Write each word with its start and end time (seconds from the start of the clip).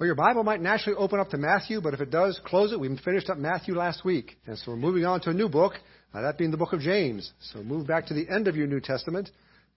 Well, 0.00 0.06
your 0.06 0.16
Bible 0.16 0.44
might 0.44 0.62
naturally 0.62 0.96
open 0.96 1.20
up 1.20 1.28
to 1.28 1.36
Matthew, 1.36 1.82
but 1.82 1.92
if 1.92 2.00
it 2.00 2.10
does, 2.10 2.40
close 2.46 2.72
it. 2.72 2.80
We 2.80 2.88
finished 3.04 3.28
up 3.28 3.36
Matthew 3.36 3.74
last 3.74 4.02
week. 4.02 4.38
And 4.46 4.56
so 4.56 4.70
we're 4.70 4.78
moving 4.78 5.04
on 5.04 5.20
to 5.20 5.30
a 5.30 5.34
new 5.34 5.50
book, 5.50 5.74
uh, 6.14 6.22
that 6.22 6.38
being 6.38 6.50
the 6.50 6.56
book 6.56 6.72
of 6.72 6.80
James. 6.80 7.30
So 7.52 7.62
move 7.62 7.86
back 7.86 8.06
to 8.06 8.14
the 8.14 8.26
end 8.26 8.48
of 8.48 8.56
your 8.56 8.66
New 8.66 8.80
Testament 8.80 9.28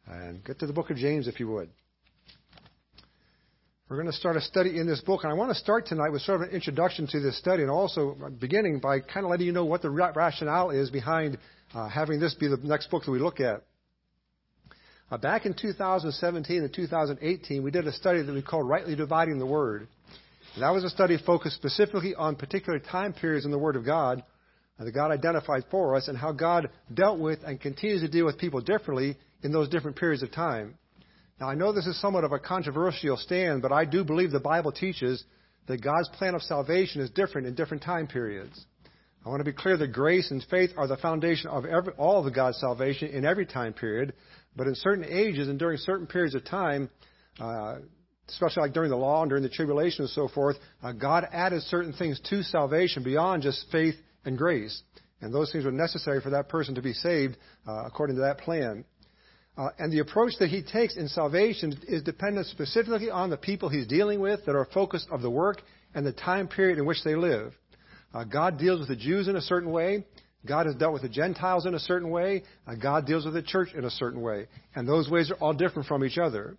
and 0.07 0.41
get 0.46 0.59
to 0.59 0.65
the 0.65 0.71
book 0.71 0.89
of 0.91 0.96
James 0.96 1.28
if 1.28 1.41
you 1.41 1.49
would. 1.49 1.67
We're 3.89 3.97
going 3.97 4.09
to 4.09 4.17
start 4.17 4.38
a 4.38 4.41
study 4.41 4.79
in 4.79 4.88
this 4.88 5.01
book, 5.01 5.25
and 5.25 5.31
I 5.33 5.36
want 5.36 5.51
to 5.51 5.59
start 5.59 5.88
tonight 5.88 6.12
with 6.12 6.21
sort 6.21 6.42
of 6.42 6.48
an 6.48 6.55
introduction 6.55 7.05
to 7.08 7.20
this 7.20 7.38
study, 7.38 7.62
and 7.62 7.70
also 7.70 8.16
beginning 8.40 8.80
by 8.80 9.02
kind 9.02 9.26
of 9.26 9.30
letting 9.30 9.46
you 9.46 9.52
know 9.52 9.66
what 9.66 9.82
the 9.82 9.90
rationale 9.90 10.70
is 10.70 10.90
behind 10.90 11.38
uh, 11.74 11.90
having 11.90 12.21
this 12.21 12.34
be 12.34 12.48
the 12.48 12.55
next 12.64 12.90
book 12.90 13.04
that 13.04 13.12
we 13.12 13.20
look 13.20 13.42
at. 13.42 13.64
Uh, 15.12 15.18
back 15.18 15.46
in 15.46 15.54
2017 15.54 16.64
and 16.64 16.74
2018, 16.74 17.62
we 17.62 17.71
did 17.71 17.86
a 17.86 17.92
study 17.92 18.21
that 18.21 18.34
we 18.34 18.42
called 18.42 18.70
Rightly 18.70 18.96
Dividing 18.96 19.38
the 19.38 19.46
Word. 19.46 19.90
That 20.59 20.70
was 20.70 20.83
a 20.83 20.89
study 20.89 21.17
focused 21.25 21.55
specifically 21.55 22.13
on 22.13 22.35
particular 22.35 22.77
time 22.77 23.13
periods 23.13 23.45
in 23.45 23.52
the 23.52 23.57
Word 23.57 23.75
of 23.75 23.85
God 23.85 24.23
that 24.77 24.91
God 24.91 25.11
identified 25.11 25.63
for 25.71 25.95
us 25.95 26.07
and 26.07 26.17
how 26.17 26.31
God 26.31 26.70
dealt 26.94 27.20
with 27.20 27.39
and 27.44 27.59
continues 27.59 28.02
to 28.02 28.07
deal 28.07 28.25
with 28.25 28.38
people 28.38 28.61
differently 28.61 29.17
in 29.41 29.52
those 29.52 29.70
different 29.70 29.97
periods 29.97 30.23
of 30.23 30.31
time. 30.31 30.77
Now, 31.39 31.49
I 31.49 31.55
know 31.55 31.71
this 31.71 31.88
is 31.88 31.99
somewhat 31.99 32.23
of 32.23 32.34
a 32.34 32.39
controversial 32.39 33.17
stand, 33.17 33.61
but 33.61 33.71
I 33.71 33.85
do 33.85 34.03
believe 34.03 34.31
the 34.31 34.39
Bible 34.39 34.71
teaches 34.71 35.23
that 35.67 35.81
God's 35.81 36.09
plan 36.09 36.35
of 36.35 36.41
salvation 36.41 37.02
is 37.02 37.09
different 37.09 37.47
in 37.47 37.55
different 37.55 37.83
time 37.83 38.08
periods. 38.08 38.66
I 39.25 39.30
want 39.30 39.39
to 39.39 39.49
be 39.49 39.58
clear 39.58 39.77
that 39.77 39.94
grace 39.94 40.30
and 40.31 40.45
faith 40.52 40.72
are 40.77 40.88
the 40.88 40.97
foundation 40.97 41.49
of 41.49 41.66
every, 41.66 41.94
all 41.94 42.25
of 42.25 42.35
God's 42.35 42.59
salvation 42.59 43.09
in 43.09 43.25
every 43.25 43.45
time 43.45 43.73
period, 43.73 44.13
but 44.55 44.67
in 44.67 44.75
certain 44.75 45.05
ages 45.05 45.47
and 45.47 45.58
during 45.58 45.77
certain 45.77 46.08
periods 46.08 46.35
of 46.35 46.44
time, 46.45 46.89
uh, 47.39 47.77
especially 48.30 48.62
like 48.62 48.73
during 48.73 48.90
the 48.90 48.95
law 48.95 49.22
and 49.22 49.30
during 49.30 49.44
the 49.44 49.50
tribulation 49.50 50.02
and 50.02 50.09
so 50.09 50.27
forth, 50.27 50.58
uh, 50.81 50.91
God 50.91 51.27
added 51.31 51.62
certain 51.64 51.94
things 51.94 52.20
to 52.30 52.44
salvation 52.44 53.04
beyond 53.04 53.44
just 53.44 53.66
faith 53.72 53.95
and 54.25 54.38
grace. 54.38 54.81
And 55.22 55.34
those 55.34 55.52
things 55.52 55.66
were 55.66 55.72
necessary 55.72 56.22
for 56.22 56.31
that 56.31 56.50
person 56.50 56.75
to 56.75 56.81
be 56.81 56.94
saved 56.94 57.38
uh, 57.67 57.84
according 57.86 58.17
to 58.17 58.23
that 58.23 58.39
plan. 58.39 58.86
Uh, 59.56 59.70
and 59.78 59.92
the 59.92 60.00
approach 60.00 60.34
that 60.39 60.50
he 60.50 60.64
takes 60.64 60.97
in 60.97 61.08
salvation 61.08 61.78
is 61.88 62.02
dependent 62.02 62.47
specifically 62.47 63.12
on 63.12 63.30
the 63.30 63.38
people 63.38 63.70
he's 63.70 63.88
dealing 63.88 64.20
with 64.20 64.44
that 64.45 64.56
are 64.56 64.67
focused 64.73 65.08
of 65.12 65.22
the 65.22 65.30
work 65.30 65.62
and 65.94 66.06
the 66.06 66.12
time 66.12 66.47
period 66.47 66.80
in 66.80 66.86
which 66.86 67.03
they 67.03 67.16
live. 67.16 67.53
Uh, 68.14 68.23
God 68.23 68.58
deals 68.58 68.80
with 68.80 68.90
the 68.90 68.95
Jews 68.95 69.28
in 69.28 69.36
a 69.36 69.42
certain 69.42 69.72
way. 69.72 70.06
God 70.45 70.66
has 70.66 70.75
dealt 70.75 70.94
with 70.94 71.03
the 71.03 71.09
Gentiles 71.09 71.66
in 71.66 71.73
a 71.73 71.80
certain 71.80 72.09
way. 72.09 72.44
Uh, 72.67 72.75
God 72.75 73.06
deals 73.06 73.25
with 73.25 73.34
the 73.34 73.42
church 73.42 73.69
in 73.75 73.86
a 73.86 73.90
certain 73.90 74.22
way. 74.22 74.47
And 74.75 74.88
those 74.88 75.09
ways 75.09 75.31
are 75.31 75.36
all 75.36 75.53
different 75.53 75.88
from 75.88 76.03
each 76.03 76.17
other. 76.17 76.58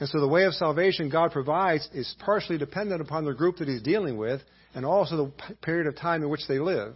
And 0.00 0.08
so 0.08 0.20
the 0.20 0.28
way 0.28 0.44
of 0.44 0.54
salvation 0.54 1.08
God 1.08 1.30
provides 1.30 1.88
is 1.92 2.14
partially 2.18 2.58
dependent 2.58 3.00
upon 3.00 3.24
the 3.24 3.32
group 3.32 3.58
that 3.58 3.68
He's 3.68 3.82
dealing 3.82 4.16
with 4.16 4.40
and 4.74 4.84
also 4.84 5.16
the 5.16 5.54
period 5.62 5.86
of 5.86 5.96
time 5.96 6.22
in 6.22 6.28
which 6.28 6.46
they 6.48 6.58
live. 6.58 6.94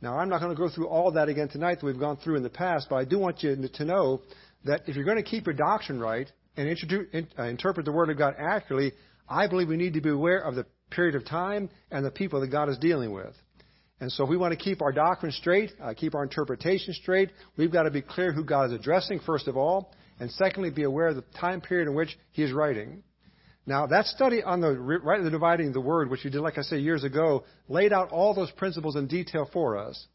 Now, 0.00 0.18
I'm 0.18 0.28
not 0.28 0.40
going 0.40 0.54
to 0.54 0.60
go 0.60 0.68
through 0.68 0.88
all 0.88 1.12
that 1.12 1.28
again 1.28 1.48
tonight 1.48 1.76
that 1.80 1.86
we've 1.86 1.98
gone 1.98 2.16
through 2.18 2.36
in 2.36 2.42
the 2.42 2.50
past, 2.50 2.88
but 2.88 2.96
I 2.96 3.04
do 3.04 3.18
want 3.18 3.42
you 3.42 3.56
to 3.72 3.84
know 3.84 4.22
that 4.64 4.82
if 4.86 4.94
you're 4.96 5.04
going 5.04 5.22
to 5.22 5.28
keep 5.28 5.46
your 5.46 5.54
doctrine 5.54 6.00
right 6.00 6.30
and 6.56 6.68
uh, 7.38 7.42
interpret 7.44 7.84
the 7.84 7.92
Word 7.92 8.10
of 8.10 8.18
God 8.18 8.34
accurately, 8.38 8.92
I 9.28 9.46
believe 9.46 9.68
we 9.68 9.76
need 9.76 9.94
to 9.94 10.00
be 10.00 10.10
aware 10.10 10.38
of 10.38 10.54
the 10.54 10.66
period 10.90 11.14
of 11.14 11.24
time 11.24 11.68
and 11.90 12.04
the 12.04 12.10
people 12.10 12.40
that 12.40 12.48
God 12.48 12.68
is 12.68 12.78
dealing 12.78 13.12
with. 13.12 13.34
And 14.00 14.10
so 14.10 14.24
if 14.24 14.30
we 14.30 14.36
want 14.36 14.52
to 14.52 14.58
keep 14.58 14.80
our 14.80 14.92
doctrine 14.92 15.32
straight, 15.32 15.72
uh, 15.82 15.92
keep 15.94 16.14
our 16.14 16.22
interpretation 16.22 16.94
straight, 16.94 17.30
we've 17.56 17.72
got 17.72 17.82
to 17.82 17.90
be 17.90 18.02
clear 18.02 18.32
who 18.32 18.44
God 18.44 18.70
is 18.70 18.72
addressing, 18.72 19.20
first 19.20 19.48
of 19.48 19.56
all, 19.56 19.92
and 20.20 20.30
secondly, 20.32 20.70
be 20.70 20.82
aware 20.82 21.08
of 21.08 21.16
the 21.16 21.24
time 21.38 21.60
period 21.60 21.88
in 21.88 21.94
which 21.94 22.18
he 22.32 22.42
is 22.42 22.52
writing. 22.52 23.02
Now, 23.66 23.86
that 23.86 24.06
study 24.06 24.42
on 24.42 24.60
the 24.60 24.72
rightly 24.72 25.30
dividing 25.30 25.72
the 25.72 25.80
word, 25.80 26.08
which 26.08 26.24
we 26.24 26.30
did, 26.30 26.40
like 26.40 26.56
I 26.56 26.62
say, 26.62 26.78
years 26.78 27.04
ago, 27.04 27.44
laid 27.68 27.92
out 27.92 28.10
all 28.10 28.32
those 28.32 28.50
principles 28.52 28.96
in 28.96 29.06
detail 29.06 29.48
for 29.52 29.76
us. 29.76 30.06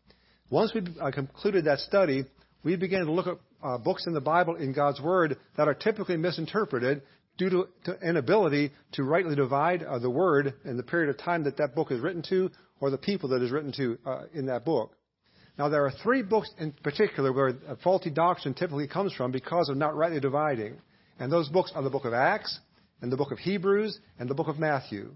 Once 0.50 0.74
we 0.74 0.82
uh, 1.00 1.12
concluded 1.12 1.66
that 1.66 1.80
study, 1.80 2.26
we 2.64 2.76
began 2.76 3.06
to 3.06 3.12
look 3.12 3.28
at 3.28 3.38
uh, 3.64 3.78
books 3.78 4.08
in 4.08 4.14
the 4.14 4.22
Bible 4.22 4.56
in 4.56 4.74
God's 4.74 5.00
Word 5.00 5.38
that 5.56 5.68
are 5.68 5.74
typically 5.74 6.18
misinterpreted 6.18 7.04
due 7.38 7.50
to, 7.50 7.68
to 7.86 8.00
inability 8.08 8.72
to 8.94 9.04
rightly 9.04 9.36
divide 9.36 9.84
uh, 9.84 10.00
the 10.00 10.10
Word 10.10 10.54
in 10.66 10.78
the 10.78 10.84
period 10.84 11.10
of 11.10 11.18
time 11.18 11.44
that 11.44 11.58
that 11.58 11.76
book 11.76 11.92
is 11.92 12.00
written 12.00 12.24
to 12.30 12.50
or 12.80 12.90
the 12.90 12.98
people 12.98 13.30
that 13.30 13.42
is 13.42 13.52
written 13.52 13.72
to 13.74 13.98
uh, 14.06 14.24
in 14.34 14.48
that 14.48 14.66
book. 14.66 14.96
Now, 15.58 15.70
there 15.70 15.86
are 15.86 15.92
three 15.92 16.24
books 16.24 16.50
in 16.58 16.72
particular 16.72 17.32
where 17.32 17.54
faulty 17.84 18.10
doctrine 18.10 18.54
typically 18.54 18.88
comes 18.88 19.14
from 19.14 19.32
because 19.32 19.70
of 19.70 19.78
not 19.78 19.96
rightly 19.96 20.20
dividing. 20.20 20.78
And 21.20 21.32
those 21.32 21.48
books 21.50 21.72
are 21.76 21.84
the 21.84 21.92
book 21.92 22.06
of 22.06 22.14
Acts, 22.14 22.60
and 23.02 23.12
the 23.12 23.18
book 23.18 23.32
of 23.32 23.38
Hebrews, 23.38 24.00
and 24.18 24.30
the 24.30 24.34
book 24.34 24.48
of 24.48 24.58
Matthew. 24.58 25.14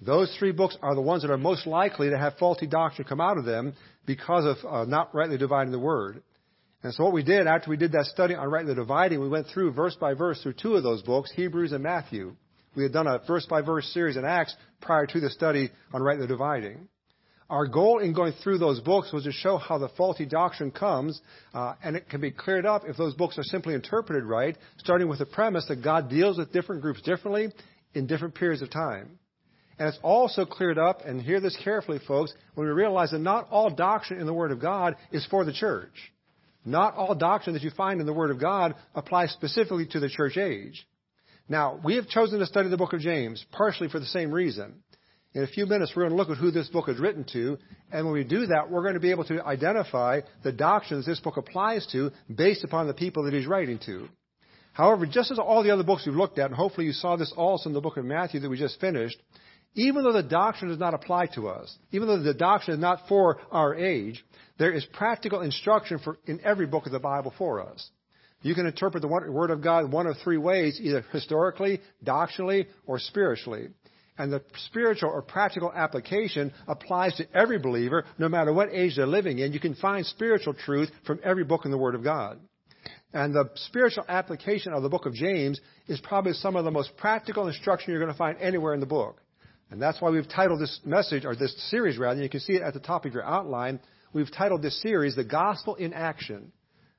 Those 0.00 0.34
three 0.38 0.52
books 0.52 0.76
are 0.82 0.94
the 0.94 1.00
ones 1.00 1.22
that 1.22 1.30
are 1.30 1.38
most 1.38 1.66
likely 1.66 2.10
to 2.10 2.18
have 2.18 2.36
faulty 2.38 2.66
doctrine 2.66 3.06
come 3.08 3.20
out 3.20 3.38
of 3.38 3.44
them 3.44 3.74
because 4.04 4.44
of 4.44 4.56
uh, 4.68 4.84
not 4.84 5.14
rightly 5.14 5.38
dividing 5.38 5.72
the 5.72 5.78
Word. 5.78 6.22
And 6.82 6.92
so 6.92 7.04
what 7.04 7.12
we 7.12 7.22
did 7.22 7.46
after 7.46 7.70
we 7.70 7.76
did 7.76 7.92
that 7.92 8.06
study 8.06 8.34
on 8.34 8.50
rightly 8.50 8.74
dividing, 8.74 9.20
we 9.20 9.28
went 9.28 9.46
through 9.46 9.72
verse 9.72 9.96
by 9.96 10.14
verse 10.14 10.42
through 10.42 10.54
two 10.54 10.74
of 10.74 10.82
those 10.82 11.02
books, 11.02 11.32
Hebrews 11.34 11.72
and 11.72 11.82
Matthew. 11.82 12.36
We 12.74 12.82
had 12.82 12.92
done 12.92 13.06
a 13.06 13.20
verse 13.26 13.46
by 13.46 13.62
verse 13.62 13.86
series 13.94 14.16
in 14.16 14.24
Acts 14.24 14.54
prior 14.82 15.06
to 15.06 15.20
the 15.20 15.30
study 15.30 15.70
on 15.94 16.02
rightly 16.02 16.26
dividing. 16.26 16.88
Our 17.48 17.68
goal 17.68 18.00
in 18.00 18.12
going 18.12 18.32
through 18.42 18.58
those 18.58 18.80
books 18.80 19.12
was 19.12 19.22
to 19.24 19.32
show 19.32 19.56
how 19.56 19.78
the 19.78 19.88
faulty 19.90 20.26
doctrine 20.26 20.72
comes, 20.72 21.20
uh, 21.54 21.74
and 21.82 21.94
it 21.94 22.08
can 22.08 22.20
be 22.20 22.32
cleared 22.32 22.66
up 22.66 22.82
if 22.86 22.96
those 22.96 23.14
books 23.14 23.38
are 23.38 23.44
simply 23.44 23.74
interpreted 23.74 24.24
right, 24.24 24.56
starting 24.78 25.08
with 25.08 25.20
the 25.20 25.26
premise 25.26 25.64
that 25.68 25.82
God 25.82 26.10
deals 26.10 26.38
with 26.38 26.52
different 26.52 26.82
groups 26.82 27.02
differently 27.02 27.48
in 27.94 28.08
different 28.08 28.34
periods 28.34 28.62
of 28.62 28.70
time. 28.70 29.18
And 29.78 29.88
it's 29.88 29.98
also 30.02 30.44
cleared 30.44 30.78
up, 30.78 31.02
and 31.04 31.22
hear 31.22 31.38
this 31.38 31.56
carefully, 31.62 32.00
folks, 32.08 32.32
when 32.54 32.66
we 32.66 32.72
realize 32.72 33.12
that 33.12 33.20
not 33.20 33.46
all 33.50 33.70
doctrine 33.70 34.20
in 34.20 34.26
the 34.26 34.34
Word 34.34 34.50
of 34.50 34.60
God 34.60 34.96
is 35.12 35.24
for 35.26 35.44
the 35.44 35.52
church. 35.52 35.92
Not 36.64 36.96
all 36.96 37.14
doctrine 37.14 37.54
that 37.54 37.62
you 37.62 37.70
find 37.70 38.00
in 38.00 38.06
the 38.06 38.12
Word 38.12 38.32
of 38.32 38.40
God 38.40 38.74
applies 38.94 39.30
specifically 39.30 39.86
to 39.90 40.00
the 40.00 40.08
church 40.08 40.36
age. 40.36 40.84
Now, 41.48 41.78
we 41.84 41.94
have 41.94 42.08
chosen 42.08 42.40
to 42.40 42.46
study 42.46 42.70
the 42.70 42.76
book 42.76 42.92
of 42.92 43.00
James, 43.00 43.44
partially 43.52 43.88
for 43.88 44.00
the 44.00 44.06
same 44.06 44.32
reason. 44.32 44.82
In 45.36 45.42
a 45.42 45.46
few 45.46 45.66
minutes, 45.66 45.92
we're 45.94 46.08
going 46.08 46.12
to 46.12 46.16
look 46.16 46.30
at 46.30 46.38
who 46.38 46.50
this 46.50 46.68
book 46.68 46.88
is 46.88 46.98
written 46.98 47.22
to, 47.34 47.58
and 47.92 48.06
when 48.06 48.14
we 48.14 48.24
do 48.24 48.46
that, 48.46 48.70
we're 48.70 48.80
going 48.80 48.94
to 48.94 49.00
be 49.00 49.10
able 49.10 49.24
to 49.24 49.44
identify 49.44 50.22
the 50.42 50.50
doctrines 50.50 51.04
this 51.04 51.20
book 51.20 51.36
applies 51.36 51.86
to 51.92 52.10
based 52.34 52.64
upon 52.64 52.86
the 52.86 52.94
people 52.94 53.24
that 53.24 53.34
he's 53.34 53.46
writing 53.46 53.78
to. 53.84 54.08
However, 54.72 55.04
just 55.04 55.30
as 55.30 55.38
all 55.38 55.62
the 55.62 55.72
other 55.72 55.82
books 55.82 56.06
we've 56.06 56.14
looked 56.14 56.38
at, 56.38 56.46
and 56.46 56.54
hopefully 56.54 56.86
you 56.86 56.94
saw 56.94 57.16
this 57.16 57.34
also 57.36 57.68
in 57.68 57.74
the 57.74 57.82
book 57.82 57.98
of 57.98 58.06
Matthew 58.06 58.40
that 58.40 58.48
we 58.48 58.56
just 58.56 58.80
finished, 58.80 59.18
even 59.74 60.04
though 60.04 60.14
the 60.14 60.22
doctrine 60.22 60.70
does 60.70 60.80
not 60.80 60.94
apply 60.94 61.26
to 61.34 61.48
us, 61.48 61.76
even 61.92 62.08
though 62.08 62.22
the 62.22 62.32
doctrine 62.32 62.78
is 62.78 62.80
not 62.80 63.06
for 63.06 63.36
our 63.52 63.74
age, 63.74 64.24
there 64.56 64.72
is 64.72 64.86
practical 64.86 65.42
instruction 65.42 65.98
for, 65.98 66.16
in 66.24 66.40
every 66.44 66.66
book 66.66 66.86
of 66.86 66.92
the 66.92 66.98
Bible 66.98 67.34
for 67.36 67.60
us. 67.60 67.90
You 68.40 68.54
can 68.54 68.64
interpret 68.64 69.02
the 69.02 69.08
Word 69.08 69.50
of 69.50 69.62
God 69.62 69.92
one 69.92 70.06
of 70.06 70.16
three 70.24 70.38
ways, 70.38 70.80
either 70.80 71.04
historically, 71.12 71.82
doctrinally, 72.02 72.68
or 72.86 72.98
spiritually. 72.98 73.68
And 74.18 74.32
the 74.32 74.42
spiritual 74.66 75.10
or 75.10 75.22
practical 75.22 75.72
application 75.72 76.52
applies 76.66 77.14
to 77.16 77.26
every 77.34 77.58
believer, 77.58 78.04
no 78.18 78.28
matter 78.28 78.52
what 78.52 78.70
age 78.72 78.96
they're 78.96 79.06
living 79.06 79.38
in. 79.38 79.52
You 79.52 79.60
can 79.60 79.74
find 79.74 80.06
spiritual 80.06 80.54
truth 80.54 80.90
from 81.06 81.20
every 81.22 81.44
book 81.44 81.64
in 81.64 81.70
the 81.70 81.78
Word 81.78 81.94
of 81.94 82.02
God. 82.02 82.40
And 83.12 83.34
the 83.34 83.50
spiritual 83.54 84.04
application 84.08 84.72
of 84.72 84.82
the 84.82 84.88
book 84.88 85.06
of 85.06 85.14
James 85.14 85.60
is 85.86 86.00
probably 86.00 86.32
some 86.32 86.56
of 86.56 86.64
the 86.64 86.70
most 86.70 86.96
practical 86.96 87.46
instruction 87.46 87.90
you're 87.90 88.00
going 88.00 88.12
to 88.12 88.18
find 88.18 88.38
anywhere 88.40 88.74
in 88.74 88.80
the 88.80 88.86
book. 88.86 89.20
And 89.70 89.80
that's 89.82 90.00
why 90.00 90.10
we've 90.10 90.28
titled 90.28 90.60
this 90.60 90.80
message, 90.84 91.24
or 91.24 91.34
this 91.34 91.54
series 91.70 91.98
rather, 91.98 92.22
you 92.22 92.28
can 92.28 92.40
see 92.40 92.54
it 92.54 92.62
at 92.62 92.74
the 92.74 92.80
top 92.80 93.04
of 93.04 93.12
your 93.12 93.24
outline. 93.24 93.80
We've 94.12 94.30
titled 94.30 94.62
this 94.62 94.80
series, 94.80 95.16
The 95.16 95.24
Gospel 95.24 95.74
in 95.74 95.92
Action. 95.92 96.52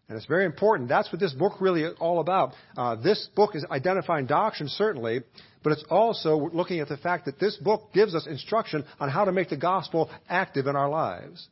And 0.10 0.16
it's 0.16 0.26
very 0.26 0.46
important. 0.46 0.88
That's 0.88 1.12
what 1.12 1.20
this 1.20 1.34
book 1.34 1.60
really 1.60 1.84
is 1.84 1.96
all 2.00 2.20
about. 2.20 2.54
Uh, 2.78 2.96
this 2.96 3.28
book 3.36 3.56
is 3.56 3.66
identifying 3.70 4.26
doctrine, 4.26 4.70
certainly, 4.70 5.22
but 5.64 5.74
it's 5.74 5.84
also 5.90 6.50
looking 6.54 6.80
at 6.80 6.88
the 6.88 6.96
fact 6.98 7.26
that 7.26 7.40
this 7.40 7.58
book 7.58 7.92
gives 7.94 8.16
us 8.16 8.26
instruction 8.26 8.86
on 9.00 9.10
how 9.10 9.26
to 9.26 9.34
make 9.34 9.50
the 9.50 9.58
gospel 9.58 10.10
active 10.30 10.68
in 10.68 10.78
our 10.78 10.90
lives. 10.90 11.50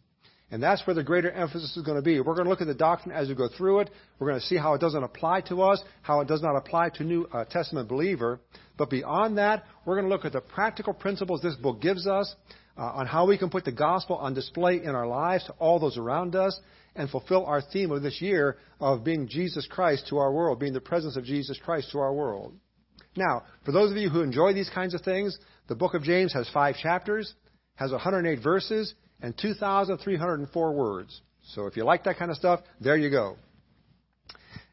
And 0.52 0.64
that's 0.64 0.86
where 0.88 0.94
the 0.94 1.04
greater 1.04 1.32
emphasis 1.32 1.76
is 1.76 1.84
going 1.84 1.98
to 1.98 2.04
be. 2.04 2.20
We're 2.20 2.36
going 2.36 2.46
to 2.46 2.50
look 2.50 2.62
at 2.62 2.68
the 2.68 2.76
doctrine 2.76 3.14
as 3.14 3.28
we 3.28 3.36
go 3.36 3.50
through 3.50 3.80
it. 3.80 3.90
We're 4.20 4.28
going 4.30 4.40
to 4.40 4.46
see 4.46 4.56
how 4.56 4.74
it 4.76 4.80
doesn't 4.80 5.04
apply 5.04 5.42
to 5.42 5.64
us, 5.64 5.84
how 6.02 6.22
it 6.22 6.28
does 6.28 6.42
not 6.42 6.56
apply 6.56 6.90
to 6.92 7.04
New 7.04 7.26
uh, 7.26 7.46
Testament 7.46 7.90
believer. 7.90 8.40
But 8.78 8.90
beyond 8.90 9.38
that, 9.38 9.66
we're 9.84 9.96
going 9.96 10.08
to 10.08 10.14
look 10.16 10.24
at 10.24 10.34
the 10.34 10.42
practical 10.42 10.94
principles 10.94 11.42
this 11.42 11.56
book 11.56 11.82
gives 11.82 12.08
us 12.08 12.36
uh, 12.78 12.84
on 12.84 13.08
how 13.08 13.26
we 13.26 13.38
can 13.38 13.50
put 13.50 13.66
the 13.66 13.72
gospel 13.72 14.18
on 14.18 14.34
display 14.34 14.82
in 14.82 14.90
our 14.90 15.08
lives 15.08 15.46
to 15.46 15.54
all 15.54 15.80
those 15.80 15.98
around 15.98 16.36
us 16.36 16.58
and 16.96 17.10
fulfill 17.10 17.46
our 17.46 17.62
theme 17.62 17.92
of 17.92 18.02
this 18.02 18.22
year 18.22 18.58
of 18.80 19.04
being 19.04 19.28
Jesus 19.28 19.68
Christ 19.68 20.08
to 20.10 20.18
our 20.18 20.32
world, 20.32 20.60
being 20.60 20.74
the 20.74 20.82
presence 20.82 21.18
of 21.18 21.24
Jesus 21.24 21.60
Christ 21.64 21.92
to 21.92 22.00
our 22.00 22.14
world. 22.14 22.54
Now, 23.16 23.44
for 23.64 23.72
those 23.72 23.92
of 23.92 23.98
you 23.98 24.10
who 24.10 24.22
enjoy 24.22 24.54
these 24.54 24.70
kinds 24.70 24.94
of 24.94 25.02
things, 25.02 25.38
the 25.68 25.76
book 25.76 25.94
of 25.94 26.04
James 26.04 26.34
has 26.34 26.50
five 26.54 26.76
chapters, 26.76 27.34
has 27.76 27.92
108 27.92 28.44
verses, 28.44 28.94
and 29.22 29.38
2,304 29.38 30.74
words. 30.74 31.22
So 31.44 31.68
if 31.68 31.78
you 31.78 31.84
like 31.84 32.04
that 32.06 32.18
kind 32.18 32.32
of 32.32 32.38
stuff, 32.38 32.62
there 32.80 32.98
you 32.98 33.10
go. 33.10 33.38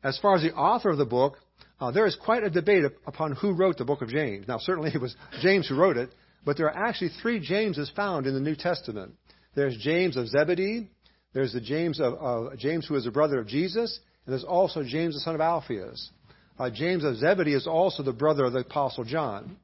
As 0.02 0.18
far 0.18 0.34
as 0.36 0.42
the 0.42 0.54
author 0.54 0.90
of 0.90 0.98
the 0.98 1.06
book, 1.06 1.38
Uh, 1.82 1.90
there 1.90 2.06
is 2.06 2.14
quite 2.14 2.44
a 2.44 2.50
debate 2.50 2.84
upon 3.08 3.32
who 3.32 3.54
wrote 3.54 3.76
the 3.76 3.84
book 3.84 4.02
of 4.02 4.08
James. 4.08 4.46
Now, 4.46 4.58
certainly 4.58 4.92
it 4.94 5.00
was 5.00 5.16
James 5.42 5.66
who 5.68 5.74
wrote 5.74 5.96
it, 5.96 6.10
but 6.44 6.56
there 6.56 6.66
are 6.70 6.86
actually 6.88 7.10
three 7.20 7.40
Jameses 7.40 7.90
found 7.96 8.28
in 8.28 8.34
the 8.34 8.40
New 8.40 8.54
Testament. 8.54 9.14
There's 9.56 9.76
James 9.78 10.16
of 10.16 10.28
Zebedee, 10.28 10.88
there's 11.32 11.52
the 11.52 11.60
James 11.60 12.00
of 12.00 12.14
uh, 12.20 12.56
James 12.56 12.86
who 12.86 12.94
is 12.94 13.06
a 13.06 13.10
brother 13.10 13.38
of 13.38 13.46
Jesus, 13.46 13.98
and 14.26 14.32
there's 14.32 14.44
also 14.44 14.82
James 14.82 15.14
the 15.14 15.20
son 15.20 15.34
of 15.34 15.40
Alphaeus. 15.40 16.10
Uh, 16.58 16.70
James 16.70 17.04
of 17.04 17.16
Zebedee 17.16 17.54
is 17.54 17.66
also 17.66 18.02
the 18.02 18.12
brother 18.12 18.44
of 18.44 18.52
the 18.52 18.60
Apostle 18.60 19.04
John. 19.04 19.56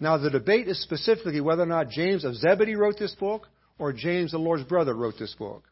Now, 0.00 0.16
the 0.16 0.30
debate 0.30 0.66
is 0.66 0.82
specifically 0.82 1.40
whether 1.40 1.62
or 1.62 1.66
not 1.66 1.90
James 1.90 2.24
of 2.24 2.34
Zebedee 2.34 2.74
wrote 2.74 2.98
this 2.98 3.14
book 3.14 3.46
or 3.78 3.92
James, 3.92 4.32
the 4.32 4.38
Lord's 4.38 4.64
brother, 4.64 4.94
wrote 4.94 5.18
this 5.18 5.34
book. 5.34 5.64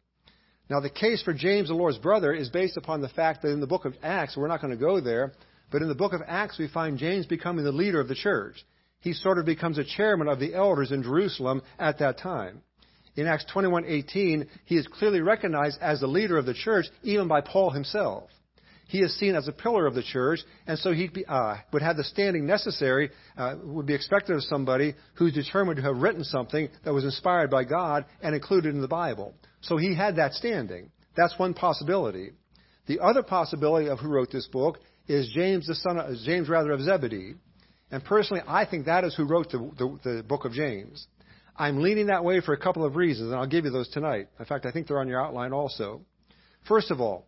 Now, 0.68 0.80
the 0.80 0.90
case 0.90 1.22
for 1.22 1.32
James, 1.32 1.68
the 1.68 1.74
Lord's 1.74 1.96
brother, 1.96 2.34
is 2.34 2.50
based 2.50 2.76
upon 2.76 3.00
the 3.00 3.08
fact 3.08 3.40
that 3.42 3.50
in 3.50 3.60
the 3.60 3.66
book 3.66 3.86
of 3.86 3.94
Acts, 4.02 4.36
we're 4.36 4.48
not 4.48 4.60
going 4.60 4.72
to 4.72 4.78
go 4.78 5.00
there, 5.00 5.32
but 5.70 5.80
in 5.80 5.88
the 5.88 5.94
book 5.94 6.12
of 6.12 6.20
Acts, 6.26 6.58
we 6.58 6.68
find 6.68 6.98
James 6.98 7.24
becoming 7.24 7.64
the 7.64 7.72
leader 7.72 8.00
of 8.00 8.08
the 8.08 8.14
church. 8.14 8.56
He 9.00 9.14
sort 9.14 9.38
of 9.38 9.46
becomes 9.46 9.78
a 9.78 9.84
chairman 9.84 10.28
of 10.28 10.40
the 10.40 10.54
elders 10.54 10.92
in 10.92 11.02
Jerusalem 11.02 11.62
at 11.78 12.00
that 12.00 12.18
time. 12.18 12.62
In 13.18 13.26
Acts 13.26 13.46
21:18, 13.52 14.46
he 14.64 14.76
is 14.76 14.86
clearly 14.86 15.20
recognized 15.20 15.80
as 15.80 15.98
the 15.98 16.06
leader 16.06 16.38
of 16.38 16.46
the 16.46 16.54
church, 16.54 16.86
even 17.02 17.26
by 17.26 17.40
Paul 17.40 17.70
himself. 17.70 18.30
He 18.86 19.00
is 19.00 19.12
seen 19.18 19.34
as 19.34 19.48
a 19.48 19.52
pillar 19.52 19.86
of 19.86 19.96
the 19.96 20.04
church, 20.04 20.38
and 20.68 20.78
so 20.78 20.92
he 20.92 21.10
uh, 21.26 21.56
would 21.72 21.82
have 21.82 21.96
the 21.96 22.04
standing 22.04 22.46
necessary, 22.46 23.10
uh, 23.36 23.56
would 23.64 23.86
be 23.86 23.94
expected 23.94 24.36
of 24.36 24.44
somebody 24.44 24.94
who's 25.14 25.32
determined 25.32 25.78
to 25.78 25.82
have 25.82 25.96
written 25.96 26.22
something 26.22 26.68
that 26.84 26.94
was 26.94 27.02
inspired 27.02 27.50
by 27.50 27.64
God 27.64 28.04
and 28.22 28.36
included 28.36 28.72
in 28.72 28.80
the 28.80 28.86
Bible. 28.86 29.34
So 29.62 29.76
he 29.76 29.96
had 29.96 30.14
that 30.14 30.34
standing. 30.34 30.92
That's 31.16 31.36
one 31.40 31.54
possibility. 31.54 32.30
The 32.86 33.00
other 33.00 33.24
possibility 33.24 33.88
of 33.88 33.98
who 33.98 34.10
wrote 34.10 34.30
this 34.30 34.46
book 34.46 34.78
is 35.08 35.28
James, 35.34 35.66
the 35.66 35.74
son 35.74 35.98
of, 35.98 36.14
James 36.24 36.48
rather 36.48 36.70
of 36.70 36.82
Zebedee. 36.82 37.34
And 37.90 38.04
personally, 38.04 38.44
I 38.46 38.64
think 38.64 38.86
that 38.86 39.02
is 39.02 39.16
who 39.16 39.24
wrote 39.24 39.50
the, 39.50 39.58
the, 39.76 39.98
the 40.04 40.22
book 40.22 40.44
of 40.44 40.52
James. 40.52 41.08
I'm 41.58 41.82
leaning 41.82 42.06
that 42.06 42.24
way 42.24 42.40
for 42.40 42.52
a 42.52 42.58
couple 42.58 42.84
of 42.84 42.94
reasons, 42.94 43.30
and 43.30 43.38
I'll 43.38 43.48
give 43.48 43.64
you 43.64 43.72
those 43.72 43.88
tonight. 43.88 44.28
In 44.38 44.44
fact, 44.44 44.64
I 44.64 44.70
think 44.70 44.86
they're 44.86 45.00
on 45.00 45.08
your 45.08 45.20
outline 45.20 45.52
also. 45.52 46.02
First 46.68 46.92
of 46.92 47.00
all, 47.00 47.26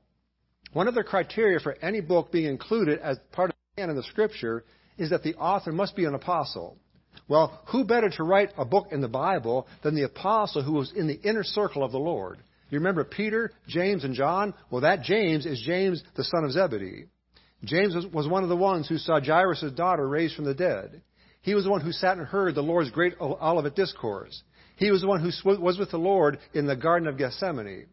one 0.72 0.86
of 0.86 0.94
the 0.94 1.02
criteria 1.02 1.58
for 1.58 1.76
any 1.82 2.00
book 2.00 2.30
being 2.30 2.46
included 2.46 3.00
as 3.00 3.18
part 3.32 3.50
of 3.50 3.56
the 3.56 3.80
canon 3.80 3.96
of 3.96 4.02
the 4.04 4.08
Scripture 4.08 4.64
is 4.98 5.10
that 5.10 5.24
the 5.24 5.34
author 5.34 5.72
must 5.72 5.96
be 5.96 6.04
an 6.04 6.14
apostle. 6.14 6.76
Well, 7.26 7.60
who 7.66 7.84
better 7.84 8.08
to 8.10 8.22
write 8.22 8.50
a 8.56 8.64
book 8.64 8.88
in 8.92 9.00
the 9.00 9.08
Bible 9.08 9.66
than 9.82 9.96
the 9.96 10.04
apostle 10.04 10.62
who 10.62 10.74
was 10.74 10.92
in 10.92 11.08
the 11.08 11.20
inner 11.22 11.42
circle 11.42 11.82
of 11.82 11.90
the 11.90 11.98
Lord? 11.98 12.38
You 12.68 12.78
remember 12.78 13.02
Peter, 13.02 13.50
James, 13.66 14.04
and 14.04 14.14
John? 14.14 14.54
Well, 14.70 14.82
that 14.82 15.02
James 15.02 15.44
is 15.44 15.60
James, 15.60 16.04
the 16.14 16.22
son 16.22 16.44
of 16.44 16.52
Zebedee. 16.52 17.06
James 17.64 17.94
was 18.12 18.28
one 18.28 18.44
of 18.44 18.48
the 18.48 18.56
ones 18.56 18.88
who 18.88 18.96
saw 18.96 19.20
Jairus' 19.20 19.72
daughter 19.74 20.08
raised 20.08 20.36
from 20.36 20.44
the 20.44 20.54
dead. 20.54 21.02
He 21.42 21.54
was 21.54 21.64
the 21.64 21.70
one 21.70 21.80
who 21.80 21.92
sat 21.92 22.18
and 22.18 22.26
heard 22.26 22.54
the 22.54 22.62
Lord's 22.62 22.90
great 22.90 23.14
Olivet 23.20 23.74
discourse. 23.74 24.42
He 24.76 24.90
was 24.90 25.00
the 25.00 25.06
one 25.06 25.20
who 25.20 25.30
was 25.60 25.78
with 25.78 25.90
the 25.90 25.98
Lord 25.98 26.38
in 26.54 26.66
the 26.66 26.76
Garden 26.76 27.08
of 27.08 27.18
Gethsemane. 27.18 27.86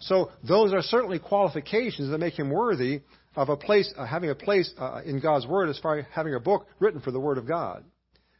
So 0.00 0.30
those 0.46 0.72
are 0.72 0.82
certainly 0.82 1.18
qualifications 1.18 2.10
that 2.10 2.18
make 2.18 2.38
him 2.38 2.50
worthy 2.50 3.02
of 3.36 3.48
a 3.48 3.56
place, 3.56 3.92
uh, 3.96 4.04
having 4.04 4.30
a 4.30 4.34
place 4.34 4.72
uh, 4.78 5.00
in 5.04 5.20
God's 5.20 5.46
Word 5.46 5.68
as 5.68 5.78
far 5.78 5.98
as 5.98 6.04
having 6.12 6.34
a 6.34 6.40
book 6.40 6.66
written 6.80 7.00
for 7.00 7.12
the 7.12 7.20
Word 7.20 7.38
of 7.38 7.46
God. 7.46 7.84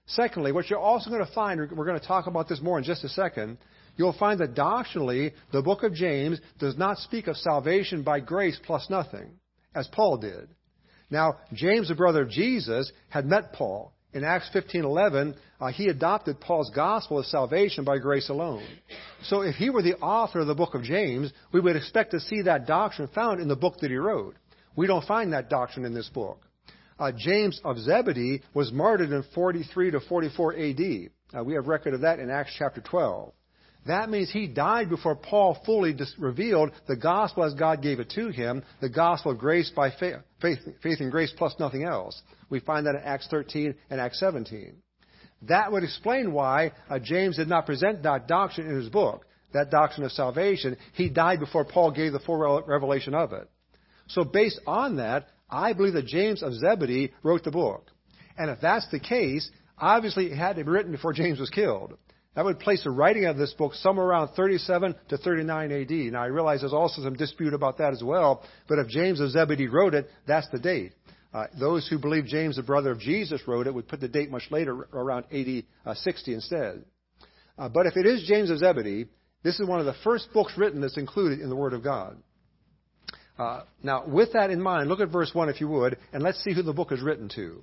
Secondly, 0.06 0.50
what 0.50 0.68
you're 0.68 0.78
also 0.78 1.10
going 1.10 1.24
to 1.24 1.32
find, 1.32 1.60
we're 1.60 1.86
going 1.86 1.98
to 1.98 2.06
talk 2.06 2.26
about 2.26 2.48
this 2.48 2.60
more 2.60 2.78
in 2.78 2.84
just 2.84 3.04
a 3.04 3.08
second, 3.08 3.58
you'll 3.96 4.12
find 4.12 4.40
that 4.40 4.54
doctrinally, 4.54 5.32
the 5.52 5.62
book 5.62 5.84
of 5.84 5.94
James 5.94 6.40
does 6.58 6.76
not 6.76 6.98
speak 6.98 7.28
of 7.28 7.36
salvation 7.36 8.02
by 8.02 8.18
grace 8.18 8.58
plus 8.64 8.90
nothing, 8.90 9.30
as 9.74 9.86
Paul 9.88 10.18
did. 10.18 10.48
Now, 11.08 11.38
James, 11.52 11.88
the 11.88 11.94
brother 11.94 12.22
of 12.22 12.30
Jesus, 12.30 12.90
had 13.08 13.26
met 13.26 13.52
Paul 13.52 13.92
in 14.12 14.24
Acts 14.24 14.50
15:11, 14.52 15.34
uh, 15.60 15.68
he 15.68 15.88
adopted 15.88 16.40
Paul's 16.40 16.70
gospel 16.70 17.18
of 17.18 17.26
salvation 17.26 17.84
by 17.84 17.98
grace 17.98 18.28
alone. 18.28 18.64
So 19.22 19.42
if 19.42 19.54
he 19.56 19.70
were 19.70 19.82
the 19.82 19.96
author 19.96 20.40
of 20.40 20.46
the 20.46 20.54
book 20.54 20.74
of 20.74 20.82
James, 20.82 21.32
we 21.52 21.60
would 21.60 21.76
expect 21.76 22.10
to 22.10 22.20
see 22.20 22.42
that 22.42 22.66
doctrine 22.66 23.08
found 23.08 23.40
in 23.40 23.48
the 23.48 23.56
book 23.56 23.78
that 23.80 23.90
he 23.90 23.96
wrote. 23.96 24.36
We 24.76 24.86
don't 24.86 25.04
find 25.06 25.32
that 25.32 25.48
doctrine 25.48 25.84
in 25.84 25.94
this 25.94 26.08
book. 26.08 26.40
Uh, 26.98 27.12
James 27.16 27.60
of 27.64 27.78
Zebedee 27.78 28.42
was 28.54 28.72
martyred 28.72 29.10
in 29.10 29.22
43 29.34 29.90
to 29.92 30.00
44 30.00 30.54
AD. 30.56 30.80
Uh, 31.34 31.44
we 31.44 31.54
have 31.54 31.66
record 31.66 31.94
of 31.94 32.02
that 32.02 32.18
in 32.18 32.30
Acts 32.30 32.54
chapter 32.58 32.80
12. 32.80 33.32
That 33.86 34.10
means 34.10 34.30
he 34.30 34.46
died 34.46 34.88
before 34.88 35.16
Paul 35.16 35.58
fully 35.66 35.96
revealed 36.18 36.70
the 36.86 36.96
gospel 36.96 37.42
as 37.42 37.54
God 37.54 37.82
gave 37.82 37.98
it 37.98 38.10
to 38.10 38.28
him, 38.28 38.62
the 38.80 38.88
gospel 38.88 39.32
of 39.32 39.38
grace 39.38 39.70
by 39.74 39.90
faith, 39.90 40.16
faith, 40.40 40.58
faith 40.82 41.00
and 41.00 41.10
grace 41.10 41.32
plus 41.36 41.54
nothing 41.58 41.84
else. 41.84 42.20
We 42.48 42.60
find 42.60 42.86
that 42.86 42.94
in 42.94 43.02
Acts 43.02 43.26
13 43.28 43.74
and 43.90 44.00
Acts 44.00 44.20
17. 44.20 44.74
That 45.48 45.72
would 45.72 45.82
explain 45.82 46.32
why 46.32 46.72
uh, 46.88 47.00
James 47.00 47.36
did 47.36 47.48
not 47.48 47.66
present 47.66 48.04
that 48.04 48.28
doctrine 48.28 48.68
in 48.68 48.76
his 48.76 48.88
book, 48.88 49.26
that 49.52 49.70
doctrine 49.70 50.04
of 50.04 50.12
salvation. 50.12 50.76
He 50.92 51.08
died 51.08 51.40
before 51.40 51.64
Paul 51.64 51.90
gave 51.90 52.12
the 52.12 52.20
full 52.20 52.62
revelation 52.64 53.14
of 53.14 53.32
it. 53.32 53.50
So 54.06 54.22
based 54.22 54.60
on 54.66 54.96
that, 54.96 55.26
I 55.50 55.72
believe 55.72 55.94
that 55.94 56.06
James 56.06 56.42
of 56.42 56.54
Zebedee 56.54 57.12
wrote 57.24 57.42
the 57.42 57.50
book. 57.50 57.90
And 58.38 58.50
if 58.50 58.60
that's 58.60 58.88
the 58.90 59.00
case, 59.00 59.50
obviously 59.76 60.26
it 60.26 60.36
had 60.36 60.56
to 60.56 60.64
be 60.64 60.70
written 60.70 60.92
before 60.92 61.12
James 61.12 61.40
was 61.40 61.50
killed. 61.50 61.94
That 62.34 62.46
would 62.46 62.60
place 62.60 62.82
the 62.82 62.90
writing 62.90 63.26
of 63.26 63.36
this 63.36 63.52
book 63.52 63.74
somewhere 63.74 64.06
around 64.06 64.28
37 64.28 64.94
to 65.08 65.18
39 65.18 65.72
AD. 65.72 65.90
Now 65.90 66.22
I 66.22 66.26
realize 66.26 66.60
there's 66.60 66.72
also 66.72 67.02
some 67.02 67.14
dispute 67.14 67.52
about 67.52 67.78
that 67.78 67.92
as 67.92 68.02
well, 68.02 68.42
but 68.68 68.78
if 68.78 68.88
James 68.88 69.20
of 69.20 69.30
Zebedee 69.30 69.68
wrote 69.68 69.94
it, 69.94 70.08
that's 70.26 70.48
the 70.50 70.58
date. 70.58 70.92
Uh, 71.34 71.46
those 71.58 71.88
who 71.88 71.98
believe 71.98 72.26
James, 72.26 72.56
the 72.56 72.62
brother 72.62 72.90
of 72.90 73.00
Jesus, 73.00 73.40
wrote 73.46 73.66
it 73.66 73.74
would 73.74 73.88
put 73.88 74.00
the 74.00 74.08
date 74.08 74.30
much 74.30 74.50
later, 74.50 74.86
around 74.92 75.24
AD 75.32 75.64
uh, 75.86 75.94
60 75.94 76.34
instead. 76.34 76.84
Uh, 77.58 77.68
but 77.68 77.86
if 77.86 77.96
it 77.96 78.06
is 78.06 78.24
James 78.26 78.50
of 78.50 78.58
Zebedee, 78.58 79.06
this 79.42 79.58
is 79.58 79.66
one 79.66 79.80
of 79.80 79.86
the 79.86 79.94
first 80.04 80.28
books 80.32 80.52
written 80.56 80.80
that's 80.80 80.98
included 80.98 81.40
in 81.40 81.48
the 81.48 81.56
Word 81.56 81.72
of 81.72 81.82
God. 81.82 82.16
Uh, 83.38 83.62
now, 83.82 84.06
with 84.06 84.32
that 84.34 84.50
in 84.50 84.60
mind, 84.60 84.88
look 84.88 85.00
at 85.00 85.08
verse 85.08 85.30
1 85.32 85.48
if 85.48 85.60
you 85.60 85.68
would, 85.68 85.98
and 86.12 86.22
let's 86.22 86.42
see 86.44 86.52
who 86.52 86.62
the 86.62 86.72
book 86.72 86.92
is 86.92 87.00
written 87.00 87.30
to. 87.34 87.62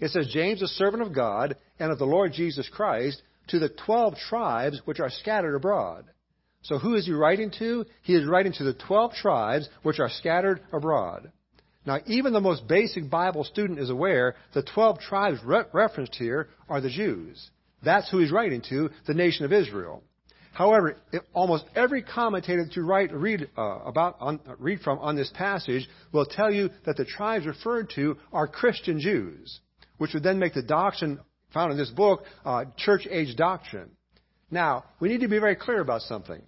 It 0.00 0.10
says, 0.10 0.28
James, 0.32 0.62
a 0.62 0.68
servant 0.68 1.02
of 1.02 1.14
God 1.14 1.56
and 1.78 1.90
of 1.90 1.98
the 1.98 2.06
Lord 2.06 2.32
Jesus 2.32 2.68
Christ, 2.68 3.22
to 3.48 3.58
the 3.58 3.70
twelve 3.86 4.14
tribes 4.28 4.80
which 4.84 5.00
are 5.00 5.10
scattered 5.10 5.56
abroad. 5.56 6.04
So 6.62 6.78
who 6.78 6.94
is 6.94 7.06
he 7.06 7.12
writing 7.12 7.50
to? 7.58 7.84
He 8.02 8.14
is 8.14 8.26
writing 8.26 8.52
to 8.54 8.64
the 8.64 8.74
twelve 8.74 9.12
tribes 9.14 9.68
which 9.82 10.00
are 10.00 10.10
scattered 10.10 10.60
abroad. 10.72 11.32
Now, 11.88 12.00
even 12.06 12.34
the 12.34 12.40
most 12.40 12.68
basic 12.68 13.08
Bible 13.08 13.44
student 13.44 13.78
is 13.78 13.88
aware 13.88 14.34
the 14.52 14.62
12 14.62 15.00
tribes 15.00 15.38
re- 15.42 15.64
referenced 15.72 16.16
here 16.16 16.48
are 16.68 16.82
the 16.82 16.90
Jews. 16.90 17.50
That's 17.82 18.10
who 18.10 18.18
he's 18.18 18.30
writing 18.30 18.62
to, 18.68 18.90
the 19.06 19.14
nation 19.14 19.46
of 19.46 19.54
Israel. 19.54 20.02
However, 20.52 20.96
almost 21.32 21.64
every 21.74 22.02
commentator 22.02 22.64
that 22.64 22.76
you 22.76 22.82
write, 22.82 23.10
read 23.12 23.48
uh, 23.56 23.78
about, 23.86 24.16
on, 24.20 24.40
read 24.58 24.80
from 24.80 24.98
on 24.98 25.16
this 25.16 25.30
passage 25.32 25.88
will 26.12 26.26
tell 26.26 26.52
you 26.52 26.68
that 26.84 26.98
the 26.98 27.06
tribes 27.06 27.46
referred 27.46 27.90
to 27.94 28.18
are 28.32 28.46
Christian 28.46 29.00
Jews, 29.00 29.60
which 29.98 30.14
would 30.14 30.22
then 30.22 30.38
make 30.38 30.54
the 30.54 30.62
doctrine 30.62 31.20
found 31.52 31.72
in 31.72 31.78
this 31.78 31.90
book 31.90 32.24
uh, 32.44 32.64
church 32.76 33.06
age 33.10 33.36
doctrine. 33.36 33.90
Now, 34.50 34.84
we 35.00 35.08
need 35.08 35.20
to 35.20 35.28
be 35.28 35.38
very 35.38 35.56
clear 35.56 35.80
about 35.80 36.02
something. 36.02 36.42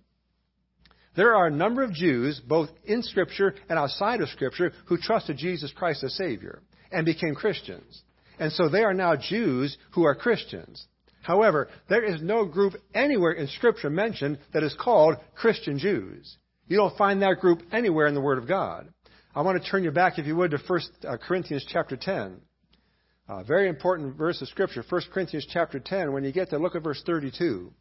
There 1.16 1.34
are 1.34 1.48
a 1.48 1.50
number 1.50 1.82
of 1.82 1.92
Jews, 1.92 2.40
both 2.40 2.70
in 2.84 3.02
Scripture 3.02 3.54
and 3.68 3.78
outside 3.78 4.20
of 4.20 4.28
Scripture, 4.28 4.72
who 4.86 4.96
trusted 4.96 5.36
Jesus 5.36 5.72
Christ 5.72 6.04
as 6.04 6.14
Savior 6.14 6.62
and 6.92 7.04
became 7.04 7.34
Christians. 7.34 8.02
And 8.38 8.52
so 8.52 8.68
they 8.68 8.84
are 8.84 8.94
now 8.94 9.16
Jews 9.16 9.76
who 9.92 10.04
are 10.04 10.14
Christians. 10.14 10.86
However, 11.22 11.68
there 11.88 12.02
is 12.02 12.22
no 12.22 12.46
group 12.46 12.74
anywhere 12.94 13.32
in 13.32 13.48
Scripture 13.48 13.90
mentioned 13.90 14.38
that 14.52 14.62
is 14.62 14.74
called 14.80 15.16
Christian 15.34 15.78
Jews. 15.78 16.38
You 16.66 16.76
don't 16.76 16.96
find 16.96 17.20
that 17.20 17.40
group 17.40 17.62
anywhere 17.72 18.06
in 18.06 18.14
the 18.14 18.20
Word 18.20 18.38
of 18.38 18.48
God. 18.48 18.88
I 19.34 19.42
want 19.42 19.62
to 19.62 19.70
turn 19.70 19.84
you 19.84 19.90
back, 19.90 20.18
if 20.18 20.26
you 20.26 20.36
would, 20.36 20.52
to 20.52 20.58
1 20.58 20.80
uh, 21.06 21.16
Corinthians 21.18 21.66
chapter 21.68 21.96
10. 21.96 22.40
A 23.32 23.44
very 23.44 23.68
important 23.68 24.16
verse 24.16 24.42
of 24.42 24.48
Scripture, 24.48 24.82
1 24.88 25.02
Corinthians 25.14 25.46
chapter 25.48 25.78
10. 25.78 26.12
When 26.12 26.24
you 26.24 26.32
get 26.32 26.50
there, 26.50 26.58
look 26.58 26.74
at 26.74 26.82
verse 26.82 27.00
32. 27.06 27.72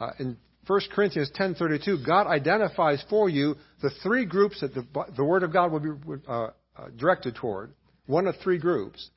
Uh, 0.00 0.10
in 0.18 0.36
1 0.66 0.80
Corinthians 0.92 1.30
10:32, 1.38 2.04
God 2.04 2.26
identifies 2.26 3.04
for 3.08 3.28
you 3.28 3.54
the 3.80 3.90
three 4.02 4.24
groups 4.24 4.62
that 4.62 4.74
the, 4.74 4.84
the 5.16 5.24
Word 5.24 5.44
of 5.44 5.52
God 5.52 5.70
will 5.70 5.78
be 5.78 5.90
uh, 6.26 6.32
uh, 6.32 6.50
directed 6.96 7.36
toward. 7.36 7.72
One 8.06 8.26
of 8.26 8.34
three 8.42 8.58
groups. 8.58 9.10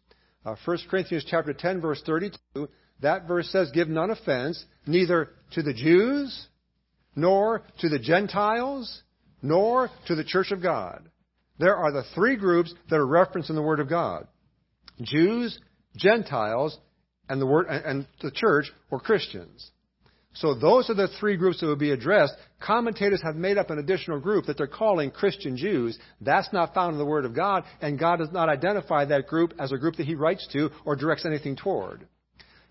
Uh, 0.45 0.55
1 0.63 0.77
Corinthians 0.91 1.25
chapter 1.27 1.53
10, 1.53 1.81
verse 1.81 2.03
32, 2.05 2.69
that 3.01 3.27
verse 3.27 3.49
says, 3.49 3.71
"Give 3.71 3.89
none 3.89 4.11
offense, 4.11 4.63
neither 4.85 5.29
to 5.53 5.63
the 5.63 5.73
Jews, 5.73 6.47
nor 7.15 7.63
to 7.79 7.89
the 7.89 7.99
Gentiles, 7.99 9.01
nor 9.41 9.89
to 10.05 10.13
the 10.13 10.23
church 10.23 10.51
of 10.51 10.61
God." 10.61 11.09
There 11.57 11.75
are 11.75 11.91
the 11.91 12.03
three 12.13 12.35
groups 12.35 12.75
that 12.91 12.97
are 12.97 13.07
referenced 13.07 13.49
in 13.49 13.55
the 13.55 13.61
Word 13.63 13.79
of 13.79 13.89
God: 13.89 14.27
Jews, 15.01 15.59
Gentiles, 15.95 16.77
and 17.29 17.41
the 17.41 17.45
word 17.45 17.67
and 17.67 18.07
the 18.21 18.31
church 18.31 18.71
or 18.89 18.99
Christians. 18.99 19.71
So 20.33 20.53
those 20.53 20.89
are 20.89 20.93
the 20.93 21.09
three 21.19 21.35
groups 21.35 21.59
that 21.59 21.67
would 21.67 21.79
be 21.79 21.91
addressed. 21.91 22.33
Commentators 22.61 23.21
have 23.21 23.35
made 23.35 23.57
up 23.57 23.69
an 23.69 23.79
additional 23.79 24.19
group 24.19 24.45
that 24.45 24.57
they're 24.57 24.67
calling 24.67 25.11
Christian 25.11 25.57
Jews. 25.57 25.99
That's 26.21 26.51
not 26.53 26.73
found 26.73 26.93
in 26.93 26.99
the 26.99 27.05
Word 27.05 27.25
of 27.25 27.35
God, 27.35 27.65
and 27.81 27.99
God 27.99 28.19
does 28.19 28.31
not 28.31 28.47
identify 28.47 29.03
that 29.05 29.27
group 29.27 29.53
as 29.59 29.73
a 29.73 29.77
group 29.77 29.97
that 29.97 30.05
He 30.05 30.15
writes 30.15 30.47
to 30.53 30.69
or 30.85 30.95
directs 30.95 31.25
anything 31.25 31.57
toward. 31.57 32.07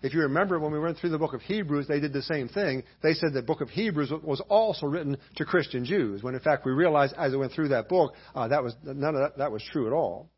If 0.01 0.15
you 0.15 0.21
remember 0.21 0.59
when 0.59 0.71
we 0.71 0.79
went 0.79 0.97
through 0.97 1.11
the 1.11 1.19
book 1.19 1.35
of 1.35 1.41
Hebrews, 1.41 1.87
they 1.87 1.99
did 1.99 2.13
the 2.13 2.23
same 2.23 2.47
thing. 2.47 2.81
They 3.03 3.13
said 3.13 3.33
the 3.33 3.43
book 3.43 3.61
of 3.61 3.69
Hebrews 3.69 4.11
was 4.23 4.41
also 4.49 4.87
written 4.87 5.17
to 5.35 5.45
Christian 5.45 5.85
Jews, 5.85 6.23
when 6.23 6.33
in 6.33 6.39
fact 6.39 6.65
we 6.65 6.71
realized 6.71 7.13
as 7.15 7.31
we 7.31 7.37
went 7.37 7.51
through 7.51 7.69
that 7.69 7.87
book, 7.87 8.15
uh, 8.33 8.47
that 8.47 8.63
was, 8.63 8.75
none 8.83 9.13
of 9.13 9.21
that, 9.21 9.37
that 9.37 9.51
was 9.51 9.63
true 9.71 9.85
at 9.85 9.93
all. 9.93 10.31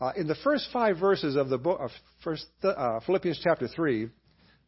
Uh, 0.00 0.12
in 0.16 0.26
the 0.26 0.34
first 0.36 0.68
five 0.72 0.98
verses 0.98 1.36
of 1.36 1.48
the 1.48 1.58
book 1.58 1.80
of 1.80 1.90
first, 2.22 2.46
uh, 2.62 3.00
Philippians 3.06 3.40
chapter 3.42 3.68
3, 3.68 4.08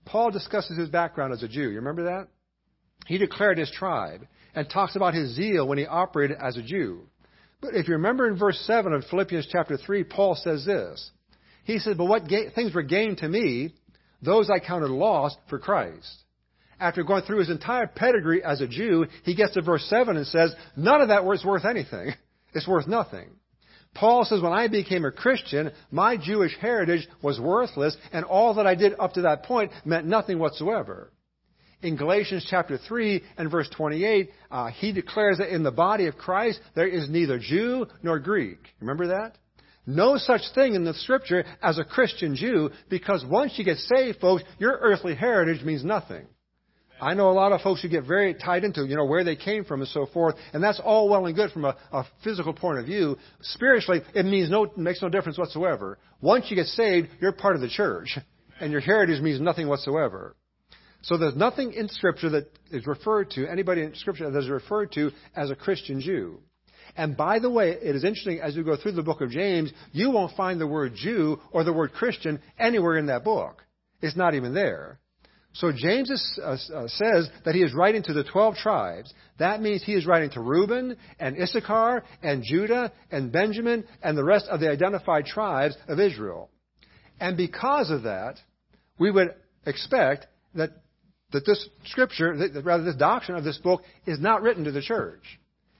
Paul 0.04 0.30
discusses 0.30 0.78
his 0.78 0.88
background 0.88 1.32
as 1.32 1.42
a 1.42 1.48
Jew. 1.48 1.68
You 1.68 1.76
remember 1.76 2.04
that? 2.04 2.28
He 3.06 3.18
declared 3.18 3.58
his 3.58 3.70
tribe 3.70 4.26
and 4.54 4.68
talks 4.68 4.96
about 4.96 5.14
his 5.14 5.34
zeal 5.34 5.66
when 5.66 5.78
he 5.78 5.86
operated 5.86 6.38
as 6.40 6.56
a 6.56 6.62
Jew. 6.62 7.02
But 7.60 7.74
if 7.74 7.88
you 7.88 7.94
remember 7.94 8.28
in 8.28 8.38
verse 8.38 8.58
7 8.66 8.92
of 8.92 9.04
Philippians 9.10 9.48
chapter 9.50 9.76
3, 9.76 10.04
Paul 10.04 10.36
says 10.36 10.64
this. 10.64 11.10
He 11.64 11.78
said, 11.78 11.98
But 11.98 12.06
what 12.06 12.28
ga- 12.28 12.50
things 12.50 12.74
were 12.74 12.82
gained 12.82 13.18
to 13.18 13.28
me, 13.28 13.74
those 14.22 14.48
I 14.48 14.64
counted 14.64 14.90
lost 14.90 15.36
for 15.48 15.58
Christ. 15.58 16.22
After 16.78 17.02
going 17.02 17.22
through 17.22 17.38
his 17.38 17.50
entire 17.50 17.86
pedigree 17.86 18.44
as 18.44 18.60
a 18.60 18.68
Jew, 18.68 19.06
he 19.24 19.34
gets 19.34 19.54
to 19.54 19.62
verse 19.62 19.84
7 19.88 20.16
and 20.16 20.26
says, 20.26 20.54
None 20.76 21.00
of 21.00 21.08
that 21.08 21.24
was 21.24 21.44
worth 21.44 21.64
anything. 21.64 22.14
It's 22.54 22.68
worth 22.68 22.86
nothing. 22.86 23.28
Paul 23.96 24.24
says, 24.24 24.42
when 24.42 24.52
I 24.52 24.68
became 24.68 25.04
a 25.06 25.10
Christian, 25.10 25.72
my 25.90 26.18
Jewish 26.18 26.54
heritage 26.60 27.08
was 27.22 27.40
worthless, 27.40 27.96
and 28.12 28.24
all 28.26 28.54
that 28.54 28.66
I 28.66 28.74
did 28.74 28.92
up 28.98 29.14
to 29.14 29.22
that 29.22 29.44
point 29.44 29.72
meant 29.86 30.06
nothing 30.06 30.38
whatsoever. 30.38 31.12
In 31.82 31.96
Galatians 31.96 32.46
chapter 32.48 32.78
3 32.78 33.22
and 33.38 33.50
verse 33.50 33.68
28, 33.74 34.30
uh, 34.50 34.66
he 34.68 34.92
declares 34.92 35.38
that 35.38 35.54
in 35.54 35.62
the 35.62 35.70
body 35.70 36.06
of 36.06 36.16
Christ 36.16 36.60
there 36.74 36.86
is 36.86 37.08
neither 37.08 37.38
Jew 37.38 37.86
nor 38.02 38.18
Greek. 38.18 38.58
Remember 38.80 39.08
that? 39.08 39.38
No 39.86 40.18
such 40.18 40.42
thing 40.54 40.74
in 40.74 40.84
the 40.84 40.94
scripture 40.94 41.44
as 41.62 41.78
a 41.78 41.84
Christian 41.84 42.36
Jew, 42.36 42.70
because 42.90 43.24
once 43.24 43.54
you 43.56 43.64
get 43.64 43.78
saved, 43.78 44.20
folks, 44.20 44.42
your 44.58 44.78
earthly 44.82 45.14
heritage 45.14 45.64
means 45.64 45.84
nothing. 45.84 46.26
I 47.00 47.14
know 47.14 47.30
a 47.30 47.32
lot 47.32 47.52
of 47.52 47.60
folks 47.60 47.82
who 47.82 47.88
get 47.88 48.04
very 48.04 48.34
tied 48.34 48.64
into, 48.64 48.86
you 48.86 48.96
know, 48.96 49.04
where 49.04 49.22
they 49.22 49.36
came 49.36 49.64
from 49.64 49.80
and 49.80 49.88
so 49.88 50.06
forth, 50.06 50.36
and 50.52 50.62
that's 50.62 50.80
all 50.80 51.08
well 51.08 51.26
and 51.26 51.36
good 51.36 51.50
from 51.50 51.66
a, 51.66 51.76
a 51.92 52.04
physical 52.24 52.54
point 52.54 52.78
of 52.78 52.86
view. 52.86 53.18
Spiritually, 53.42 54.00
it 54.14 54.24
means 54.24 54.50
no, 54.50 54.70
makes 54.76 55.02
no 55.02 55.08
difference 55.08 55.36
whatsoever. 55.36 55.98
Once 56.20 56.46
you 56.48 56.56
get 56.56 56.66
saved, 56.66 57.08
you're 57.20 57.32
part 57.32 57.54
of 57.54 57.60
the 57.60 57.68
church, 57.68 58.18
and 58.60 58.72
your 58.72 58.80
heritage 58.80 59.20
means 59.20 59.40
nothing 59.40 59.68
whatsoever. 59.68 60.34
So 61.02 61.18
there's 61.18 61.36
nothing 61.36 61.72
in 61.72 61.88
Scripture 61.88 62.30
that 62.30 62.50
is 62.70 62.86
referred 62.86 63.30
to, 63.32 63.46
anybody 63.46 63.82
in 63.82 63.94
Scripture 63.94 64.30
that 64.30 64.38
is 64.38 64.48
referred 64.48 64.92
to 64.92 65.12
as 65.36 65.50
a 65.50 65.54
Christian 65.54 66.00
Jew. 66.00 66.40
And 66.96 67.16
by 67.16 67.38
the 67.38 67.50
way, 67.50 67.70
it 67.70 67.94
is 67.94 68.04
interesting 68.04 68.40
as 68.40 68.56
you 68.56 68.64
go 68.64 68.76
through 68.76 68.92
the 68.92 69.02
book 69.02 69.20
of 69.20 69.30
James, 69.30 69.70
you 69.92 70.10
won't 70.10 70.36
find 70.36 70.60
the 70.60 70.66
word 70.66 70.94
Jew 70.94 71.38
or 71.52 71.62
the 71.62 71.72
word 71.72 71.92
Christian 71.92 72.40
anywhere 72.58 72.96
in 72.96 73.06
that 73.06 73.22
book. 73.22 73.62
It's 74.00 74.16
not 74.16 74.34
even 74.34 74.54
there. 74.54 74.98
So 75.58 75.72
James 75.72 76.10
is, 76.10 76.40
uh, 76.42 76.56
uh, 76.74 76.88
says 76.88 77.30
that 77.46 77.54
he 77.54 77.62
is 77.62 77.72
writing 77.72 78.02
to 78.02 78.12
the 78.12 78.24
12 78.24 78.56
tribes. 78.56 79.12
That 79.38 79.62
means 79.62 79.82
he 79.82 79.94
is 79.94 80.04
writing 80.04 80.28
to 80.30 80.40
Reuben 80.40 80.96
and 81.18 81.40
Issachar 81.40 82.04
and 82.22 82.42
Judah 82.44 82.92
and 83.10 83.32
Benjamin 83.32 83.84
and 84.02 84.18
the 84.18 84.24
rest 84.24 84.46
of 84.48 84.60
the 84.60 84.70
identified 84.70 85.24
tribes 85.24 85.74
of 85.88 85.98
Israel. 85.98 86.50
And 87.20 87.38
because 87.38 87.90
of 87.90 88.02
that, 88.02 88.36
we 88.98 89.10
would 89.10 89.34
expect 89.64 90.26
that, 90.54 90.70
that 91.32 91.46
this 91.46 91.66
scripture, 91.86 92.36
that, 92.36 92.62
rather 92.62 92.84
this 92.84 92.96
doctrine 92.96 93.38
of 93.38 93.44
this 93.44 93.58
book, 93.58 93.82
is 94.06 94.20
not 94.20 94.42
written 94.42 94.64
to 94.64 94.72
the 94.72 94.82
church. 94.82 95.22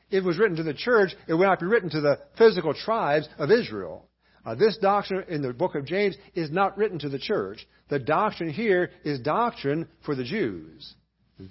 If 0.09 0.25
it 0.25 0.27
was 0.27 0.39
written 0.39 0.57
to 0.57 0.63
the 0.63 0.73
church, 0.73 1.11
it 1.29 1.35
would 1.35 1.45
not 1.45 1.61
be 1.61 1.67
written 1.67 1.91
to 1.91 2.01
the 2.01 2.21
physical 2.39 2.73
tribes 2.73 3.29
of 3.39 3.51
Israel. 3.51 4.09
Uh, 4.47 4.55
this 4.55 4.79
doctrine 4.79 5.25
in 5.29 5.43
the 5.43 5.53
book 5.53 5.75
of 5.75 5.85
James 5.85 6.17
is 6.37 6.53
not 6.53 6.79
written 6.79 7.01
to 7.01 7.09
the 7.09 7.19
church. 7.19 7.67
The 7.89 7.99
doctrine 7.99 8.49
here 8.49 8.91
is 9.05 9.19
doctrine 9.19 9.89
for 10.05 10.15
the 10.15 10.23
Jews. 10.23 10.95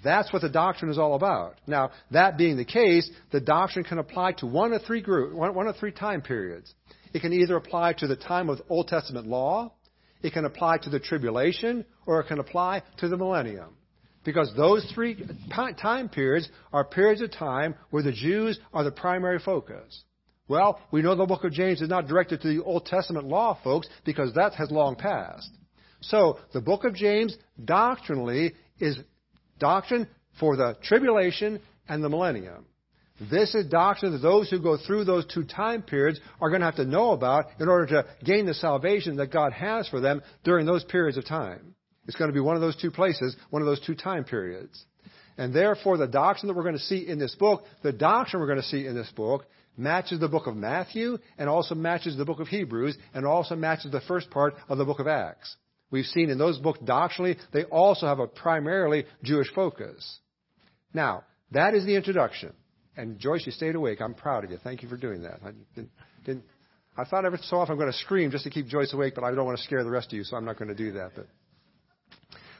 That's 0.02 0.32
what 0.32 0.40
the 0.40 0.48
doctrine 0.48 0.90
is 0.90 0.98
all 0.98 1.14
about. 1.14 1.56
Now, 1.66 1.90
that 2.10 2.38
being 2.38 2.56
the 2.56 2.64
case, 2.64 3.08
the 3.30 3.40
doctrine 3.40 3.84
can 3.84 3.98
apply 3.98 4.32
to 4.38 4.46
one 4.46 4.72
of 4.72 4.82
three 4.82 5.02
group, 5.02 5.34
one, 5.34 5.54
one 5.54 5.68
of 5.68 5.76
three 5.76 5.92
time 5.92 6.22
periods. 6.22 6.74
It 7.12 7.20
can 7.20 7.34
either 7.34 7.56
apply 7.56 7.92
to 7.94 8.06
the 8.06 8.16
time 8.16 8.48
of 8.48 8.62
Old 8.68 8.88
Testament 8.88 9.26
law, 9.26 9.72
it 10.22 10.32
can 10.32 10.46
apply 10.46 10.78
to 10.78 10.90
the 10.90 10.98
tribulation, 10.98 11.84
or 12.06 12.20
it 12.20 12.28
can 12.28 12.40
apply 12.40 12.82
to 12.98 13.08
the 13.08 13.16
millennium. 13.16 13.76
Because 14.24 14.52
those 14.56 14.90
three 14.94 15.22
time 15.50 16.08
periods 16.08 16.48
are 16.72 16.82
periods 16.82 17.20
of 17.20 17.30
time 17.30 17.74
where 17.90 18.02
the 18.02 18.10
Jews 18.10 18.58
are 18.72 18.82
the 18.82 18.90
primary 18.90 19.38
focus. 19.38 20.02
Well, 20.48 20.80
we 20.92 21.02
know 21.02 21.14
the 21.14 21.26
book 21.26 21.44
of 21.44 21.52
James 21.52 21.82
is 21.82 21.88
not 21.88 22.06
directed 22.06 22.40
to 22.42 22.48
the 22.48 22.62
Old 22.62 22.86
Testament 22.86 23.26
law, 23.26 23.58
folks, 23.64 23.88
because 24.04 24.34
that 24.34 24.54
has 24.54 24.70
long 24.70 24.94
passed. 24.94 25.50
So, 26.00 26.38
the 26.52 26.60
book 26.60 26.84
of 26.84 26.94
James 26.94 27.36
doctrinally 27.62 28.54
is 28.78 28.98
doctrine 29.58 30.06
for 30.38 30.56
the 30.56 30.76
tribulation 30.82 31.60
and 31.88 32.02
the 32.02 32.08
millennium. 32.08 32.66
This 33.30 33.54
is 33.54 33.66
doctrine 33.66 34.12
that 34.12 34.18
those 34.18 34.50
who 34.50 34.60
go 34.60 34.76
through 34.76 35.04
those 35.04 35.26
two 35.32 35.44
time 35.44 35.82
periods 35.82 36.20
are 36.40 36.50
going 36.50 36.60
to 36.60 36.66
have 36.66 36.76
to 36.76 36.84
know 36.84 37.12
about 37.12 37.46
in 37.58 37.68
order 37.68 37.86
to 37.86 38.06
gain 38.24 38.44
the 38.44 38.54
salvation 38.54 39.16
that 39.16 39.32
God 39.32 39.52
has 39.52 39.88
for 39.88 40.00
them 40.00 40.20
during 40.44 40.66
those 40.66 40.84
periods 40.84 41.16
of 41.16 41.24
time. 41.24 41.74
It's 42.06 42.16
going 42.16 42.28
to 42.28 42.34
be 42.34 42.40
one 42.40 42.56
of 42.56 42.60
those 42.60 42.76
two 42.76 42.90
places, 42.90 43.34
one 43.50 43.62
of 43.62 43.66
those 43.66 43.80
two 43.80 43.94
time 43.94 44.24
periods. 44.24 44.84
And 45.38 45.52
therefore, 45.52 45.96
the 45.96 46.06
doctrine 46.06 46.48
that 46.48 46.56
we're 46.56 46.62
going 46.62 46.76
to 46.76 46.80
see 46.80 47.08
in 47.08 47.18
this 47.18 47.34
book, 47.34 47.64
the 47.82 47.92
doctrine 47.92 48.40
we're 48.40 48.48
going 48.48 48.60
to 48.60 48.64
see 48.64 48.86
in 48.86 48.94
this 48.94 49.10
book, 49.16 49.44
matches 49.76 50.20
the 50.20 50.28
book 50.28 50.46
of 50.46 50.56
Matthew 50.56 51.18
and 51.38 51.48
also 51.48 51.74
matches 51.74 52.16
the 52.16 52.24
book 52.24 52.40
of 52.40 52.48
Hebrews 52.48 52.96
and 53.14 53.26
also 53.26 53.56
matches 53.56 53.92
the 53.92 54.00
first 54.02 54.30
part 54.30 54.54
of 54.68 54.78
the 54.78 54.84
book 54.84 55.00
of 55.00 55.06
Acts. 55.06 55.56
We've 55.90 56.06
seen 56.06 56.30
in 56.30 56.38
those 56.38 56.58
books 56.58 56.80
doctrinally, 56.84 57.36
they 57.52 57.64
also 57.64 58.06
have 58.06 58.18
a 58.18 58.26
primarily 58.26 59.06
Jewish 59.22 59.52
focus. 59.54 60.18
Now, 60.92 61.24
that 61.52 61.74
is 61.74 61.84
the 61.86 61.94
introduction. 61.94 62.52
And 62.96 63.18
Joyce, 63.18 63.44
you 63.46 63.52
stayed 63.52 63.74
awake. 63.74 64.00
I'm 64.00 64.14
proud 64.14 64.44
of 64.44 64.50
you. 64.50 64.58
Thank 64.62 64.82
you 64.82 64.88
for 64.88 64.96
doing 64.96 65.22
that. 65.22 65.40
I, 65.44 65.50
didn't, 65.74 65.90
didn't, 66.24 66.44
I 66.96 67.04
thought 67.04 67.24
every 67.24 67.38
so 67.42 67.58
often 67.58 67.72
I'm 67.72 67.78
going 67.78 67.92
to 67.92 67.98
scream 67.98 68.30
just 68.30 68.44
to 68.44 68.50
keep 68.50 68.66
Joyce 68.66 68.92
awake, 68.94 69.14
but 69.14 69.22
I 69.22 69.32
don't 69.34 69.44
want 69.44 69.58
to 69.58 69.64
scare 69.64 69.84
the 69.84 69.90
rest 69.90 70.08
of 70.08 70.14
you, 70.14 70.24
so 70.24 70.36
I'm 70.36 70.46
not 70.46 70.58
going 70.58 70.68
to 70.68 70.74
do 70.74 70.92
that. 70.92 71.12
But 71.14 71.28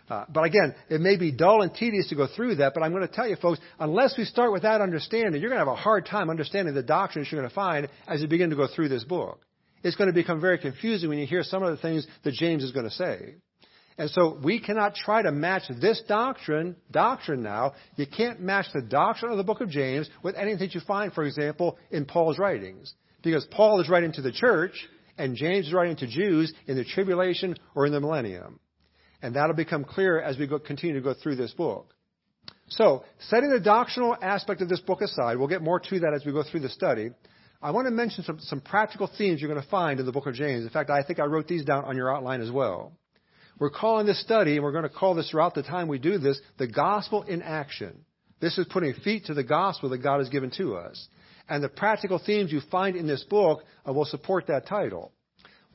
uh, 0.09 0.25
but 0.29 0.45
again, 0.45 0.75
it 0.89 1.01
may 1.01 1.17
be 1.17 1.33
dull 1.33 1.63
and 1.63 1.75
tedious 1.75 2.09
to 2.09 2.15
go 2.15 2.27
through 2.29 2.57
that, 2.57 2.75
but 2.75 2.83
I'm 2.83 2.93
going 2.93 3.07
to 3.07 3.13
tell 3.13 3.29
you 3.29 3.37
folks, 3.37 3.61
unless 3.81 4.17
we 4.17 4.25
start 4.25 4.53
with 4.53 4.63
that 4.63 4.81
understanding, 4.81 5.41
you're 5.41 5.51
going 5.51 5.61
to 5.61 5.67
have 5.67 5.73
a 5.73 5.81
hard 5.81 6.07
time 6.07 6.31
understanding 6.31 6.75
the 6.75 6.83
doctrines 6.83 7.29
you're 7.31 7.41
going 7.41 7.51
to 7.51 7.55
find 7.55 7.89
as 8.07 8.21
you 8.21 8.29
begin 8.29 8.51
to 8.51 8.57
go 8.57 8.69
through 8.69 8.89
this 8.89 9.05
book. 9.05 9.41
It's 9.83 9.97
going 9.97 10.09
to 10.09 10.15
become 10.15 10.41
very 10.41 10.59
confusing 10.59 11.09
when 11.09 11.19
you 11.19 11.27
hear 11.27 11.43
some 11.43 11.63
of 11.63 11.71
the 11.71 11.83
things 11.83 12.07
that 12.25 12.35
James 12.35 12.63
is 12.63 12.73
going 12.73 12.87
to 12.87 12.95
say. 12.95 13.35
And 13.99 14.11
so 14.11 14.39
we 14.43 14.61
cannot 14.61 14.95
try 14.95 15.23
to 15.23 15.33
match 15.33 15.63
this 15.81 16.03
doctrine, 16.07 16.77
doctrine 16.91 17.43
now. 17.43 17.73
You 17.97 18.07
can't 18.07 18.41
match 18.41 18.67
the 18.75 18.83
doctrine 18.83 19.33
of 19.33 19.39
the 19.39 19.45
book 19.45 19.61
of 19.61 19.71
James 19.71 20.09
with 20.23 20.37
anything 20.37 20.59
that 20.59 20.75
you 20.75 20.81
find, 20.81 21.13
for 21.13 21.25
example, 21.25 21.79
in 21.91 22.05
Paul's 22.05 22.39
writings. 22.39 22.93
Because 23.23 23.47
Paul 23.51 23.81
is 23.81 23.89
writing 23.89 24.13
to 24.13 24.23
the 24.23 24.33
church, 24.33 24.87
and 25.19 25.35
James 25.35 25.69
is 25.69 25.73
writing 25.73 25.97
to 25.97 26.07
Jews 26.07 26.53
in 26.67 26.77
the 26.77 26.85
tribulation 26.85 27.57
or 27.75 27.87
in 27.87 27.93
the 27.93 28.01
millennium. 28.01 28.61
And 29.23 29.35
that'll 29.35 29.57
become 29.57 29.85
clear 29.85 30.21
as 30.21 30.39
we 30.39 30.47
go, 30.47 30.59
continue 30.59 30.97
to 30.97 31.03
go 31.03 31.15
through 31.15 31.37
this 31.37 31.53
book. 31.53 31.95
So, 32.69 33.05
setting 33.29 33.51
the 33.51 33.61
doctrinal 33.61 34.17
aspect 34.21 34.61
of 34.61 34.69
this 34.69 34.81
book 34.81 35.01
aside, 35.01 35.39
we'll 35.39 35.49
get 35.49 35.63
more 35.63 35.79
to 35.79 36.01
that 36.01 36.13
as 36.15 36.25
we 36.25 36.33
go 36.33 36.43
through 36.43 36.61
the 36.61 36.69
study. 36.69 37.11
I 37.63 37.71
want 37.71 37.87
to 37.87 37.93
mention 37.93 38.25
some, 38.25 38.41
some 38.41 38.61
practical 38.61 39.09
themes 39.19 39.41
you're 39.41 39.51
going 39.51 39.63
to 39.63 39.69
find 39.69 40.01
in 40.01 40.07
the 40.07 40.13
book 40.13 40.27
of 40.27 40.35
James. 40.35 40.65
In 40.65 40.71
fact, 40.71 40.91
I 40.91 41.03
think 41.03 41.19
I 41.19 41.25
wrote 41.25 41.47
these 41.47 41.65
down 41.65 41.85
on 41.85 41.97
your 41.97 42.15
outline 42.15 42.41
as 42.41 42.51
well. 42.51 42.93
We're 43.59 43.71
calling 43.71 44.07
this 44.07 44.21
study, 44.21 44.57
and 44.57 44.65
we're 44.65 44.73
going 44.73 44.83
to 44.83 44.91
call 44.91 45.15
this 45.15 45.31
throughout 45.31 45.55
the 45.55 45.63
time 45.63 45.89
we 45.89 45.99
do 45.99 46.19
this, 46.19 46.39
the 46.59 46.67
gospel 46.67 47.23
in 47.23 47.41
action. 47.41 48.05
This 48.41 48.59
is 48.59 48.67
putting 48.69 48.93
feet 48.95 49.27
to 49.27 49.35
the 49.35 49.45
gospel 49.45 49.89
that 49.91 50.03
God 50.03 50.19
has 50.19 50.29
given 50.29 50.51
to 50.59 50.77
us. 50.77 51.09
And 51.49 51.63
the 51.63 51.69
practical 51.69 52.19
themes 52.19 52.53
you 52.53 52.61
find 52.71 52.97
in 52.97 53.07
this 53.07 53.23
book 53.23 53.63
will 53.87 54.05
support 54.05 54.49
that 54.49 54.67
title 54.67 55.13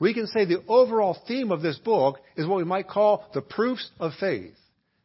we 0.02 0.14
can 0.14 0.26
say 0.26 0.44
the 0.44 0.64
overall 0.66 1.16
theme 1.28 1.52
of 1.52 1.62
this 1.62 1.78
book 1.78 2.18
is 2.36 2.44
what 2.44 2.56
we 2.56 2.64
might 2.64 2.88
call 2.88 3.24
the 3.34 3.40
proofs 3.40 3.88
of 4.00 4.10
faith. 4.18 4.56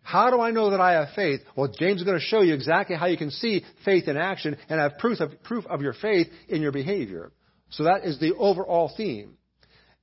How 0.02 0.32
do 0.32 0.42
I 0.42 0.50
know 0.50 0.72
that 0.72 0.82
I 0.82 0.94
have 0.94 1.10
faith? 1.16 1.42
Well, 1.56 1.68
James 1.68 2.00
is 2.00 2.04
going 2.04 2.18
to 2.18 2.26
show 2.26 2.42
you 2.42 2.56
exactly 2.56 2.96
how 2.96 3.06
you 3.06 3.16
can 3.16 3.30
see 3.30 3.64
faith 3.86 4.08
in 4.08 4.18
action 4.18 4.58
and 4.68 4.80
have 4.80 4.98
proof 4.98 5.20
of, 5.20 5.44
proof 5.44 5.68
of 5.68 5.82
your 5.82 5.94
faith 5.94 6.30
in 6.50 6.64
your 6.64 6.72
behavior. 6.72 7.32
So 7.70 7.84
that 7.84 8.06
is 8.06 8.20
the 8.20 8.34
overall 8.38 8.92
theme. 8.98 9.38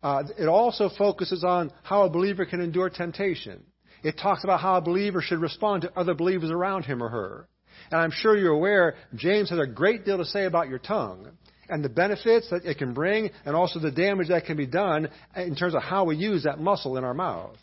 Uh, 0.00 0.22
it 0.38 0.46
also 0.46 0.88
focuses 0.96 1.42
on 1.42 1.72
how 1.82 2.04
a 2.04 2.10
believer 2.10 2.46
can 2.46 2.60
endure 2.60 2.88
temptation. 2.88 3.64
It 4.04 4.16
talks 4.16 4.44
about 4.44 4.60
how 4.60 4.76
a 4.76 4.80
believer 4.80 5.20
should 5.20 5.40
respond 5.40 5.82
to 5.82 5.98
other 5.98 6.14
believers 6.14 6.52
around 6.52 6.84
him 6.84 7.02
or 7.02 7.08
her. 7.08 7.48
And 7.90 8.00
I'm 8.00 8.12
sure 8.12 8.36
you're 8.36 8.52
aware, 8.52 8.94
James 9.16 9.50
has 9.50 9.58
a 9.58 9.66
great 9.66 10.04
deal 10.04 10.18
to 10.18 10.24
say 10.24 10.44
about 10.44 10.68
your 10.68 10.78
tongue 10.78 11.32
and 11.74 11.84
the 11.84 11.88
benefits 11.88 12.48
that 12.50 12.64
it 12.64 12.78
can 12.78 12.94
bring 12.94 13.30
and 13.44 13.56
also 13.56 13.80
the 13.80 13.90
damage 13.90 14.28
that 14.28 14.44
can 14.44 14.56
be 14.56 14.64
done 14.64 15.08
in 15.34 15.56
terms 15.56 15.74
of 15.74 15.82
how 15.82 16.04
we 16.04 16.14
use 16.14 16.44
that 16.44 16.60
muscle 16.60 16.96
in 16.96 17.02
our 17.02 17.14
mouth. 17.14 17.56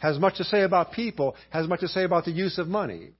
has 0.00 0.18
much 0.18 0.38
to 0.38 0.44
say 0.44 0.62
about 0.62 0.92
people, 0.92 1.36
has 1.50 1.68
much 1.68 1.80
to 1.80 1.88
say 1.88 2.04
about 2.04 2.24
the 2.24 2.30
use 2.30 2.56
of 2.56 2.68
money. 2.68 3.10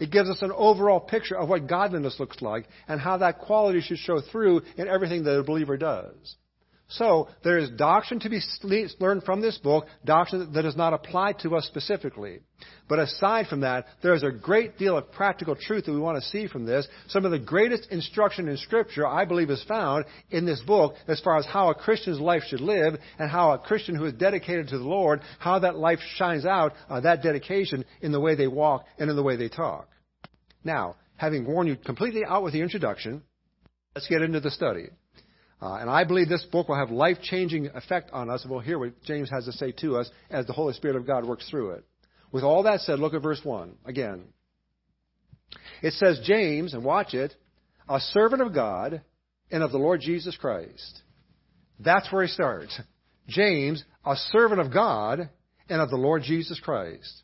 It 0.00 0.10
gives 0.10 0.28
us 0.28 0.42
an 0.42 0.50
overall 0.50 0.98
picture 0.98 1.36
of 1.36 1.48
what 1.48 1.68
godliness 1.68 2.18
looks 2.18 2.42
like 2.42 2.66
and 2.88 3.00
how 3.00 3.18
that 3.18 3.38
quality 3.38 3.80
should 3.80 3.98
show 3.98 4.20
through 4.20 4.62
in 4.76 4.88
everything 4.88 5.22
that 5.22 5.38
a 5.38 5.44
believer 5.44 5.76
does. 5.76 6.34
So, 6.90 7.28
there 7.44 7.58
is 7.58 7.68
doctrine 7.70 8.18
to 8.20 8.30
be 8.30 8.40
learned 8.98 9.24
from 9.24 9.42
this 9.42 9.58
book, 9.58 9.86
doctrine 10.06 10.52
that 10.54 10.62
does 10.62 10.76
not 10.76 10.94
apply 10.94 11.34
to 11.42 11.54
us 11.54 11.66
specifically. 11.66 12.40
But 12.88 12.98
aside 12.98 13.46
from 13.46 13.60
that, 13.60 13.84
there 14.02 14.14
is 14.14 14.22
a 14.22 14.30
great 14.30 14.78
deal 14.78 14.96
of 14.96 15.12
practical 15.12 15.54
truth 15.54 15.84
that 15.84 15.92
we 15.92 16.00
want 16.00 16.16
to 16.16 16.28
see 16.30 16.46
from 16.46 16.64
this. 16.64 16.88
Some 17.08 17.26
of 17.26 17.30
the 17.30 17.38
greatest 17.38 17.88
instruction 17.90 18.48
in 18.48 18.56
Scripture, 18.56 19.06
I 19.06 19.26
believe, 19.26 19.50
is 19.50 19.62
found 19.64 20.06
in 20.30 20.46
this 20.46 20.60
book 20.60 20.94
as 21.06 21.20
far 21.20 21.36
as 21.36 21.44
how 21.44 21.68
a 21.68 21.74
Christian's 21.74 22.20
life 22.20 22.44
should 22.48 22.62
live 22.62 22.94
and 23.18 23.30
how 23.30 23.52
a 23.52 23.58
Christian 23.58 23.94
who 23.94 24.06
is 24.06 24.14
dedicated 24.14 24.68
to 24.68 24.78
the 24.78 24.84
Lord, 24.84 25.20
how 25.38 25.58
that 25.58 25.76
life 25.76 26.00
shines 26.16 26.46
out, 26.46 26.72
uh, 26.88 27.00
that 27.00 27.22
dedication, 27.22 27.84
in 28.00 28.12
the 28.12 28.20
way 28.20 28.34
they 28.34 28.48
walk 28.48 28.86
and 28.98 29.10
in 29.10 29.16
the 29.16 29.22
way 29.22 29.36
they 29.36 29.50
talk. 29.50 29.88
Now, 30.64 30.96
having 31.16 31.46
worn 31.46 31.66
you 31.66 31.76
completely 31.76 32.24
out 32.24 32.42
with 32.42 32.54
the 32.54 32.62
introduction, 32.62 33.22
let's 33.94 34.08
get 34.08 34.22
into 34.22 34.40
the 34.40 34.50
study. 34.50 34.86
Uh, 35.60 35.74
and 35.74 35.90
I 35.90 36.04
believe 36.04 36.28
this 36.28 36.44
book 36.44 36.68
will 36.68 36.76
have 36.76 36.90
life 36.90 37.18
changing 37.20 37.66
effect 37.68 38.10
on 38.12 38.30
us, 38.30 38.46
we'll 38.48 38.60
hear 38.60 38.78
what 38.78 39.02
James 39.02 39.28
has 39.30 39.44
to 39.46 39.52
say 39.52 39.72
to 39.80 39.96
us 39.96 40.10
as 40.30 40.46
the 40.46 40.52
Holy 40.52 40.72
Spirit 40.74 40.96
of 40.96 41.06
God 41.06 41.26
works 41.26 41.48
through 41.50 41.70
it. 41.72 41.84
With 42.30 42.44
all 42.44 42.62
that 42.64 42.80
said, 42.80 43.00
look 43.00 43.14
at 43.14 43.22
verse 43.22 43.40
1 43.42 43.74
again. 43.84 44.24
It 45.82 45.94
says, 45.94 46.20
James, 46.24 46.74
and 46.74 46.84
watch 46.84 47.14
it, 47.14 47.34
a 47.88 47.98
servant 48.00 48.42
of 48.42 48.54
God 48.54 49.00
and 49.50 49.62
of 49.62 49.72
the 49.72 49.78
Lord 49.78 50.00
Jesus 50.00 50.36
Christ. 50.36 51.02
That's 51.80 52.10
where 52.12 52.22
he 52.22 52.28
starts. 52.28 52.78
James, 53.28 53.84
a 54.04 54.16
servant 54.30 54.60
of 54.60 54.72
God 54.72 55.28
and 55.68 55.80
of 55.80 55.90
the 55.90 55.96
Lord 55.96 56.22
Jesus 56.22 56.60
Christ. 56.60 57.22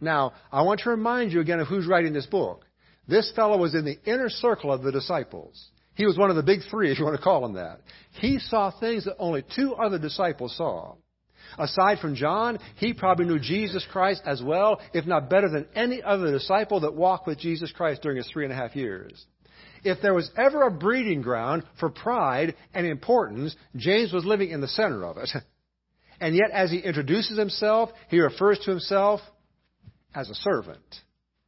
Now, 0.00 0.32
I 0.50 0.62
want 0.62 0.80
to 0.80 0.90
remind 0.90 1.32
you 1.32 1.40
again 1.40 1.60
of 1.60 1.68
who's 1.68 1.86
writing 1.86 2.12
this 2.12 2.26
book. 2.26 2.64
This 3.06 3.32
fellow 3.34 3.58
was 3.58 3.74
in 3.74 3.84
the 3.84 3.98
inner 4.04 4.28
circle 4.28 4.72
of 4.72 4.82
the 4.82 4.92
disciples. 4.92 5.70
He 6.00 6.06
was 6.06 6.16
one 6.16 6.30
of 6.30 6.36
the 6.36 6.42
big 6.42 6.60
three, 6.70 6.90
if 6.90 6.98
you 6.98 7.04
want 7.04 7.18
to 7.18 7.22
call 7.22 7.44
him 7.44 7.52
that. 7.56 7.80
He 8.12 8.38
saw 8.38 8.70
things 8.70 9.04
that 9.04 9.16
only 9.18 9.44
two 9.54 9.74
other 9.74 9.98
disciples 9.98 10.56
saw. 10.56 10.94
Aside 11.58 11.98
from 11.98 12.14
John, 12.14 12.58
he 12.76 12.94
probably 12.94 13.26
knew 13.26 13.38
Jesus 13.38 13.86
Christ 13.92 14.22
as 14.24 14.42
well, 14.42 14.80
if 14.94 15.04
not 15.04 15.28
better 15.28 15.50
than 15.50 15.66
any 15.74 16.02
other 16.02 16.32
disciple 16.32 16.80
that 16.80 16.94
walked 16.94 17.26
with 17.26 17.38
Jesus 17.38 17.70
Christ 17.70 18.00
during 18.00 18.16
his 18.16 18.26
three 18.32 18.44
and 18.44 18.52
a 18.52 18.56
half 18.56 18.74
years. 18.74 19.26
If 19.84 20.00
there 20.00 20.14
was 20.14 20.30
ever 20.38 20.62
a 20.62 20.70
breeding 20.70 21.20
ground 21.20 21.64
for 21.78 21.90
pride 21.90 22.54
and 22.72 22.86
importance, 22.86 23.54
James 23.76 24.10
was 24.10 24.24
living 24.24 24.48
in 24.48 24.62
the 24.62 24.68
center 24.68 25.04
of 25.04 25.18
it. 25.18 25.28
And 26.22 26.34
yet, 26.34 26.50
as 26.52 26.70
he 26.70 26.78
introduces 26.78 27.38
himself, 27.38 27.88
he 28.08 28.20
refers 28.20 28.58
to 28.60 28.70
himself 28.70 29.20
as 30.14 30.28
a 30.28 30.34
servant. 30.34 30.84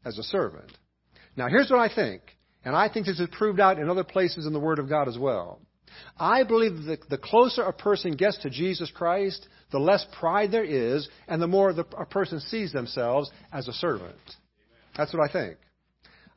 As 0.03 0.19
a 0.19 0.23
servant. 0.23 0.73
Now, 1.37 1.49
here's 1.49 1.71
what 1.71 1.79
I 1.79 1.95
think. 1.95 2.23
And 2.65 2.77
I 2.77 2.89
think 2.89 3.07
this 3.07 3.21
is 3.21 3.29
proved 3.33 3.61
out 3.61 3.79
in 3.79 3.89
other 3.89 4.05
places 4.05 4.47
in 4.47 4.53
the 4.53 4.61
Word 4.61 4.79
of 4.79 4.89
God 4.89 5.09
as 5.09 5.19
well. 5.19 5.61
I 6.19 6.45
believe 6.45 6.85
that 6.85 7.09
the 7.11 7.19
closer 7.19 7.63
a 7.63 7.73
person 7.73 8.17
gets 8.17 8.39
to 8.39 8.51
Jesus 8.51 8.91
Christ, 8.91 9.47
the 9.71 9.79
less 9.79 10.07
pride 10.19 10.51
there 10.51 10.65
is, 10.65 11.09
and 11.29 11.41
the 11.41 11.47
more 11.47 11.73
the, 11.73 11.85
a 11.99 12.07
person 12.07 12.41
sees 12.41 12.73
themselves 12.73 13.31
as 13.53 13.69
a 13.69 13.73
servant. 13.73 14.17
That's 14.97 15.13
what 15.13 15.29
I 15.29 15.33
think. 15.33 15.59